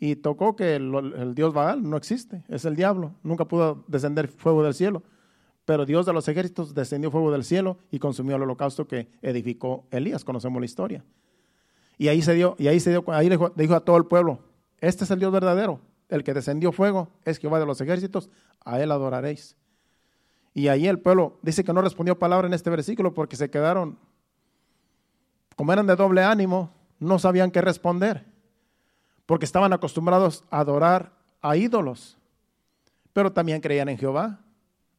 Y 0.00 0.16
tocó 0.16 0.56
que 0.56 0.74
el, 0.74 1.32
Dios 1.36 1.54
Baal 1.54 1.88
no 1.88 1.96
existe, 1.96 2.42
es 2.48 2.64
el 2.64 2.74
diablo, 2.74 3.14
nunca 3.22 3.44
pudo 3.44 3.84
descender 3.86 4.26
fuego 4.26 4.64
del 4.64 4.74
cielo. 4.74 5.04
Pero 5.64 5.86
Dios 5.86 6.04
de 6.04 6.12
los 6.12 6.26
ejércitos 6.26 6.74
descendió 6.74 7.12
fuego 7.12 7.30
del 7.30 7.44
cielo 7.44 7.78
y 7.92 8.00
consumió 8.00 8.34
el 8.34 8.42
holocausto 8.42 8.88
que 8.88 9.12
edificó 9.22 9.86
Elías, 9.92 10.24
conocemos 10.24 10.60
la 10.60 10.66
historia. 10.66 11.04
Y 11.98 12.08
ahí 12.08 12.20
se 12.20 12.34
dio, 12.34 12.56
y 12.58 12.66
ahí 12.66 12.80
se 12.80 12.90
dio, 12.90 13.04
ahí 13.06 13.28
le 13.28 13.38
dijo, 13.54 13.74
a 13.76 13.84
todo 13.84 13.96
el 13.96 14.06
pueblo, 14.06 14.40
este 14.80 15.04
es 15.04 15.10
el 15.12 15.20
Dios 15.20 15.30
verdadero, 15.30 15.78
el 16.08 16.24
que 16.24 16.34
descendió 16.34 16.72
fuego 16.72 17.10
es 17.24 17.38
Jehová 17.38 17.60
de 17.60 17.66
los 17.66 17.80
ejércitos, 17.80 18.28
a 18.64 18.82
él 18.82 18.90
adoraréis. 18.90 19.56
Y 20.52 20.66
ahí 20.66 20.88
el 20.88 20.98
pueblo 20.98 21.38
dice 21.42 21.62
que 21.62 21.72
no 21.72 21.80
respondió 21.80 22.18
palabra 22.18 22.48
en 22.48 22.54
este 22.54 22.70
versículo 22.70 23.14
porque 23.14 23.36
se 23.36 23.50
quedaron 23.50 23.98
como 25.56 25.72
eran 25.72 25.86
de 25.86 25.96
doble 25.96 26.22
ánimo, 26.22 26.70
no 26.98 27.18
sabían 27.18 27.50
qué 27.50 27.60
responder, 27.60 28.24
porque 29.26 29.44
estaban 29.44 29.72
acostumbrados 29.72 30.44
a 30.50 30.60
adorar 30.60 31.12
a 31.40 31.56
ídolos, 31.56 32.18
pero 33.12 33.32
también 33.32 33.60
creían 33.60 33.88
en 33.88 33.98
Jehová. 33.98 34.40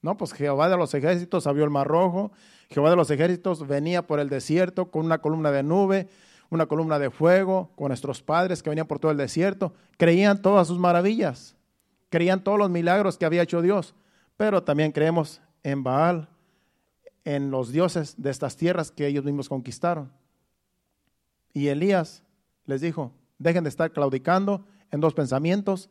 No, 0.02 0.18
pues 0.18 0.34
Jehová 0.34 0.68
de 0.68 0.76
los 0.76 0.94
ejércitos 0.94 1.48
abrió 1.48 1.64
el 1.64 1.70
mar 1.70 1.88
rojo, 1.88 2.32
Jehová 2.70 2.90
de 2.90 2.98
los 2.98 3.10
ejércitos 3.10 3.66
venía 3.66 4.06
por 4.06 4.20
el 4.20 4.30
desierto 4.30 4.92
con 4.92 5.06
una 5.06 5.20
columna 5.20 5.52
de 5.52 5.64
nube, 5.64 6.10
una 6.50 6.66
columna 6.66 7.00
de 7.00 7.10
fuego, 7.10 7.72
con 7.76 7.88
nuestros 7.88 8.22
padres 8.22 8.62
que 8.62 8.70
venían 8.70 8.88
por 8.88 9.00
todo 9.00 9.12
el 9.12 9.18
desierto, 9.18 9.74
creían 9.98 10.42
todas 10.42 10.68
sus 10.68 10.78
maravillas, 10.78 11.56
creían 12.10 12.44
todos 12.44 12.60
los 12.60 12.70
milagros 12.70 13.18
que 13.18 13.26
había 13.26 13.44
hecho 13.44 13.62
Dios, 13.62 13.96
pero 14.36 14.64
también 14.64 14.92
creemos 14.92 15.42
en 15.64 15.84
Baal, 15.84 16.30
en 17.24 17.50
los 17.50 17.72
dioses 17.72 18.22
de 18.22 18.30
estas 18.30 18.58
tierras 18.58 18.92
que 18.92 19.08
ellos 19.08 19.24
mismos 19.24 19.48
conquistaron. 19.48 20.12
Y 21.54 21.68
Elías 21.68 22.24
les 22.66 22.82
dijo, 22.82 23.12
dejen 23.38 23.64
de 23.64 23.70
estar 23.70 23.92
claudicando 23.92 24.66
en 24.92 25.02
dos 25.02 25.14
pensamientos 25.14 25.90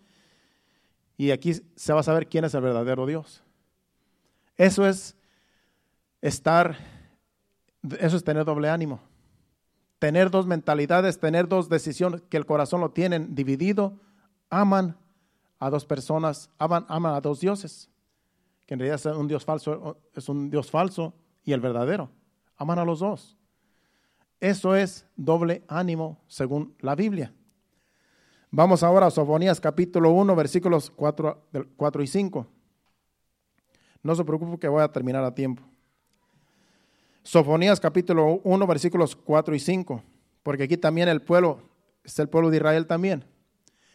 y 1.16 1.30
aquí 1.30 1.54
se 1.76 1.92
va 1.92 2.00
a 2.00 2.04
saber 2.04 2.28
quién 2.28 2.44
es 2.44 2.54
el 2.54 2.62
verdadero 2.62 3.06
Dios. 3.06 3.42
Eso 4.56 4.86
es 4.86 5.16
estar, 6.20 6.76
eso 7.98 8.16
es 8.16 8.24
tener 8.24 8.44
doble 8.44 8.68
ánimo. 8.68 9.00
Tener 9.98 10.30
dos 10.30 10.46
mentalidades, 10.46 11.20
tener 11.20 11.46
dos 11.46 11.68
decisiones, 11.68 12.22
que 12.22 12.36
el 12.36 12.46
corazón 12.46 12.80
lo 12.80 12.90
tienen 12.90 13.36
dividido, 13.36 14.00
aman 14.50 14.96
a 15.60 15.70
dos 15.70 15.84
personas, 15.84 16.50
aman, 16.58 16.84
aman 16.88 17.14
a 17.14 17.20
dos 17.20 17.38
dioses, 17.38 17.88
que 18.66 18.74
en 18.74 18.80
realidad 18.80 18.98
es 18.98 19.16
un 19.16 19.28
Dios 19.28 19.44
falso, 19.44 19.96
es 20.14 20.28
un 20.28 20.50
Dios 20.50 20.70
falso 20.70 21.14
y 21.44 21.52
el 21.52 21.60
verdadero. 21.60 22.10
Aman 22.56 22.80
a 22.80 22.84
los 22.84 22.98
dos. 22.98 23.36
Eso 24.42 24.74
es 24.74 25.06
doble 25.14 25.62
ánimo 25.68 26.18
según 26.26 26.74
la 26.80 26.96
Biblia. 26.96 27.32
Vamos 28.50 28.82
ahora 28.82 29.06
a 29.06 29.10
Sofonías 29.12 29.60
capítulo 29.60 30.10
1, 30.10 30.34
versículos 30.34 30.90
4, 30.90 31.46
4 31.76 32.02
y 32.02 32.06
5. 32.08 32.46
No 34.02 34.16
se 34.16 34.24
preocupe 34.24 34.58
que 34.58 34.66
voy 34.66 34.82
a 34.82 34.90
terminar 34.90 35.22
a 35.22 35.32
tiempo. 35.32 35.62
Sofonías 37.22 37.78
capítulo 37.78 38.40
1, 38.42 38.66
versículos 38.66 39.14
4 39.14 39.54
y 39.54 39.60
5. 39.60 40.02
Porque 40.42 40.64
aquí 40.64 40.76
también 40.76 41.08
el 41.08 41.22
pueblo, 41.22 41.60
es 42.02 42.18
el 42.18 42.28
pueblo 42.28 42.50
de 42.50 42.56
Israel 42.56 42.88
también. 42.88 43.24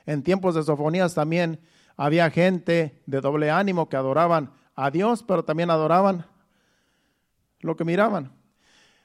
En 0.05 0.23
tiempos 0.23 0.55
de 0.55 0.63
Sofonías 0.63 1.13
también 1.13 1.59
había 1.97 2.29
gente 2.29 3.03
de 3.05 3.19
doble 3.19 3.51
ánimo 3.51 3.89
que 3.89 3.97
adoraban 3.97 4.53
a 4.75 4.91
Dios, 4.91 5.23
pero 5.23 5.43
también 5.43 5.69
adoraban 5.69 6.25
lo 7.59 7.75
que 7.75 7.83
miraban. 7.83 8.31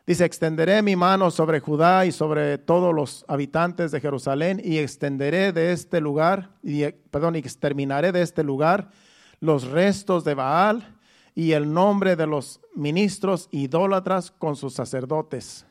Dice, 0.05 0.24
extenderé 0.24 0.82
mi 0.82 0.96
mano 0.96 1.30
sobre 1.30 1.61
Judá 1.61 2.05
y 2.07 2.12
sobre 2.12 2.59
todos 2.59 2.92
los 2.92 3.24
habitantes 3.28 3.92
de 3.92 4.00
Jerusalén 4.00 4.61
y 4.62 4.78
extenderé 4.78 5.53
de 5.53 5.72
este 5.72 6.00
lugar, 6.00 6.50
y, 6.62 6.90
perdón, 7.11 7.36
exterminaré 7.36 8.11
de 8.11 8.22
este 8.22 8.42
lugar 8.42 8.90
los 9.38 9.68
restos 9.68 10.24
de 10.24 10.34
Baal 10.34 10.98
y 11.36 11.53
el 11.53 11.72
nombre 11.72 12.16
de 12.16 12.26
los 12.26 12.61
ministros 12.74 13.48
idólatras 13.53 14.32
con 14.32 14.57
sus 14.57 14.74
sacerdotes. 14.74 15.66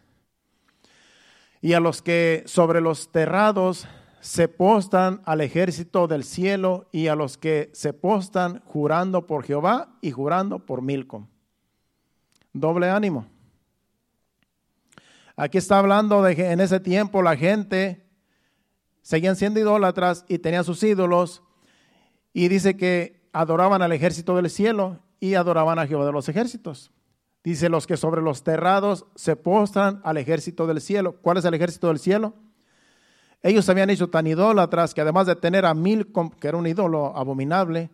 Y 1.61 1.73
a 1.73 1.81
los 1.81 2.01
que 2.01 2.43
sobre 2.45 2.79
los 2.79 3.11
terrados 3.11 3.85
se 4.21 4.47
postan 4.47 5.21
al 5.25 5.41
ejército 5.41 6.07
del 6.07 6.23
cielo 6.23 6.87
y 6.91 7.07
a 7.07 7.15
los 7.15 7.37
que 7.37 7.69
se 7.73 7.91
postan 7.91 8.61
jurando 8.65 9.27
por 9.27 9.43
Jehová 9.43 9.97
y 9.99 10.11
jurando 10.11 10.59
por 10.59 10.81
Milcom. 10.81 11.27
Doble 12.53 12.89
ánimo. 12.89 13.30
Aquí 15.41 15.57
está 15.57 15.79
hablando 15.79 16.21
de 16.21 16.35
que 16.35 16.51
en 16.51 16.59
ese 16.59 16.79
tiempo 16.79 17.23
la 17.23 17.35
gente 17.35 18.05
seguían 19.01 19.35
siendo 19.35 19.59
idólatras 19.59 20.23
y 20.27 20.37
tenían 20.37 20.63
sus 20.63 20.83
ídolos 20.83 21.41
y 22.31 22.47
dice 22.47 22.77
que 22.77 23.27
adoraban 23.33 23.81
al 23.81 23.91
ejército 23.91 24.35
del 24.35 24.51
cielo 24.51 24.99
y 25.19 25.33
adoraban 25.33 25.79
a 25.79 25.87
Jehová 25.87 26.05
de 26.05 26.11
los 26.11 26.29
ejércitos. 26.29 26.91
Dice 27.43 27.69
los 27.69 27.87
que 27.87 27.97
sobre 27.97 28.21
los 28.21 28.43
terrados 28.43 29.07
se 29.15 29.35
postran 29.35 29.99
al 30.03 30.17
ejército 30.17 30.67
del 30.67 30.79
cielo. 30.79 31.15
¿Cuál 31.23 31.37
es 31.37 31.45
el 31.45 31.55
ejército 31.55 31.87
del 31.87 31.97
cielo? 31.97 32.35
Ellos 33.41 33.65
se 33.65 33.71
habían 33.71 33.89
hecho 33.89 34.11
tan 34.11 34.27
idólatras 34.27 34.93
que 34.93 35.01
además 35.01 35.25
de 35.25 35.35
tener 35.35 35.65
a 35.65 35.73
mil, 35.73 36.13
que 36.39 36.47
era 36.49 36.57
un 36.57 36.67
ídolo 36.67 37.17
abominable, 37.17 37.89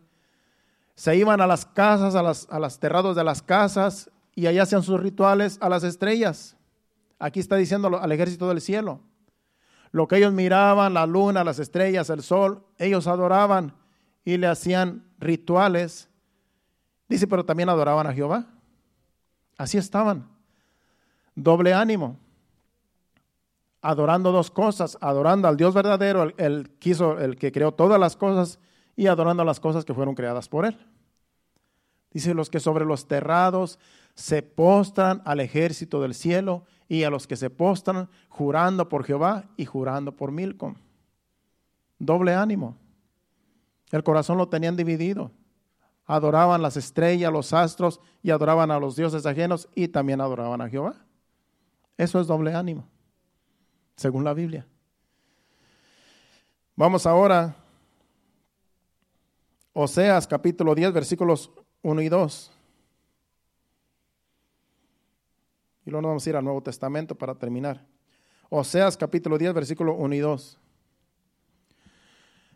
se 0.96 1.16
iban 1.16 1.40
a 1.40 1.48
las 1.48 1.66
casas, 1.66 2.14
a, 2.14 2.22
las, 2.22 2.46
a 2.52 2.60
terrados 2.78 3.16
de 3.16 3.24
las 3.24 3.42
casas 3.42 4.12
y 4.36 4.48
allá 4.48 4.64
hacían 4.64 4.84
sus 4.84 5.00
rituales 5.00 5.58
a 5.62 5.70
las 5.70 5.86
estrellas. 5.86 6.57
Aquí 7.20 7.40
está 7.40 7.56
diciendo 7.56 8.00
al 8.00 8.12
ejército 8.12 8.48
del 8.48 8.62
cielo. 8.62 9.02
Lo 9.92 10.08
que 10.08 10.18
ellos 10.18 10.34
miraban, 10.34 10.94
la 10.94 11.06
luna, 11.06 11.44
las 11.44 11.60
estrellas, 11.60 12.10
el 12.10 12.22
sol, 12.22 12.64
ellos 12.78 13.08
adoraban 13.08 13.74
y 14.24 14.38
le 14.38 14.48
hacían 14.48 15.06
rituales. 15.18 16.10
Dice, 17.08 17.28
pero 17.28 17.46
también 17.46 17.70
adoraban 17.70 18.06
a 18.08 18.14
Jehová. 18.14 18.46
Así 19.58 19.78
estaban. 19.78 20.28
Doble 21.36 21.74
ánimo. 21.74 22.18
Adorando 23.82 24.32
dos 24.32 24.52
cosas, 24.52 24.98
adorando 25.02 25.48
al 25.48 25.56
Dios 25.56 25.74
verdadero, 25.74 26.34
el, 26.38 26.70
quiso, 26.80 27.20
el 27.20 27.38
que 27.38 27.52
creó 27.52 27.72
todas 27.72 28.00
las 28.00 28.16
cosas, 28.16 28.60
y 28.96 29.08
adorando 29.08 29.46
las 29.46 29.60
cosas 29.60 29.86
que 29.86 29.94
fueron 29.94 30.16
creadas 30.16 30.50
por 30.50 30.66
él. 30.66 30.78
Dice 32.12 32.34
los 32.34 32.50
que 32.50 32.60
sobre 32.60 32.84
los 32.84 33.08
terrados 33.08 33.80
se 34.18 34.42
postran 34.42 35.22
al 35.26 35.40
ejército 35.40 36.02
del 36.02 36.16
cielo 36.16 36.66
y 36.90 37.04
a 37.04 37.12
los 37.12 37.28
que 37.28 37.36
se 37.36 37.52
postran 37.52 38.10
jurando 38.30 38.90
por 38.90 39.04
Jehová 39.04 39.46
y 39.58 39.66
jurando 39.66 40.12
por 40.12 40.32
Milcom. 40.32 40.74
Doble 42.00 42.34
ánimo. 42.34 42.76
El 43.92 44.04
corazón 44.04 44.40
lo 44.40 44.50
tenían 44.50 44.76
dividido. 44.76 45.32
adoraban 46.10 46.62
las 46.62 46.78
estrellas, 46.78 47.32
los 47.32 47.54
astros 47.54 48.00
y 48.24 48.32
adoraban 48.32 48.72
a 48.72 48.80
los 48.80 48.96
dioses 48.96 49.26
ajenos 49.26 49.70
y 49.76 49.90
también 49.90 50.20
adoraban 50.20 50.62
a 50.62 50.70
Jehová. 50.70 50.96
Eso 51.96 52.20
es 52.20 52.28
doble 52.28 52.56
ánimo, 52.56 52.88
según 53.98 54.24
la 54.24 54.34
Biblia. 54.34 54.66
Vamos 56.76 57.06
ahora, 57.06 57.56
Oseas 59.74 60.26
capítulo 60.26 60.74
10, 60.74 60.94
versículos 60.94 61.52
1 61.84 62.02
y 62.02 62.10
2. 62.10 62.57
Y 65.88 65.90
luego 65.90 66.02
nos 66.02 66.10
vamos 66.10 66.28
a 66.28 66.30
ir 66.30 66.36
al 66.36 66.44
Nuevo 66.44 66.62
Testamento 66.62 67.16
para 67.16 67.34
terminar. 67.34 67.82
Oseas 68.50 68.98
capítulo 68.98 69.38
10, 69.38 69.54
versículo 69.54 69.94
1 69.94 70.16
y 70.16 70.20
2. 70.20 70.60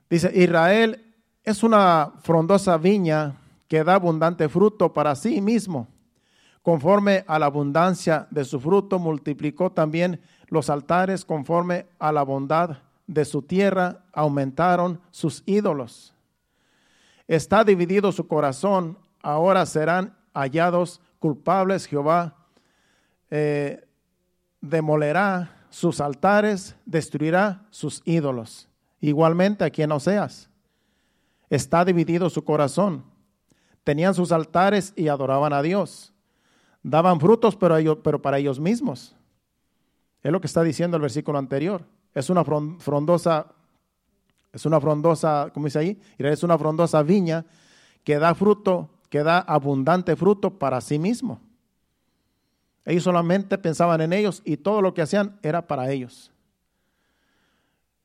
Dice, 0.10 0.32
Israel 0.36 1.16
es 1.42 1.64
una 1.64 2.12
frondosa 2.24 2.76
viña 2.76 3.38
que 3.70 3.86
da 3.86 3.96
abundante 3.96 4.50
fruto 4.50 4.92
para 4.92 5.16
sí 5.16 5.40
mismo. 5.40 5.88
Conforme 6.62 7.24
a 7.26 7.40
la 7.40 7.46
abundancia 7.46 8.28
de 8.32 8.44
su 8.44 8.60
fruto, 8.60 9.00
multiplicó 9.00 9.72
también 9.72 10.20
los 10.48 10.70
altares 10.70 11.24
conforme 11.24 11.86
a 12.00 12.12
la 12.12 12.24
bondad 12.24 12.80
de 13.08 13.24
su 13.24 13.44
tierra, 13.44 14.04
aumentaron 14.12 15.00
sus 15.10 15.42
ídolos. 15.46 16.14
Está 17.30 17.64
dividido 17.64 18.12
su 18.12 18.28
corazón, 18.28 18.98
ahora 19.22 19.66
serán 19.66 20.18
hallados 20.34 21.00
culpables. 21.20 21.86
Jehová 21.86 22.36
eh, 23.32 23.88
demolerá 24.60 25.66
sus 25.70 26.02
altares, 26.02 26.76
destruirá 26.86 27.66
sus 27.72 28.02
ídolos. 28.06 28.68
Igualmente 29.00 29.64
aquí 29.64 29.82
en 29.82 29.92
Oseas 29.92 30.50
está 31.50 31.84
dividido 31.84 32.30
su 32.30 32.44
corazón. 32.44 33.04
Tenían 33.84 34.14
sus 34.14 34.32
altares 34.32 34.94
y 34.96 35.08
adoraban 35.08 35.54
a 35.54 35.62
Dios. 35.62 36.14
Daban 36.84 37.20
frutos, 37.20 37.56
pero, 37.56 37.78
ellos, 37.78 37.98
pero 38.04 38.22
para 38.22 38.38
ellos 38.38 38.60
mismos. 38.60 39.16
Es 40.22 40.32
lo 40.32 40.40
que 40.40 40.48
está 40.48 40.62
diciendo 40.62 40.98
el 40.98 41.02
versículo 41.02 41.40
anterior. 41.40 41.84
Es 42.14 42.30
una 42.30 42.44
frondosa, 42.44 43.48
es 44.52 44.66
una 44.66 44.80
frondosa, 44.80 45.50
¿cómo 45.54 45.66
dice 45.66 45.80
ahí? 45.80 46.02
Es 46.18 46.44
una 46.44 46.58
frondosa 46.58 47.02
viña 47.02 47.46
que 48.04 48.20
da 48.20 48.36
fruto, 48.36 48.90
que 49.10 49.24
da 49.24 49.40
abundante 49.40 50.16
fruto 50.16 50.60
para 50.60 50.82
sí 50.82 51.00
mismo. 51.00 51.40
Ellos 52.86 53.04
solamente 53.04 53.58
pensaban 53.58 54.02
en 54.02 54.14
ellos 54.14 54.42
y 54.44 54.58
todo 54.58 54.82
lo 54.82 54.94
que 54.94 55.02
hacían 55.02 55.40
era 55.44 55.68
para 55.68 55.92
ellos. 55.92 56.32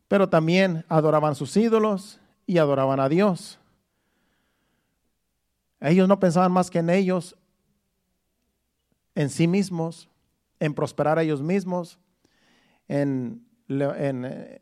Pero 0.09 0.29
también 0.29 0.85
adoraban 0.89 1.35
sus 1.35 1.57
ídolos 1.57 2.21
y 2.47 2.59
adoraban 2.59 3.01
a 3.01 3.09
Dios. 3.09 3.59
Ellos 5.81 6.09
no 6.09 6.21
pensaban 6.21 6.53
más 6.53 6.71
que 6.71 6.79
en 6.79 6.91
ellos, 6.91 7.37
en 9.15 9.31
sí 9.31 9.47
mismos, 9.49 10.09
en 10.61 10.75
prosperar 10.75 11.19
a 11.19 11.23
ellos 11.23 11.43
mismos, 11.43 11.99
en, 12.89 13.45
en, 13.69 14.61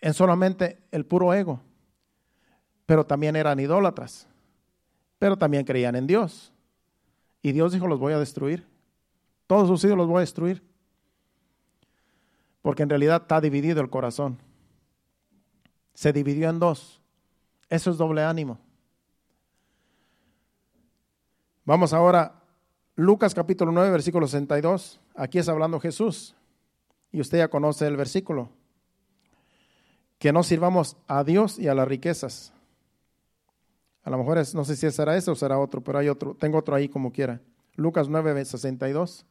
en 0.00 0.14
solamente 0.14 0.78
el 0.90 1.04
puro 1.04 1.34
ego. 1.34 1.60
Pero 2.86 3.04
también 3.04 3.36
eran 3.36 3.58
idólatras. 3.58 4.26
Pero 5.18 5.36
también 5.36 5.64
creían 5.64 5.96
en 5.96 6.06
Dios. 6.06 6.52
Y 7.42 7.52
Dios 7.52 7.72
dijo, 7.72 7.86
los 7.86 7.98
voy 7.98 8.12
a 8.12 8.18
destruir. 8.18 8.69
Todos 9.50 9.66
sus 9.66 9.82
ídolos 9.82 10.04
los 10.04 10.06
voy 10.06 10.18
a 10.18 10.20
destruir. 10.20 10.62
Porque 12.62 12.84
en 12.84 12.88
realidad 12.88 13.22
está 13.22 13.40
dividido 13.40 13.80
el 13.80 13.90
corazón. 13.90 14.38
Se 15.92 16.12
dividió 16.12 16.48
en 16.48 16.60
dos. 16.60 17.02
Eso 17.68 17.90
es 17.90 17.96
doble 17.96 18.22
ánimo. 18.22 18.60
Vamos 21.64 21.92
ahora, 21.92 22.44
Lucas 22.94 23.34
capítulo 23.34 23.72
9, 23.72 23.90
versículo 23.90 24.28
62. 24.28 25.00
Aquí 25.16 25.40
es 25.40 25.48
hablando 25.48 25.80
Jesús. 25.80 26.36
Y 27.10 27.20
usted 27.20 27.38
ya 27.38 27.48
conoce 27.48 27.88
el 27.88 27.96
versículo. 27.96 28.50
Que 30.20 30.32
no 30.32 30.44
sirvamos 30.44 30.96
a 31.08 31.24
Dios 31.24 31.58
y 31.58 31.66
a 31.66 31.74
las 31.74 31.88
riquezas. 31.88 32.52
A 34.04 34.10
lo 34.10 34.18
mejor 34.18 34.38
es, 34.38 34.54
no 34.54 34.64
sé 34.64 34.76
si 34.76 34.88
será 34.92 35.16
ese 35.16 35.32
o 35.32 35.34
será 35.34 35.58
otro, 35.58 35.82
pero 35.82 35.98
hay 35.98 36.08
otro, 36.08 36.36
tengo 36.36 36.56
otro 36.56 36.76
ahí 36.76 36.88
como 36.88 37.10
quiera. 37.10 37.40
Lucas 37.74 38.08
9, 38.08 38.44
62. 38.44 39.26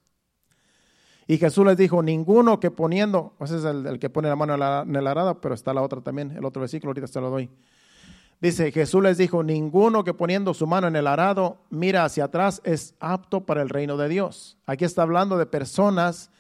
Y 1.29 1.37
Jesús 1.37 1.63
les 1.63 1.77
dijo, 1.77 2.01
ninguno 2.01 2.59
que 2.59 2.71
poniendo, 2.71 3.33
ese 3.39 3.57
es 3.57 3.63
el, 3.63 3.99
que 3.99 4.09
pone 4.09 4.27
la 4.27 4.35
mano 4.35 4.55
en 4.81 4.95
el 4.95 5.05
arado, 5.05 5.39
pero 5.39 5.53
está 5.53 5.75
la 5.75 5.83
otra 5.83 6.01
también, 6.01 6.31
el 6.35 6.43
otro 6.43 6.61
versículo, 6.61 6.89
ahorita 6.89 7.05
se 7.05 7.21
lo 7.21 7.29
doy. 7.29 7.51
Dice, 8.41 8.71
Jesús 8.71 9.03
les 9.03 9.19
dijo, 9.19 9.43
ninguno 9.43 10.03
que 10.03 10.15
poniendo 10.15 10.55
su 10.55 10.65
mano 10.65 10.87
en 10.87 10.95
el 10.95 11.05
arado 11.05 11.59
mira 11.69 12.03
hacia 12.03 12.23
atrás 12.23 12.61
es 12.63 12.95
apto 12.99 13.45
para 13.45 13.61
el 13.61 13.69
reino 13.69 13.95
de 13.95 14.09
Dios. 14.09 14.57
Aquí 14.65 14.85
está 14.85 15.03
hablando 15.03 15.37
de 15.37 15.45
personas 15.45 16.31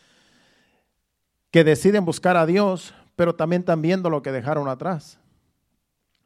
que 1.51 1.63
deciden 1.63 2.03
buscar 2.03 2.35
a 2.35 2.47
Dios, 2.47 2.95
pero 3.15 3.35
también 3.35 3.61
están 3.61 3.83
viendo 3.83 4.09
lo 4.09 4.23
que 4.23 4.31
dejaron 4.31 4.67
atrás. 4.67 5.19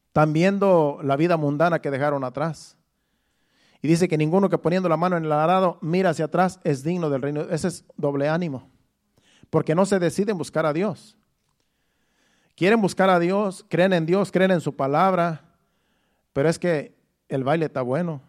Están 0.07 0.31
viendo 0.31 1.01
la 1.03 1.17
vida 1.17 1.35
mundana 1.35 1.79
que 1.79 1.91
dejaron 1.91 2.23
atrás. 2.23 2.77
Y 3.83 3.89
dice 3.89 4.07
que 4.07 4.17
ninguno 4.17 4.47
que 4.47 4.57
poniendo 4.57 4.87
la 4.87 4.95
mano 4.95 5.17
en 5.17 5.25
el 5.25 5.31
arado 5.33 5.77
mira 5.81 6.11
hacia 6.11 6.25
atrás 6.25 6.57
es 6.63 6.83
digno 6.83 7.09
del 7.09 7.21
reino. 7.21 7.41
Ese 7.41 7.67
es 7.67 7.85
doble 7.97 8.29
ánimo. 8.29 8.69
Porque 9.49 9.75
no 9.75 9.85
se 9.85 9.99
deciden 9.99 10.37
buscar 10.37 10.65
a 10.65 10.71
Dios. 10.71 11.17
Quieren 12.55 12.81
buscar 12.81 13.09
a 13.09 13.19
Dios, 13.19 13.65
creen 13.67 13.91
en 13.91 14.05
Dios, 14.05 14.31
creen 14.31 14.51
en 14.51 14.61
su 14.61 14.73
palabra, 14.73 15.41
pero 16.31 16.47
es 16.47 16.57
que 16.57 16.95
el 17.27 17.43
baile 17.43 17.65
está 17.65 17.81
bueno. 17.81 18.21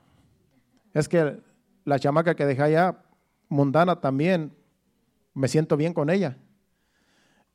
Es 0.92 1.08
que 1.08 1.38
la 1.84 2.00
chamaca 2.00 2.34
que 2.34 2.46
dejé 2.46 2.62
allá, 2.62 2.98
mundana 3.48 4.00
también, 4.00 4.52
me 5.34 5.46
siento 5.46 5.76
bien 5.76 5.94
con 5.94 6.10
ella. 6.10 6.36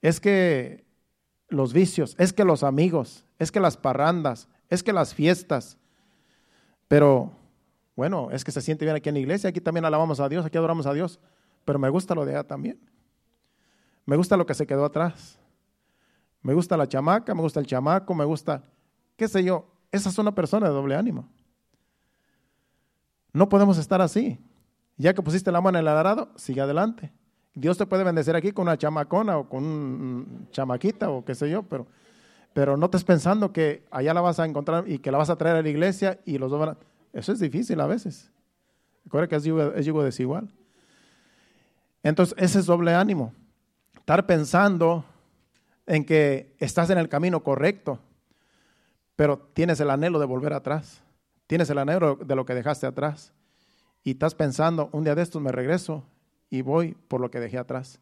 Es 0.02 0.22
que 0.22 0.86
los 1.50 1.74
vicios, 1.74 2.16
es 2.18 2.32
que 2.32 2.46
los 2.46 2.64
amigos, 2.64 3.26
es 3.40 3.52
que 3.52 3.60
las 3.60 3.76
parrandas, 3.76 4.48
es 4.70 4.84
que 4.84 4.94
las 4.94 5.14
fiestas. 5.14 5.78
Pero 6.88 7.39
bueno, 8.00 8.30
es 8.32 8.46
que 8.46 8.52
se 8.54 8.62
siente 8.62 8.86
bien 8.86 8.96
aquí 8.96 9.10
en 9.10 9.16
la 9.16 9.20
iglesia, 9.20 9.50
aquí 9.50 9.60
también 9.60 9.84
alabamos 9.84 10.22
a 10.22 10.30
Dios, 10.30 10.46
aquí 10.46 10.58
adoramos 10.58 10.86
a 10.86 10.94
Dios, 10.94 11.20
pero 11.66 11.78
me 11.80 11.90
gusta 11.90 12.16
lo 12.16 12.24
de 12.24 12.32
allá 12.32 12.46
también. 12.48 12.80
Me 14.06 14.16
gusta 14.16 14.38
lo 14.38 14.46
que 14.46 14.54
se 14.54 14.66
quedó 14.66 14.86
atrás. 14.86 15.38
Me 16.42 16.54
gusta 16.54 16.78
la 16.78 16.88
chamaca, 16.88 17.36
me 17.36 17.42
gusta 17.42 17.60
el 17.60 17.66
chamaco, 17.66 18.16
me 18.16 18.24
gusta, 18.24 18.64
qué 19.18 19.28
sé 19.28 19.44
yo, 19.44 19.66
esa 19.92 20.08
es 20.08 20.18
una 20.18 20.34
persona 20.34 20.70
de 20.70 20.74
doble 20.74 20.96
ánimo. 20.96 21.28
No 23.34 23.50
podemos 23.50 23.78
estar 23.78 24.02
así. 24.02 24.40
Ya 24.96 25.14
que 25.14 25.22
pusiste 25.22 25.52
la 25.52 25.60
mano 25.60 25.78
en 25.78 25.82
el 25.82 25.90
arado, 25.90 26.30
sigue 26.38 26.62
adelante. 26.62 27.12
Dios 27.54 27.78
te 27.78 27.86
puede 27.86 28.06
bendecir 28.06 28.34
aquí 28.34 28.54
con 28.54 28.62
una 28.64 28.78
chamacona 28.78 29.40
o 29.40 29.50
con 29.50 29.66
un 29.66 30.48
chamaquita 30.52 31.10
o 31.10 31.26
qué 31.26 31.36
sé 31.36 31.50
yo, 31.50 31.64
pero, 31.64 31.86
pero 32.54 32.78
no 32.78 32.86
estés 32.86 33.04
pensando 33.04 33.52
que 33.52 33.86
allá 33.92 34.14
la 34.14 34.22
vas 34.22 34.40
a 34.40 34.46
encontrar 34.46 34.88
y 34.88 35.00
que 35.00 35.12
la 35.12 35.18
vas 35.18 35.30
a 35.30 35.36
traer 35.36 35.58
a 35.58 35.62
la 35.62 35.68
iglesia 35.68 36.22
y 36.24 36.38
los 36.38 36.50
dos 36.50 36.62
van 36.62 36.70
a... 36.70 36.78
Eso 37.14 37.32
es 37.32 37.40
difícil 37.40 37.80
a 37.80 37.88
veces. 37.88 38.32
Recuerda 39.06 39.28
que 39.28 39.36
es 39.36 39.44
yugo, 39.44 40.04
desigual. 40.04 40.50
Entonces, 42.04 42.36
ese 42.38 42.60
es 42.60 42.66
doble 42.66 42.94
ánimo. 42.94 43.34
Estar 43.98 44.26
pensando 44.26 45.06
en 45.86 46.06
que 46.06 46.56
estás 46.60 46.90
en 46.90 46.98
el 46.98 47.10
camino 47.10 47.44
correcto 47.44 48.00
pero 49.20 49.38
tienes 49.38 49.82
el 49.82 49.90
anhelo 49.90 50.18
de 50.18 50.26
volver 50.26 50.54
atrás, 50.54 51.02
tienes 51.46 51.70
el 51.70 51.78
anhelo 51.78 52.16
de 52.16 52.36
lo 52.38 52.46
que 52.46 52.56
dejaste 52.56 52.88
atrás 52.88 53.34
y 54.02 54.12
estás 54.12 54.34
pensando, 54.34 54.88
un 54.94 55.04
día 55.04 55.14
de 55.14 55.22
estos 55.22 55.42
me 55.42 55.52
regreso 55.52 56.06
y 56.50 56.62
voy 56.62 56.96
por 57.10 57.20
lo 57.20 57.30
que 57.30 57.42
dejé 57.42 57.58
atrás. 57.58 58.00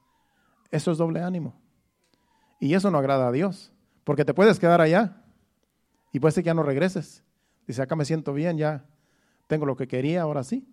Eso 0.69 0.91
es 0.91 0.99
doble 0.99 1.23
ánimo. 1.23 1.59
Y 2.59 2.75
eso 2.75 2.91
no 2.91 2.99
agrada 2.99 3.29
a 3.29 3.31
Dios, 3.31 3.71
porque 4.03 4.25
te 4.25 4.35
puedes 4.35 4.59
quedar 4.59 4.79
allá 4.79 5.23
y 6.13 6.19
puede 6.19 6.33
ser 6.33 6.43
que 6.43 6.49
ya 6.49 6.53
no 6.53 6.61
regreses. 6.61 7.23
Dice, 7.65 7.81
acá 7.81 7.95
me 7.95 8.05
siento 8.05 8.31
bien, 8.31 8.59
ya 8.59 8.85
tengo 9.47 9.65
lo 9.65 9.75
que 9.75 9.87
quería, 9.87 10.21
ahora 10.21 10.43
sí, 10.43 10.67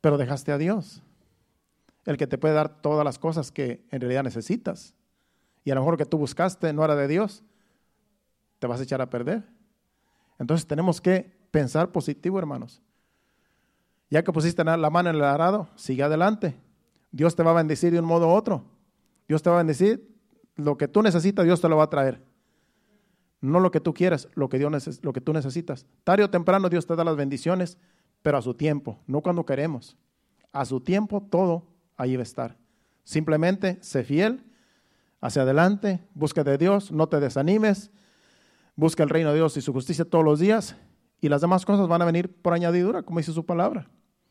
pero 0.00 0.18
dejaste 0.18 0.52
a 0.52 0.58
Dios, 0.58 1.02
el 2.04 2.16
que 2.16 2.26
te 2.26 2.38
puede 2.38 2.54
dar 2.54 2.80
todas 2.80 3.04
las 3.04 3.18
cosas 3.18 3.52
que 3.52 3.84
en 3.90 4.00
realidad 4.00 4.24
necesitas. 4.24 4.94
Y 5.64 5.70
a 5.70 5.74
lo 5.74 5.82
mejor 5.82 5.94
lo 5.94 5.98
que 5.98 6.06
tú 6.06 6.18
buscaste 6.18 6.72
no 6.72 6.84
era 6.84 6.96
de 6.96 7.08
Dios, 7.08 7.42
te 8.58 8.66
vas 8.66 8.80
a 8.80 8.82
echar 8.82 9.00
a 9.00 9.10
perder. 9.10 9.44
Entonces 10.38 10.66
tenemos 10.66 11.00
que 11.00 11.36
pensar 11.50 11.90
positivo, 11.92 12.38
hermanos. 12.38 12.80
Ya 14.10 14.22
que 14.22 14.32
pusiste 14.32 14.64
la 14.64 14.90
mano 14.90 15.10
en 15.10 15.16
el 15.16 15.22
arado, 15.22 15.68
sigue 15.76 16.02
adelante. 16.02 16.56
Dios 17.10 17.36
te 17.36 17.42
va 17.42 17.50
a 17.50 17.54
bendecir 17.54 17.92
de 17.92 18.00
un 18.00 18.06
modo 18.06 18.28
u 18.28 18.30
otro. 18.30 18.64
Dios 19.26 19.42
te 19.42 19.50
va 19.50 19.56
a 19.56 19.58
bendecir. 19.58 20.16
Lo 20.56 20.78
que 20.78 20.88
tú 20.88 21.02
necesitas, 21.02 21.44
Dios 21.44 21.60
te 21.60 21.68
lo 21.68 21.76
va 21.76 21.84
a 21.84 21.90
traer. 21.90 22.22
No 23.40 23.60
lo 23.60 23.70
que 23.70 23.80
tú 23.80 23.94
quieras, 23.94 24.28
lo 24.34 24.48
que, 24.48 24.58
Dios 24.58 25.00
lo 25.02 25.12
que 25.12 25.20
tú 25.20 25.32
necesitas. 25.32 25.86
Tarde 26.04 26.24
o 26.24 26.30
temprano 26.30 26.68
Dios 26.68 26.86
te 26.86 26.96
da 26.96 27.04
las 27.04 27.16
bendiciones, 27.16 27.78
pero 28.22 28.38
a 28.38 28.42
su 28.42 28.54
tiempo, 28.54 28.98
no 29.06 29.20
cuando 29.20 29.44
queremos. 29.44 29.96
A 30.52 30.64
su 30.64 30.80
tiempo 30.80 31.26
todo 31.30 31.66
ahí 31.96 32.16
va 32.16 32.20
a 32.20 32.24
estar. 32.24 32.56
Simplemente 33.04 33.78
sé 33.80 34.04
fiel, 34.04 34.44
hacia 35.20 35.42
adelante, 35.42 36.00
busca 36.14 36.44
de 36.44 36.58
Dios, 36.58 36.92
no 36.92 37.08
te 37.08 37.20
desanimes, 37.20 37.90
Busca 38.78 39.02
el 39.02 39.08
reino 39.08 39.30
de 39.30 39.34
Dios 39.34 39.56
y 39.56 39.60
su 39.60 39.72
justicia 39.72 40.04
todos 40.04 40.24
los 40.24 40.38
días 40.38 40.76
y 41.20 41.28
las 41.28 41.40
demás 41.40 41.66
cosas 41.66 41.88
van 41.88 42.00
a 42.00 42.04
venir 42.04 42.32
por 42.40 42.52
añadidura, 42.52 43.02
como 43.02 43.18
dice 43.18 43.32
su 43.32 43.44
palabra. 43.44 43.90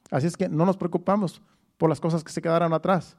Así 0.09 0.25
es 0.25 0.37
que 0.37 0.47
no 0.47 0.65
nos 0.65 0.77
preocupamos 0.77 1.41
por 1.77 1.89
las 1.89 1.99
cosas 1.99 2.23
que 2.23 2.31
se 2.31 2.41
quedaron 2.41 2.71
atrás. 2.71 3.17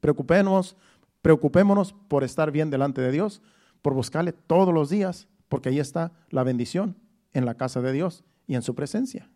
Preocupémonos, 0.00 0.76
preocupémonos 1.22 1.92
por 1.92 2.24
estar 2.24 2.50
bien 2.50 2.68
delante 2.68 3.00
de 3.00 3.12
Dios, 3.12 3.42
por 3.80 3.94
buscarle 3.94 4.32
todos 4.32 4.74
los 4.74 4.90
días, 4.90 5.28
porque 5.48 5.68
ahí 5.68 5.78
está 5.78 6.10
la 6.30 6.42
bendición 6.42 6.96
en 7.32 7.46
la 7.46 7.54
casa 7.54 7.80
de 7.80 7.92
Dios 7.92 8.24
y 8.48 8.56
en 8.56 8.62
su 8.62 8.74
presencia. 8.74 9.30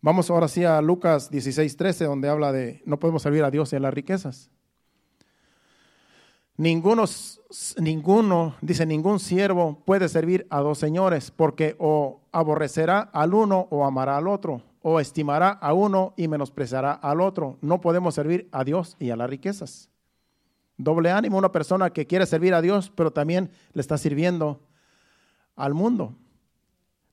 Vamos 0.00 0.30
ahora 0.30 0.48
sí 0.48 0.64
a 0.64 0.80
Lucas 0.80 1.30
16, 1.30 1.76
13, 1.76 2.04
donde 2.04 2.28
habla 2.28 2.52
de 2.52 2.82
no 2.84 2.98
podemos 2.98 3.22
servir 3.22 3.44
a 3.44 3.50
Dios 3.50 3.72
en 3.72 3.82
las 3.82 3.94
riquezas. 3.94 4.50
Ninguno, 6.58 7.04
ninguno, 7.78 8.54
dice, 8.62 8.86
ningún 8.86 9.20
siervo 9.20 9.82
puede 9.84 10.08
servir 10.08 10.46
a 10.48 10.60
dos 10.60 10.78
señores, 10.78 11.30
porque 11.30 11.76
o 11.78 12.22
aborrecerá 12.32 13.00
al 13.00 13.34
uno 13.34 13.68
o 13.70 13.84
amará 13.84 14.16
al 14.16 14.26
otro, 14.26 14.62
o 14.80 14.98
estimará 15.00 15.50
a 15.50 15.74
uno 15.74 16.14
y 16.16 16.28
menospreciará 16.28 16.92
al 16.92 17.20
otro. 17.20 17.58
No 17.60 17.80
podemos 17.80 18.14
servir 18.14 18.48
a 18.52 18.64
Dios 18.64 18.96
y 18.98 19.10
a 19.10 19.16
las 19.16 19.28
riquezas. 19.28 19.90
Doble 20.78 21.10
ánimo, 21.10 21.36
una 21.36 21.52
persona 21.52 21.90
que 21.90 22.06
quiere 22.06 22.24
servir 22.26 22.54
a 22.54 22.62
Dios, 22.62 22.90
pero 22.94 23.10
también 23.10 23.50
le 23.72 23.80
está 23.80 23.98
sirviendo 23.98 24.60
al 25.56 25.74
mundo. 25.74 26.14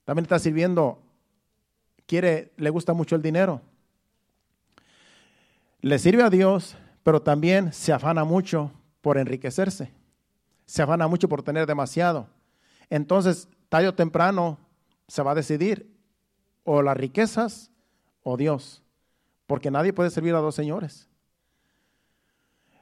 También 0.06 0.24
está 0.24 0.40
sirviendo, 0.40 1.02
quiere, 2.14 2.52
le 2.58 2.70
gusta 2.70 2.94
mucho 2.94 3.16
el 3.16 3.24
dinero. 3.24 3.60
Le 5.82 5.98
sirve 5.98 6.22
a 6.22 6.30
Dios, 6.30 6.78
pero 7.02 7.24
también 7.24 7.74
se 7.74 7.92
afana 7.92 8.24
mucho 8.24 8.72
por 9.02 9.18
enriquecerse. 9.18 9.92
Se 10.68 10.84
afana 10.84 11.08
mucho 11.08 11.28
por 11.28 11.42
tener 11.42 11.66
demasiado. 11.66 12.28
Entonces, 12.92 13.50
tarde 13.68 13.88
o 13.88 13.96
temprano 13.96 14.60
se 15.08 15.24
va 15.24 15.32
a 15.32 15.36
decidir 15.36 15.92
o 16.64 16.84
las 16.84 16.96
riquezas 16.96 17.72
o 18.22 18.38
Dios, 18.38 18.84
porque 19.48 19.72
nadie 19.72 19.92
puede 19.92 20.12
servir 20.12 20.36
a 20.36 20.40
dos 20.40 20.54
señores. 20.54 21.10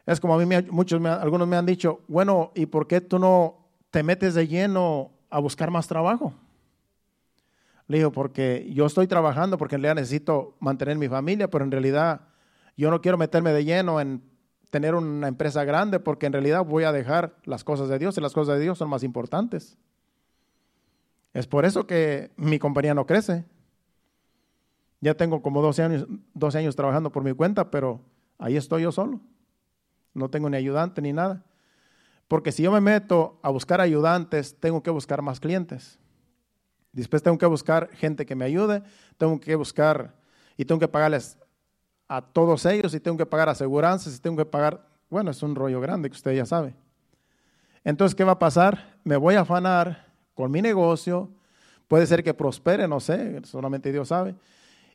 Es 0.06 0.20
como 0.20 0.36
a 0.36 0.46
mí 0.46 0.56
muchos 0.72 1.02
algunos 1.06 1.48
me 1.48 1.56
han 1.56 1.66
dicho, 1.66 2.02
bueno, 2.10 2.52
¿y 2.54 2.66
por 2.66 2.86
qué 2.86 3.00
tú 3.00 3.18
no 3.18 3.66
te 3.92 4.04
metes 4.04 4.34
de 4.34 4.50
lleno 4.50 5.12
a 5.30 5.40
buscar 5.40 5.72
más 5.72 5.88
trabajo? 5.88 6.34
Le 7.92 7.98
digo, 7.98 8.14
porque 8.14 8.72
yo 8.74 8.86
estoy 8.86 9.06
trabajando 9.06 9.58
porque 9.58 9.76
en 9.76 9.82
realidad 9.82 10.02
necesito 10.02 10.56
mantener 10.62 10.98
mi 10.98 11.10
familia, 11.10 11.50
pero 11.50 11.66
en 11.66 11.72
realidad 11.72 12.22
yo 12.78 12.90
no 12.90 13.02
quiero 13.02 13.18
meterme 13.18 13.52
de 13.52 13.66
lleno 13.66 14.00
en 14.00 14.24
tener 14.70 14.96
una 14.96 15.28
empresa 15.28 15.66
grande 15.66 16.00
porque 16.00 16.26
en 16.26 16.32
realidad 16.32 16.64
voy 16.64 16.86
a 16.86 16.94
dejar 16.94 17.36
las 17.44 17.66
cosas 17.66 17.90
de 17.90 18.00
Dios 18.00 18.18
y 18.18 18.22
las 18.22 18.32
cosas 18.32 18.56
de 18.56 18.64
Dios 18.64 18.78
son 18.78 18.88
más 18.90 19.04
importantes. 19.04 19.78
Es 21.34 21.48
por 21.48 21.66
eso 21.66 21.86
que 21.86 22.32
mi 22.38 22.60
compañía 22.60 22.94
no 22.94 23.06
crece. 23.06 23.44
Ya 25.02 25.16
tengo 25.16 25.42
como 25.42 25.62
12 25.62 25.84
años, 25.84 26.08
12 26.34 26.60
años 26.60 26.78
trabajando 26.78 27.12
por 27.12 27.26
mi 27.26 27.34
cuenta, 27.34 27.72
pero 27.72 28.00
ahí 28.40 28.56
estoy 28.56 28.84
yo 28.84 28.94
solo. 28.94 29.20
No 30.14 30.30
tengo 30.30 30.50
ni 30.50 30.56
ayudante 30.56 31.02
ni 31.02 31.12
nada. 31.12 31.44
Porque 32.30 32.54
si 32.54 32.64
yo 32.64 32.72
me 32.72 32.80
meto 32.80 33.38
a 33.42 33.50
buscar 33.50 33.82
ayudantes, 33.82 34.56
tengo 34.62 34.82
que 34.82 34.92
buscar 34.92 35.22
más 35.22 35.42
clientes. 35.42 36.00
Después 36.92 37.24
tengo 37.24 37.38
que 37.38 37.46
buscar 37.46 37.90
gente 37.94 38.26
que 38.26 38.36
me 38.36 38.46
ayude, 38.46 38.84
tengo 39.18 39.40
que 39.40 39.56
buscar 39.56 40.14
y 40.58 40.66
tengo 40.66 40.80
que 40.80 40.88
pagarles 40.88 41.38
a 42.08 42.22
todos 42.22 42.66
ellos 42.66 42.94
y 42.94 43.00
tengo 43.00 43.18
que 43.18 43.26
pagar 43.26 43.48
aseguranzas 43.50 44.16
y 44.16 44.20
tengo 44.20 44.38
que 44.38 44.46
pagar, 44.46 44.86
bueno, 45.10 45.32
es 45.32 45.42
un 45.42 45.56
rollo 45.56 45.80
grande 45.80 46.10
que 46.10 46.16
usted 46.16 46.34
ya 46.34 46.46
sabe. 46.46 46.76
Entonces, 47.84 48.14
¿qué 48.14 48.24
va 48.24 48.34
a 48.34 48.40
pasar? 48.40 48.98
Me 49.04 49.16
voy 49.16 49.36
a 49.36 49.42
afanar 49.42 50.08
con 50.34 50.52
mi 50.52 50.62
negocio, 50.62 51.30
puede 51.88 52.06
ser 52.06 52.24
que 52.24 52.34
prospere, 52.34 52.88
no 52.88 53.00
sé, 53.00 53.42
solamente 53.46 53.92
Dios 53.92 54.10
sabe. 54.10 54.36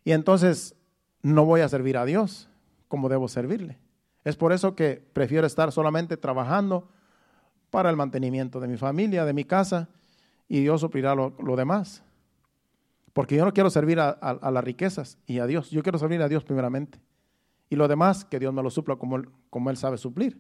Y 0.05 0.13
entonces 0.13 0.75
no 1.23 1.45
voy 1.45 1.63
a 1.63 1.69
servir 1.69 1.97
a 1.97 2.05
Dios 2.05 2.49
como 2.89 3.09
debo 3.09 3.29
servirle. 3.29 3.79
Es 4.25 4.37
por 4.37 4.53
eso 4.53 4.75
que 4.75 5.03
prefiero 5.13 5.47
estar 5.47 5.73
solamente 5.73 6.17
trabajando 6.17 6.89
para 7.71 7.91
el 7.91 7.97
mantenimiento 7.97 8.61
de 8.61 8.69
mi 8.69 8.77
familia, 8.77 9.25
de 9.25 9.33
mi 9.33 9.45
casa, 9.45 9.89
y 10.49 10.61
Dios 10.61 10.81
suplirá 10.81 11.15
lo, 11.15 11.57
demás. 11.57 12.03
Porque 13.13 13.37
yo 13.37 13.45
no 13.45 13.53
quiero 13.53 13.71
servir 13.71 13.99
a, 13.99 14.51
las 14.51 14.65
riquezas 14.65 15.19
y 15.27 15.39
a 15.39 15.47
Dios. 15.47 15.71
Yo 15.71 15.83
quiero 15.83 15.99
servir 15.99 16.23
a 16.23 16.29
Dios 16.29 16.45
primeramente. 16.45 17.01
Y 17.69 17.77
lo 17.77 17.89
demás, 17.89 18.25
que 18.25 18.39
Dios 18.39 18.53
me 18.55 18.63
lo 18.63 18.71
supla 18.71 18.97
como, 18.97 19.23
como 19.51 19.71
Él 19.71 19.77
sabe 19.77 19.99
suplir. 19.99 20.39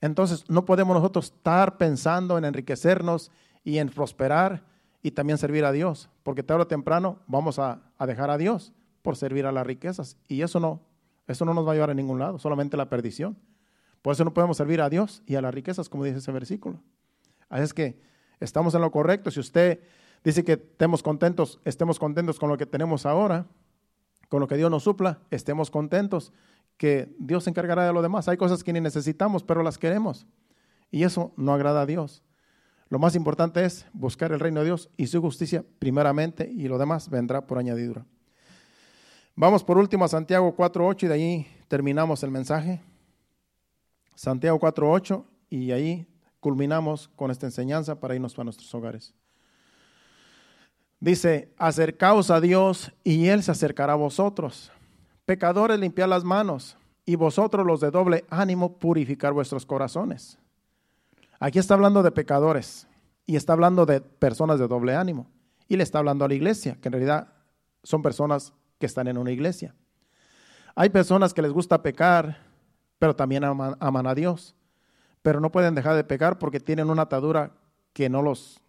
Entonces, 0.00 0.44
no 0.48 0.64
podemos 0.64 0.96
nosotros 0.96 1.26
estar 1.26 1.76
pensando 1.76 2.36
en 2.36 2.44
enriquecernos 2.44 3.30
y 3.62 3.78
en 3.78 3.88
prosperar 3.88 4.64
y 5.02 5.12
también 5.12 5.38
servir 5.38 5.64
a 5.64 5.70
Dios. 5.70 6.10
Porque 6.24 6.42
tarde 6.42 6.62
o 6.62 6.66
temprano 6.66 7.20
vamos 7.28 7.58
a, 7.58 7.82
a 7.98 8.06
dejar 8.06 8.30
a 8.30 8.38
Dios 8.38 8.72
por 9.02 9.16
servir 9.16 9.46
a 9.46 9.52
las 9.52 9.66
riquezas. 9.66 10.16
Y 10.26 10.42
eso 10.42 10.58
no, 10.58 10.80
eso 11.26 11.44
no 11.44 11.54
nos 11.54 11.66
va 11.66 11.72
a 11.72 11.74
llevar 11.74 11.90
a 11.90 11.94
ningún 11.94 12.18
lado, 12.18 12.38
solamente 12.38 12.76
la 12.76 12.88
perdición. 12.88 13.36
Por 14.00 14.14
eso 14.14 14.24
no 14.24 14.34
podemos 14.34 14.56
servir 14.56 14.80
a 14.80 14.90
Dios 14.90 15.22
y 15.26 15.36
a 15.36 15.40
las 15.40 15.54
riquezas, 15.54 15.88
como 15.88 16.04
dice 16.04 16.18
ese 16.18 16.32
versículo. 16.32 16.80
Así 17.48 17.62
es 17.62 17.74
que 17.74 18.00
estamos 18.42 18.74
en 18.74 18.80
lo 18.80 18.90
correcto. 18.90 19.30
Si 19.30 19.40
usted 19.40 19.80
dice 20.24 20.44
que 20.44 20.52
estemos 20.52 21.02
contentos, 21.02 21.60
estemos 21.64 21.98
contentos 21.98 22.38
con 22.38 22.48
lo 22.48 22.56
que 22.56 22.66
tenemos 22.66 23.06
ahora, 23.06 23.46
con 24.28 24.40
lo 24.40 24.48
que 24.48 24.56
Dios 24.56 24.70
nos 24.70 24.84
supla, 24.84 25.20
estemos 25.30 25.70
contentos, 25.70 26.32
que 26.76 27.14
Dios 27.18 27.44
se 27.44 27.50
encargará 27.50 27.86
de 27.86 27.92
lo 27.92 28.02
demás. 28.02 28.28
Hay 28.28 28.36
cosas 28.36 28.64
que 28.64 28.72
ni 28.72 28.80
necesitamos, 28.80 29.42
pero 29.42 29.62
las 29.62 29.78
queremos. 29.78 30.26
Y 30.90 31.04
eso 31.04 31.32
no 31.36 31.52
agrada 31.52 31.82
a 31.82 31.86
Dios. 31.86 32.22
Lo 32.88 32.98
más 32.98 33.14
importante 33.14 33.64
es 33.64 33.86
buscar 33.94 34.32
el 34.32 34.40
reino 34.40 34.60
de 34.60 34.66
Dios 34.66 34.90
y 34.98 35.06
su 35.06 35.20
justicia 35.22 35.64
primeramente 35.78 36.50
y 36.50 36.68
lo 36.68 36.76
demás 36.76 37.08
vendrá 37.08 37.46
por 37.46 37.58
añadidura. 37.58 38.04
Vamos 39.34 39.64
por 39.64 39.78
último 39.78 40.04
a 40.04 40.08
Santiago 40.08 40.54
4.8 40.54 41.04
y 41.04 41.06
de 41.06 41.14
ahí 41.14 41.46
terminamos 41.68 42.22
el 42.22 42.30
mensaje. 42.30 42.82
Santiago 44.14 44.60
4.8 44.60 45.24
y 45.48 45.70
ahí 45.70 46.06
culminamos 46.42 47.08
con 47.14 47.30
esta 47.30 47.46
enseñanza 47.46 48.00
para 48.00 48.16
irnos 48.16 48.34
para 48.34 48.44
nuestros 48.44 48.74
hogares. 48.74 49.14
Dice, 50.98 51.54
acercaos 51.56 52.30
a 52.30 52.40
Dios 52.40 52.92
y 53.04 53.28
Él 53.28 53.44
se 53.44 53.52
acercará 53.52 53.92
a 53.92 53.96
vosotros. 53.96 54.72
Pecadores, 55.24 55.78
limpiad 55.78 56.08
las 56.08 56.24
manos 56.24 56.76
y 57.06 57.14
vosotros 57.14 57.64
los 57.64 57.80
de 57.80 57.92
doble 57.92 58.24
ánimo, 58.28 58.76
purificar 58.76 59.32
vuestros 59.32 59.64
corazones. 59.64 60.36
Aquí 61.38 61.60
está 61.60 61.74
hablando 61.74 62.02
de 62.02 62.10
pecadores 62.10 62.88
y 63.24 63.36
está 63.36 63.52
hablando 63.52 63.86
de 63.86 64.00
personas 64.00 64.58
de 64.58 64.66
doble 64.66 64.96
ánimo. 64.96 65.30
Y 65.68 65.76
le 65.76 65.84
está 65.84 66.00
hablando 66.00 66.24
a 66.24 66.28
la 66.28 66.34
iglesia, 66.34 66.76
que 66.80 66.88
en 66.88 66.94
realidad 66.94 67.28
son 67.84 68.02
personas 68.02 68.52
que 68.80 68.86
están 68.86 69.06
en 69.06 69.16
una 69.16 69.30
iglesia. 69.30 69.76
Hay 70.74 70.88
personas 70.88 71.32
que 71.32 71.42
les 71.42 71.52
gusta 71.52 71.82
pecar, 71.82 72.38
pero 72.98 73.14
también 73.14 73.44
aman, 73.44 73.76
aman 73.78 74.08
a 74.08 74.14
Dios 74.16 74.56
pero 75.22 75.40
no 75.40 75.52
pueden 75.52 75.74
dejar 75.74 75.96
de 75.96 76.04
pecar 76.04 76.38
porque 76.38 76.60
tienen 76.60 76.90
una 76.90 77.02
atadura 77.02 77.52
que 77.92 78.08
no 78.08 78.22
los 78.22 78.60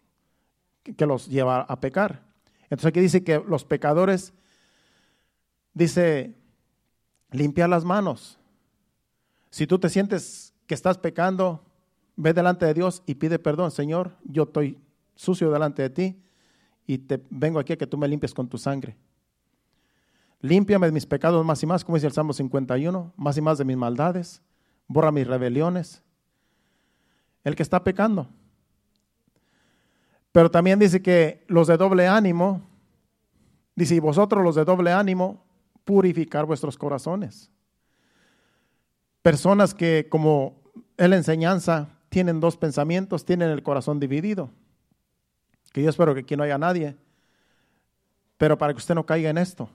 que 0.96 1.06
los 1.06 1.28
lleva 1.28 1.62
a 1.62 1.80
pecar. 1.80 2.22
Entonces 2.64 2.86
aquí 2.86 3.00
dice 3.00 3.24
que 3.24 3.42
los 3.46 3.64
pecadores 3.64 4.34
dice 5.72 6.34
limpiar 7.30 7.68
las 7.68 7.84
manos. 7.84 8.38
Si 9.50 9.66
tú 9.66 9.78
te 9.78 9.88
sientes 9.88 10.52
que 10.66 10.74
estás 10.74 10.98
pecando, 10.98 11.64
ve 12.16 12.32
delante 12.32 12.66
de 12.66 12.74
Dios 12.74 13.02
y 13.06 13.14
pide 13.14 13.38
perdón, 13.38 13.70
Señor, 13.70 14.16
yo 14.24 14.44
estoy 14.44 14.78
sucio 15.14 15.50
delante 15.50 15.82
de 15.82 15.90
ti 15.90 16.22
y 16.86 16.98
te 16.98 17.22
vengo 17.30 17.58
aquí 17.58 17.72
a 17.72 17.78
que 17.78 17.86
tú 17.86 17.96
me 17.96 18.08
limpies 18.08 18.34
con 18.34 18.48
tu 18.48 18.58
sangre. 18.58 18.96
Límpiame 20.40 20.86
de 20.86 20.92
mis 20.92 21.06
pecados 21.06 21.44
más 21.44 21.62
y 21.62 21.66
más, 21.66 21.84
como 21.84 21.96
dice 21.96 22.06
el 22.06 22.12
Salmo 22.12 22.34
51, 22.34 23.14
más 23.16 23.38
y 23.38 23.40
más 23.40 23.56
de 23.56 23.64
mis 23.64 23.76
maldades, 23.76 24.42
borra 24.86 25.10
mis 25.10 25.26
rebeliones, 25.26 26.02
el 27.44 27.54
que 27.54 27.62
está 27.62 27.84
pecando. 27.84 28.28
Pero 30.32 30.50
también 30.50 30.78
dice 30.78 31.00
que 31.00 31.44
los 31.46 31.68
de 31.68 31.76
doble 31.76 32.08
ánimo, 32.08 32.62
dice, 33.76 33.94
y 33.94 34.00
vosotros 34.00 34.42
los 34.42 34.56
de 34.56 34.64
doble 34.64 34.90
ánimo, 34.90 35.44
purificar 35.84 36.46
vuestros 36.46 36.76
corazones. 36.76 37.50
Personas 39.22 39.74
que 39.74 40.08
como 40.10 40.60
en 40.96 41.10
la 41.10 41.16
enseñanza 41.16 41.88
tienen 42.08 42.40
dos 42.40 42.56
pensamientos, 42.56 43.24
tienen 43.24 43.50
el 43.50 43.62
corazón 43.62 44.00
dividido. 44.00 44.50
Que 45.72 45.82
yo 45.82 45.90
espero 45.90 46.14
que 46.14 46.20
aquí 46.20 46.36
no 46.36 46.42
haya 46.42 46.58
nadie. 46.58 46.96
Pero 48.36 48.58
para 48.58 48.72
que 48.72 48.78
usted 48.78 48.94
no 48.94 49.06
caiga 49.06 49.30
en 49.30 49.38
esto. 49.38 49.68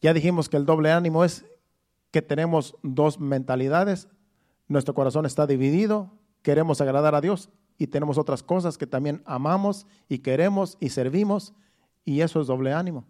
Ya 0.00 0.14
dijimos 0.14 0.48
que 0.48 0.56
el 0.56 0.66
doble 0.66 0.92
ánimo 0.92 1.24
es 1.24 1.44
que 2.10 2.22
tenemos 2.22 2.76
dos 2.82 3.20
mentalidades, 3.20 4.08
nuestro 4.70 4.94
corazón 4.94 5.26
está 5.26 5.48
dividido, 5.48 6.12
queremos 6.42 6.80
agradar 6.80 7.16
a 7.16 7.20
Dios 7.20 7.50
y 7.76 7.88
tenemos 7.88 8.18
otras 8.18 8.42
cosas 8.42 8.78
que 8.78 8.86
también 8.86 9.20
amamos 9.24 9.84
y 10.08 10.18
queremos 10.18 10.76
y 10.78 10.90
servimos 10.90 11.52
y 12.04 12.20
eso 12.20 12.40
es 12.40 12.46
doble 12.46 12.72
ánimo. 12.72 13.04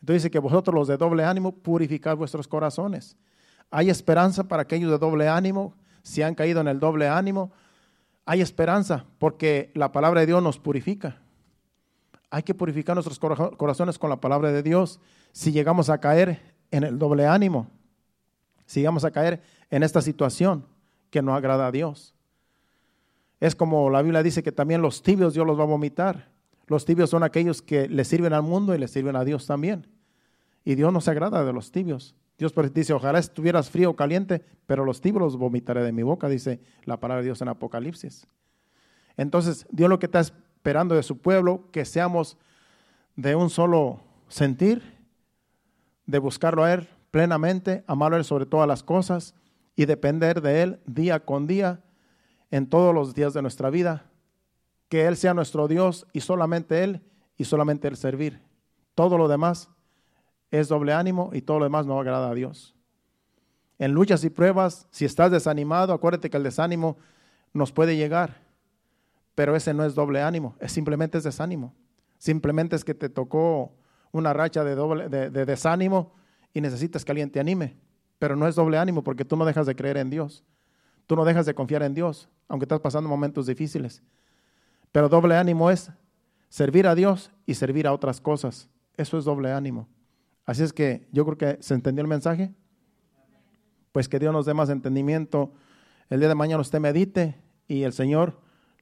Entonces 0.00 0.22
dice 0.22 0.30
que 0.30 0.38
vosotros 0.38 0.74
los 0.74 0.88
de 0.88 0.96
doble 0.96 1.24
ánimo 1.24 1.52
purificad 1.52 2.16
vuestros 2.16 2.48
corazones. 2.48 3.16
Hay 3.70 3.90
esperanza 3.90 4.44
para 4.44 4.62
aquellos 4.62 4.90
de 4.90 4.96
doble 4.96 5.28
ánimo, 5.28 5.74
si 6.02 6.22
han 6.22 6.34
caído 6.34 6.62
en 6.62 6.68
el 6.68 6.80
doble 6.80 7.08
ánimo, 7.08 7.52
hay 8.24 8.40
esperanza 8.40 9.04
porque 9.18 9.72
la 9.74 9.92
palabra 9.92 10.20
de 10.20 10.26
Dios 10.26 10.42
nos 10.42 10.58
purifica. 10.58 11.20
hay 12.30 12.42
que 12.42 12.54
purificar 12.54 12.96
nuestros 12.96 13.18
corazones 13.18 13.98
con 13.98 14.08
la 14.08 14.20
palabra 14.20 14.50
de 14.50 14.62
Dios. 14.62 14.98
Si 15.32 15.52
llegamos 15.52 15.90
a 15.90 15.98
caer 15.98 16.54
en 16.70 16.84
el 16.84 16.98
doble 16.98 17.26
ánimo, 17.26 17.68
si 18.64 18.80
llegamos 18.80 19.04
a 19.04 19.10
caer 19.10 19.42
en 19.68 19.82
esta 19.82 20.00
situación 20.00 20.64
que 21.10 21.22
no 21.22 21.34
agrada 21.34 21.66
a 21.66 21.72
Dios. 21.72 22.14
Es 23.40 23.54
como 23.54 23.90
la 23.90 24.02
Biblia 24.02 24.22
dice 24.22 24.42
que 24.42 24.52
también 24.52 24.82
los 24.82 25.02
tibios 25.02 25.34
Dios 25.34 25.46
los 25.46 25.58
va 25.58 25.64
a 25.64 25.66
vomitar. 25.66 26.30
Los 26.66 26.84
tibios 26.84 27.10
son 27.10 27.22
aquellos 27.22 27.62
que 27.62 27.88
le 27.88 28.04
sirven 28.04 28.32
al 28.32 28.42
mundo 28.42 28.74
y 28.74 28.78
le 28.78 28.88
sirven 28.88 29.16
a 29.16 29.24
Dios 29.24 29.46
también. 29.46 29.86
Y 30.64 30.74
Dios 30.74 30.92
no 30.92 31.00
se 31.00 31.10
agrada 31.10 31.44
de 31.44 31.52
los 31.52 31.70
tibios. 31.70 32.14
Dios 32.38 32.52
dice, 32.72 32.92
ojalá 32.92 33.18
estuvieras 33.18 33.70
frío 33.70 33.90
o 33.90 33.96
caliente, 33.96 34.44
pero 34.66 34.84
los 34.84 35.00
tibios 35.00 35.22
los 35.22 35.36
vomitaré 35.36 35.82
de 35.82 35.92
mi 35.92 36.02
boca, 36.02 36.28
dice 36.28 36.60
la 36.84 36.98
palabra 36.98 37.22
de 37.22 37.26
Dios 37.26 37.40
en 37.40 37.48
Apocalipsis. 37.48 38.26
Entonces, 39.16 39.66
Dios 39.70 39.88
lo 39.88 39.98
que 39.98 40.06
está 40.06 40.20
esperando 40.20 40.94
de 40.94 41.02
su 41.02 41.18
pueblo, 41.18 41.70
que 41.72 41.84
seamos 41.84 42.36
de 43.14 43.34
un 43.34 43.48
solo 43.48 44.00
sentir, 44.28 44.82
de 46.04 46.18
buscarlo 46.18 46.64
a 46.64 46.74
Él 46.74 46.88
plenamente, 47.10 47.84
amarlo 47.86 48.16
a 48.16 48.18
Él 48.18 48.24
sobre 48.24 48.44
todas 48.44 48.68
las 48.68 48.82
cosas 48.82 49.34
y 49.76 49.84
depender 49.84 50.40
de 50.40 50.62
Él 50.62 50.80
día 50.86 51.24
con 51.24 51.46
día 51.46 51.84
en 52.50 52.66
todos 52.68 52.94
los 52.94 53.14
días 53.14 53.34
de 53.34 53.42
nuestra 53.42 53.70
vida. 53.70 54.10
Que 54.88 55.06
Él 55.06 55.16
sea 55.16 55.34
nuestro 55.34 55.68
Dios 55.68 56.06
y 56.12 56.20
solamente 56.20 56.82
Él 56.82 57.02
y 57.36 57.44
solamente 57.44 57.86
Él 57.86 57.96
servir. 57.96 58.40
Todo 58.94 59.18
lo 59.18 59.28
demás 59.28 59.68
es 60.50 60.68
doble 60.68 60.94
ánimo 60.94 61.30
y 61.34 61.42
todo 61.42 61.58
lo 61.58 61.66
demás 61.66 61.86
no 61.86 62.00
agrada 62.00 62.30
a 62.30 62.34
Dios. 62.34 62.74
En 63.78 63.92
luchas 63.92 64.24
y 64.24 64.30
pruebas, 64.30 64.86
si 64.90 65.04
estás 65.04 65.30
desanimado, 65.30 65.92
acuérdate 65.92 66.30
que 66.30 66.36
el 66.38 66.42
desánimo 66.42 66.96
nos 67.52 67.72
puede 67.72 67.96
llegar, 67.96 68.40
pero 69.34 69.54
ese 69.54 69.74
no 69.74 69.84
es 69.84 69.94
doble 69.94 70.22
ánimo, 70.22 70.56
es 70.60 70.72
simplemente 70.72 71.18
es 71.18 71.24
desánimo. 71.24 71.74
Simplemente 72.16 72.74
es 72.76 72.84
que 72.84 72.94
te 72.94 73.10
tocó 73.10 73.74
una 74.12 74.32
racha 74.32 74.64
de, 74.64 74.74
doble, 74.74 75.10
de, 75.10 75.28
de 75.28 75.44
desánimo 75.44 76.14
y 76.54 76.62
necesitas 76.62 77.04
que 77.04 77.12
alguien 77.12 77.30
te 77.30 77.40
anime, 77.40 77.76
pero 78.18 78.36
no 78.36 78.46
es 78.46 78.54
doble 78.54 78.78
ánimo 78.78 79.02
porque 79.02 79.24
tú 79.24 79.36
no 79.36 79.44
dejas 79.44 79.66
de 79.66 79.76
creer 79.76 79.96
en 79.96 80.10
Dios, 80.10 80.44
tú 81.06 81.16
no 81.16 81.24
dejas 81.24 81.46
de 81.46 81.54
confiar 81.54 81.82
en 81.82 81.94
Dios, 81.94 82.28
aunque 82.48 82.64
estás 82.64 82.80
pasando 82.80 83.08
momentos 83.08 83.46
difíciles. 83.46 84.02
Pero 84.92 85.08
doble 85.08 85.36
ánimo 85.36 85.70
es 85.70 85.90
servir 86.48 86.86
a 86.86 86.94
Dios 86.94 87.30
y 87.44 87.54
servir 87.54 87.86
a 87.86 87.92
otras 87.92 88.20
cosas. 88.20 88.68
Eso 88.96 89.18
es 89.18 89.24
doble 89.24 89.52
ánimo. 89.52 89.88
Así 90.44 90.62
es 90.62 90.72
que 90.72 91.06
yo 91.12 91.24
creo 91.24 91.36
que 91.36 91.62
se 91.62 91.74
entendió 91.74 92.02
el 92.02 92.08
mensaje. 92.08 92.54
Pues 93.92 94.08
que 94.08 94.18
Dios 94.18 94.32
nos 94.32 94.46
dé 94.46 94.54
más 94.54 94.70
entendimiento. 94.70 95.52
El 96.08 96.20
día 96.20 96.28
de 96.28 96.34
mañana 96.34 96.60
usted 96.60 96.80
medite 96.80 97.36
y 97.66 97.82
el 97.82 97.92
Señor 97.92 98.38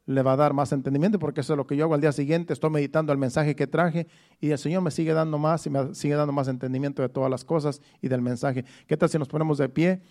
le 0.06 0.22
va 0.22 0.32
a 0.34 0.36
dar 0.36 0.52
más 0.52 0.72
entendimiento, 0.72 1.18
porque 1.18 1.40
eso 1.40 1.54
es 1.54 1.56
lo 1.56 1.66
que 1.66 1.76
yo 1.76 1.84
hago 1.84 1.94
al 1.94 2.00
día 2.00 2.12
siguiente. 2.12 2.52
Estoy 2.52 2.70
meditando 2.70 3.12
el 3.12 3.18
mensaje 3.18 3.56
que 3.56 3.66
traje 3.66 4.06
y 4.40 4.50
el 4.50 4.58
Señor 4.58 4.82
me 4.82 4.90
sigue 4.90 5.12
dando 5.14 5.38
más 5.38 5.66
y 5.66 5.70
me 5.70 5.94
sigue 5.94 6.14
dando 6.14 6.32
más 6.32 6.48
entendimiento 6.48 7.02
de 7.02 7.08
todas 7.08 7.30
las 7.30 7.44
cosas 7.44 7.80
y 8.02 8.08
del 8.08 8.20
mensaje. 8.20 8.64
¿Qué 8.86 8.96
tal 8.96 9.08
si 9.08 9.18
nos 9.18 9.28
ponemos 9.28 9.58
de 9.58 9.68
pie 9.68 10.02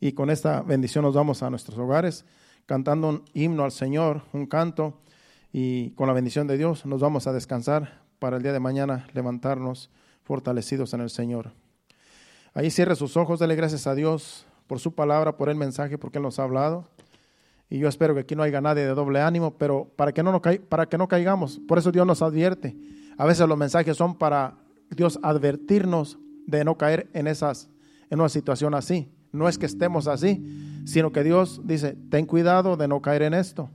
y 0.00 0.12
con 0.12 0.30
esta 0.30 0.62
bendición 0.62 1.04
nos 1.04 1.14
vamos 1.14 1.42
a 1.42 1.50
nuestros 1.50 1.78
hogares 1.78 2.24
cantando 2.66 3.08
un 3.08 3.24
himno 3.34 3.64
al 3.64 3.72
Señor, 3.72 4.22
un 4.32 4.46
canto 4.46 5.00
y 5.52 5.90
con 5.90 6.06
la 6.06 6.12
bendición 6.12 6.46
de 6.46 6.56
Dios 6.56 6.86
nos 6.86 7.00
vamos 7.00 7.26
a 7.26 7.32
descansar 7.32 8.02
para 8.18 8.36
el 8.36 8.42
día 8.42 8.52
de 8.52 8.60
mañana 8.60 9.06
levantarnos 9.12 9.90
fortalecidos 10.22 10.94
en 10.94 11.00
el 11.00 11.10
Señor. 11.10 11.52
Ahí 12.54 12.70
cierre 12.70 12.96
sus 12.96 13.16
ojos, 13.16 13.40
dele 13.40 13.56
gracias 13.56 13.86
a 13.86 13.94
Dios 13.94 14.46
por 14.66 14.78
su 14.78 14.94
palabra, 14.94 15.36
por 15.36 15.48
el 15.48 15.56
mensaje, 15.56 15.98
porque 15.98 16.18
Él 16.18 16.22
nos 16.22 16.38
ha 16.38 16.44
hablado. 16.44 16.88
Y 17.72 17.78
yo 17.78 17.88
espero 17.88 18.12
que 18.12 18.20
aquí 18.20 18.36
no 18.36 18.42
haya 18.42 18.60
nadie 18.60 18.84
de 18.84 18.92
doble 18.92 19.22
ánimo, 19.22 19.56
pero 19.56 19.90
para 19.96 20.12
que 20.12 20.22
no, 20.22 20.42
para 20.68 20.84
que 20.84 20.98
no 20.98 21.08
caigamos, 21.08 21.58
por 21.66 21.78
eso 21.78 21.90
Dios 21.90 22.06
nos 22.06 22.20
advierte. 22.20 22.76
A 23.16 23.24
veces 23.24 23.48
los 23.48 23.56
mensajes 23.56 23.96
son 23.96 24.14
para 24.18 24.58
Dios 24.90 25.18
advertirnos 25.22 26.18
de 26.46 26.64
no 26.64 26.76
caer 26.76 27.08
en, 27.14 27.26
esas, 27.26 27.70
en 28.10 28.20
una 28.20 28.28
situación 28.28 28.74
así. 28.74 29.10
No 29.32 29.48
es 29.48 29.56
que 29.56 29.64
estemos 29.64 30.06
así, 30.06 30.44
sino 30.84 31.12
que 31.12 31.24
Dios 31.24 31.62
dice, 31.64 31.96
ten 32.10 32.26
cuidado 32.26 32.76
de 32.76 32.88
no 32.88 33.00
caer 33.00 33.22
en 33.22 33.32
esto. 33.32 33.70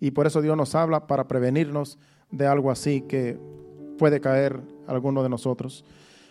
Y 0.00 0.12
por 0.12 0.26
eso 0.26 0.40
Dios 0.40 0.56
nos 0.56 0.74
habla 0.74 1.06
para 1.06 1.28
prevenirnos 1.28 1.98
de 2.30 2.46
algo 2.46 2.70
así 2.70 3.02
que 3.02 3.38
puede 3.98 4.18
caer 4.18 4.62
alguno 4.86 5.22
de 5.22 5.28
nosotros. 5.28 5.84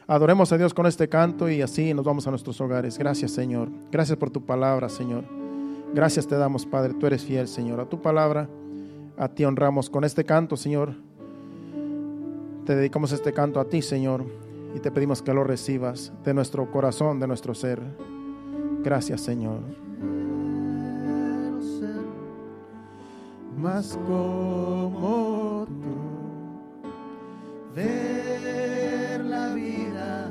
Adoremos 0.07 0.51
a 0.51 0.57
Dios 0.57 0.73
con 0.73 0.87
este 0.87 1.07
canto 1.07 1.51
y 1.51 1.61
así 1.61 1.93
nos 1.93 2.03
vamos 2.03 2.25
a 2.25 2.31
nuestros 2.31 2.59
hogares. 2.61 2.97
Gracias 2.97 3.29
Señor. 3.29 3.69
Gracias 3.91 4.17
por 4.17 4.31
tu 4.31 4.43
palabra, 4.43 4.89
Señor. 4.89 5.44
Gracias 5.95 6.27
te 6.27 6.35
damos, 6.35 6.65
Padre. 6.65 6.93
Tú 6.93 7.07
eres 7.07 7.23
fiel, 7.23 7.47
Señor. 7.47 7.79
A 7.79 7.85
tu 7.85 8.01
palabra, 8.01 8.49
a 9.15 9.29
ti 9.29 9.45
honramos 9.45 9.89
con 9.89 10.03
este 10.03 10.25
canto, 10.25 10.57
Señor. 10.57 10.93
Te 12.65 12.75
dedicamos 12.75 13.13
este 13.13 13.31
canto 13.31 13.61
a 13.61 13.69
ti, 13.69 13.81
Señor, 13.81 14.25
y 14.75 14.79
te 14.81 14.91
pedimos 14.91 15.21
que 15.21 15.33
lo 15.33 15.45
recibas 15.45 16.11
de 16.25 16.33
nuestro 16.33 16.69
corazón, 16.69 17.21
de 17.21 17.27
nuestro 17.27 17.55
ser. 17.55 17.79
Gracias, 18.83 19.21
Señor. 19.21 19.61
Más 23.57 23.97
como 24.05 25.65
tú, 25.65 25.95
ver 27.73 29.23
la 29.23 29.53
vida 29.53 30.29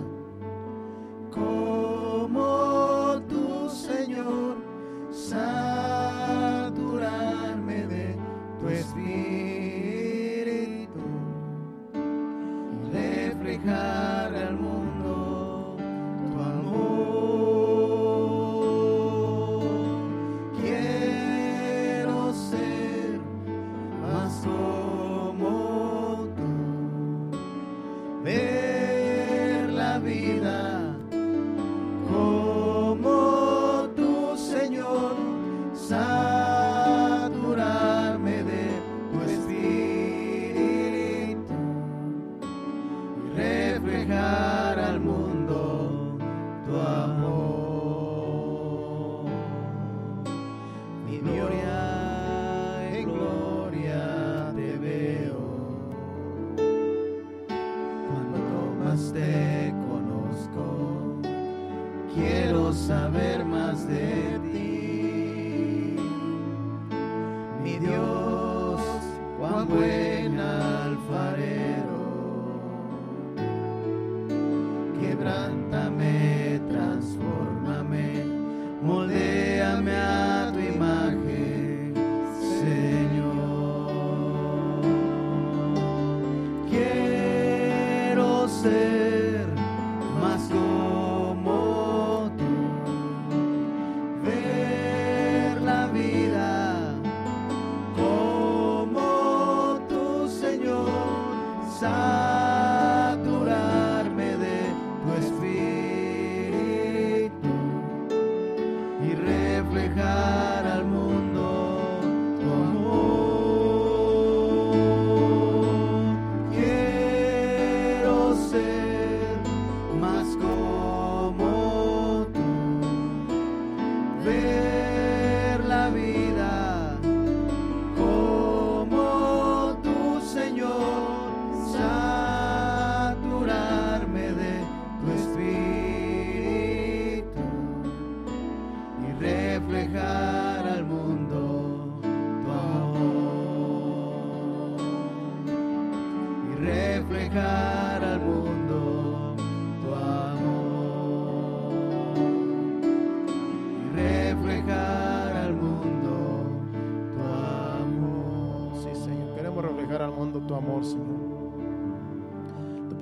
como 1.31 3.19
tú, 3.31 3.71
Señor 3.71 4.64
saturarme 5.31 6.67
de 7.87 8.17
tu 8.61 8.69
espíritu, 8.69 10.21
reflejar 12.93 14.35
al 14.35 14.55
mundo 14.57 14.84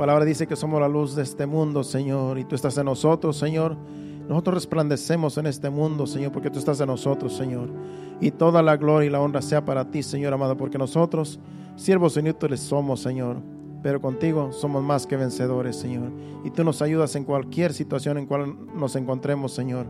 palabra 0.02 0.24
dice 0.24 0.48
que 0.48 0.56
somos 0.56 0.80
la 0.80 0.88
luz 0.88 1.14
de 1.14 1.22
este 1.22 1.46
mundo, 1.46 1.84
Señor, 1.84 2.36
y 2.36 2.44
tú 2.44 2.56
estás 2.56 2.76
en 2.76 2.86
nosotros, 2.86 3.36
Señor. 3.36 3.76
Nosotros 4.28 4.56
resplandecemos 4.56 5.38
en 5.38 5.46
este 5.46 5.70
mundo, 5.70 6.08
Señor, 6.08 6.32
porque 6.32 6.50
tú 6.50 6.58
estás 6.58 6.80
en 6.80 6.88
nosotros, 6.88 7.36
Señor. 7.36 7.68
Y 8.20 8.32
toda 8.32 8.62
la 8.62 8.76
gloria 8.76 9.06
y 9.06 9.10
la 9.10 9.20
honra 9.20 9.40
sea 9.40 9.64
para 9.64 9.92
ti, 9.92 10.02
Señor 10.02 10.32
amado, 10.32 10.56
porque 10.56 10.76
nosotros, 10.76 11.38
siervos 11.76 12.16
inútiles 12.16 12.58
somos, 12.58 12.98
Señor. 12.98 13.36
Pero 13.80 14.00
contigo 14.00 14.50
somos 14.50 14.82
más 14.82 15.06
que 15.06 15.16
vencedores, 15.16 15.76
Señor. 15.76 16.10
Y 16.44 16.50
tú 16.50 16.64
nos 16.64 16.82
ayudas 16.82 17.14
en 17.14 17.22
cualquier 17.22 17.72
situación 17.72 18.18
en 18.18 18.26
cual 18.26 18.56
nos 18.74 18.96
encontremos, 18.96 19.52
Señor. 19.52 19.86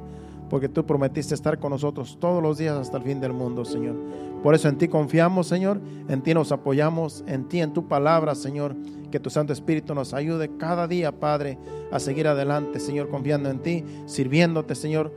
Porque 0.52 0.68
tú 0.68 0.84
prometiste 0.84 1.34
estar 1.34 1.58
con 1.58 1.70
nosotros 1.70 2.18
todos 2.20 2.42
los 2.42 2.58
días 2.58 2.76
hasta 2.76 2.98
el 2.98 3.04
fin 3.04 3.22
del 3.22 3.32
mundo, 3.32 3.64
Señor. 3.64 3.96
Por 4.42 4.54
eso 4.54 4.68
en 4.68 4.76
ti 4.76 4.86
confiamos, 4.86 5.46
Señor. 5.46 5.80
En 6.10 6.20
ti 6.20 6.34
nos 6.34 6.52
apoyamos. 6.52 7.24
En 7.26 7.48
ti, 7.48 7.62
en 7.62 7.72
tu 7.72 7.88
palabra, 7.88 8.34
Señor. 8.34 8.76
Que 9.10 9.18
tu 9.18 9.30
Santo 9.30 9.54
Espíritu 9.54 9.94
nos 9.94 10.12
ayude 10.12 10.50
cada 10.58 10.86
día, 10.86 11.10
Padre, 11.10 11.56
a 11.90 11.98
seguir 11.98 12.28
adelante, 12.28 12.80
Señor, 12.80 13.08
confiando 13.08 13.48
en 13.48 13.60
ti, 13.60 13.82
sirviéndote, 14.04 14.74
Señor, 14.74 15.10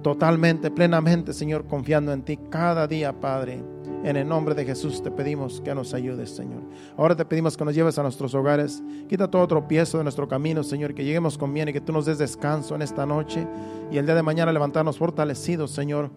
totalmente, 0.00 0.70
plenamente, 0.70 1.34
Señor, 1.34 1.66
confiando 1.66 2.14
en 2.14 2.22
ti 2.22 2.38
cada 2.48 2.86
día, 2.86 3.12
Padre. 3.20 3.73
En 4.04 4.16
el 4.16 4.28
nombre 4.28 4.54
de 4.54 4.66
Jesús 4.66 5.02
te 5.02 5.10
pedimos 5.10 5.62
que 5.62 5.74
nos 5.74 5.94
ayudes, 5.94 6.28
Señor. 6.28 6.60
Ahora 6.98 7.16
te 7.16 7.24
pedimos 7.24 7.56
que 7.56 7.64
nos 7.64 7.74
lleves 7.74 7.98
a 7.98 8.02
nuestros 8.02 8.34
hogares. 8.34 8.82
Quita 9.08 9.30
todo 9.30 9.48
tropiezo 9.48 9.96
de 9.96 10.04
nuestro 10.04 10.28
camino, 10.28 10.62
Señor, 10.62 10.94
que 10.94 11.04
lleguemos 11.04 11.38
con 11.38 11.54
bien 11.54 11.70
y 11.70 11.72
que 11.72 11.80
tú 11.80 11.90
nos 11.90 12.04
des 12.04 12.18
descanso 12.18 12.74
en 12.74 12.82
esta 12.82 13.06
noche. 13.06 13.48
Y 13.90 13.96
el 13.96 14.04
día 14.04 14.14
de 14.14 14.22
mañana 14.22 14.52
levantarnos 14.52 14.98
fortalecidos, 14.98 15.70
Señor, 15.70 16.10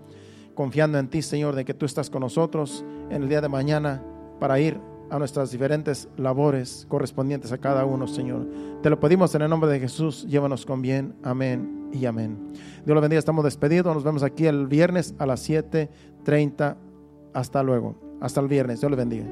confiando 0.53 0.99
en 0.99 1.07
ti, 1.07 1.21
Señor, 1.21 1.55
de 1.55 1.63
que 1.63 1.73
tú 1.73 1.85
estás 1.85 2.09
con 2.09 2.19
nosotros 2.19 2.83
en 3.09 3.23
el 3.23 3.29
día 3.29 3.39
de 3.39 3.47
mañana 3.47 4.03
para 4.37 4.59
ir 4.59 4.77
a 5.09 5.17
nuestras 5.17 5.51
diferentes 5.51 6.09
labores 6.17 6.85
correspondientes 6.89 7.53
a 7.53 7.57
cada 7.57 7.85
uno, 7.85 8.05
Señor. 8.05 8.45
Te 8.83 8.89
lo 8.89 8.99
pedimos 8.99 9.33
en 9.35 9.43
el 9.43 9.49
nombre 9.49 9.71
de 9.71 9.79
Jesús. 9.79 10.27
Llévanos 10.27 10.65
con 10.65 10.81
bien. 10.81 11.15
Amén 11.23 11.89
y 11.93 12.05
amén. 12.05 12.37
Dios 12.85 12.95
lo 12.95 12.99
bendiga. 12.99 13.19
Estamos 13.19 13.45
despedidos. 13.45 13.95
Nos 13.95 14.03
vemos 14.03 14.23
aquí 14.23 14.45
el 14.45 14.67
viernes 14.67 15.15
a 15.19 15.25
las 15.25 15.47
7:30. 15.47 16.75
Hasta 17.37 17.61
luego. 17.61 17.93
Hasta 18.19 18.41
el 18.41 18.47
viernes. 18.47 18.79
Dios 18.81 18.89
le 18.89 18.97
bendiga. 18.97 19.25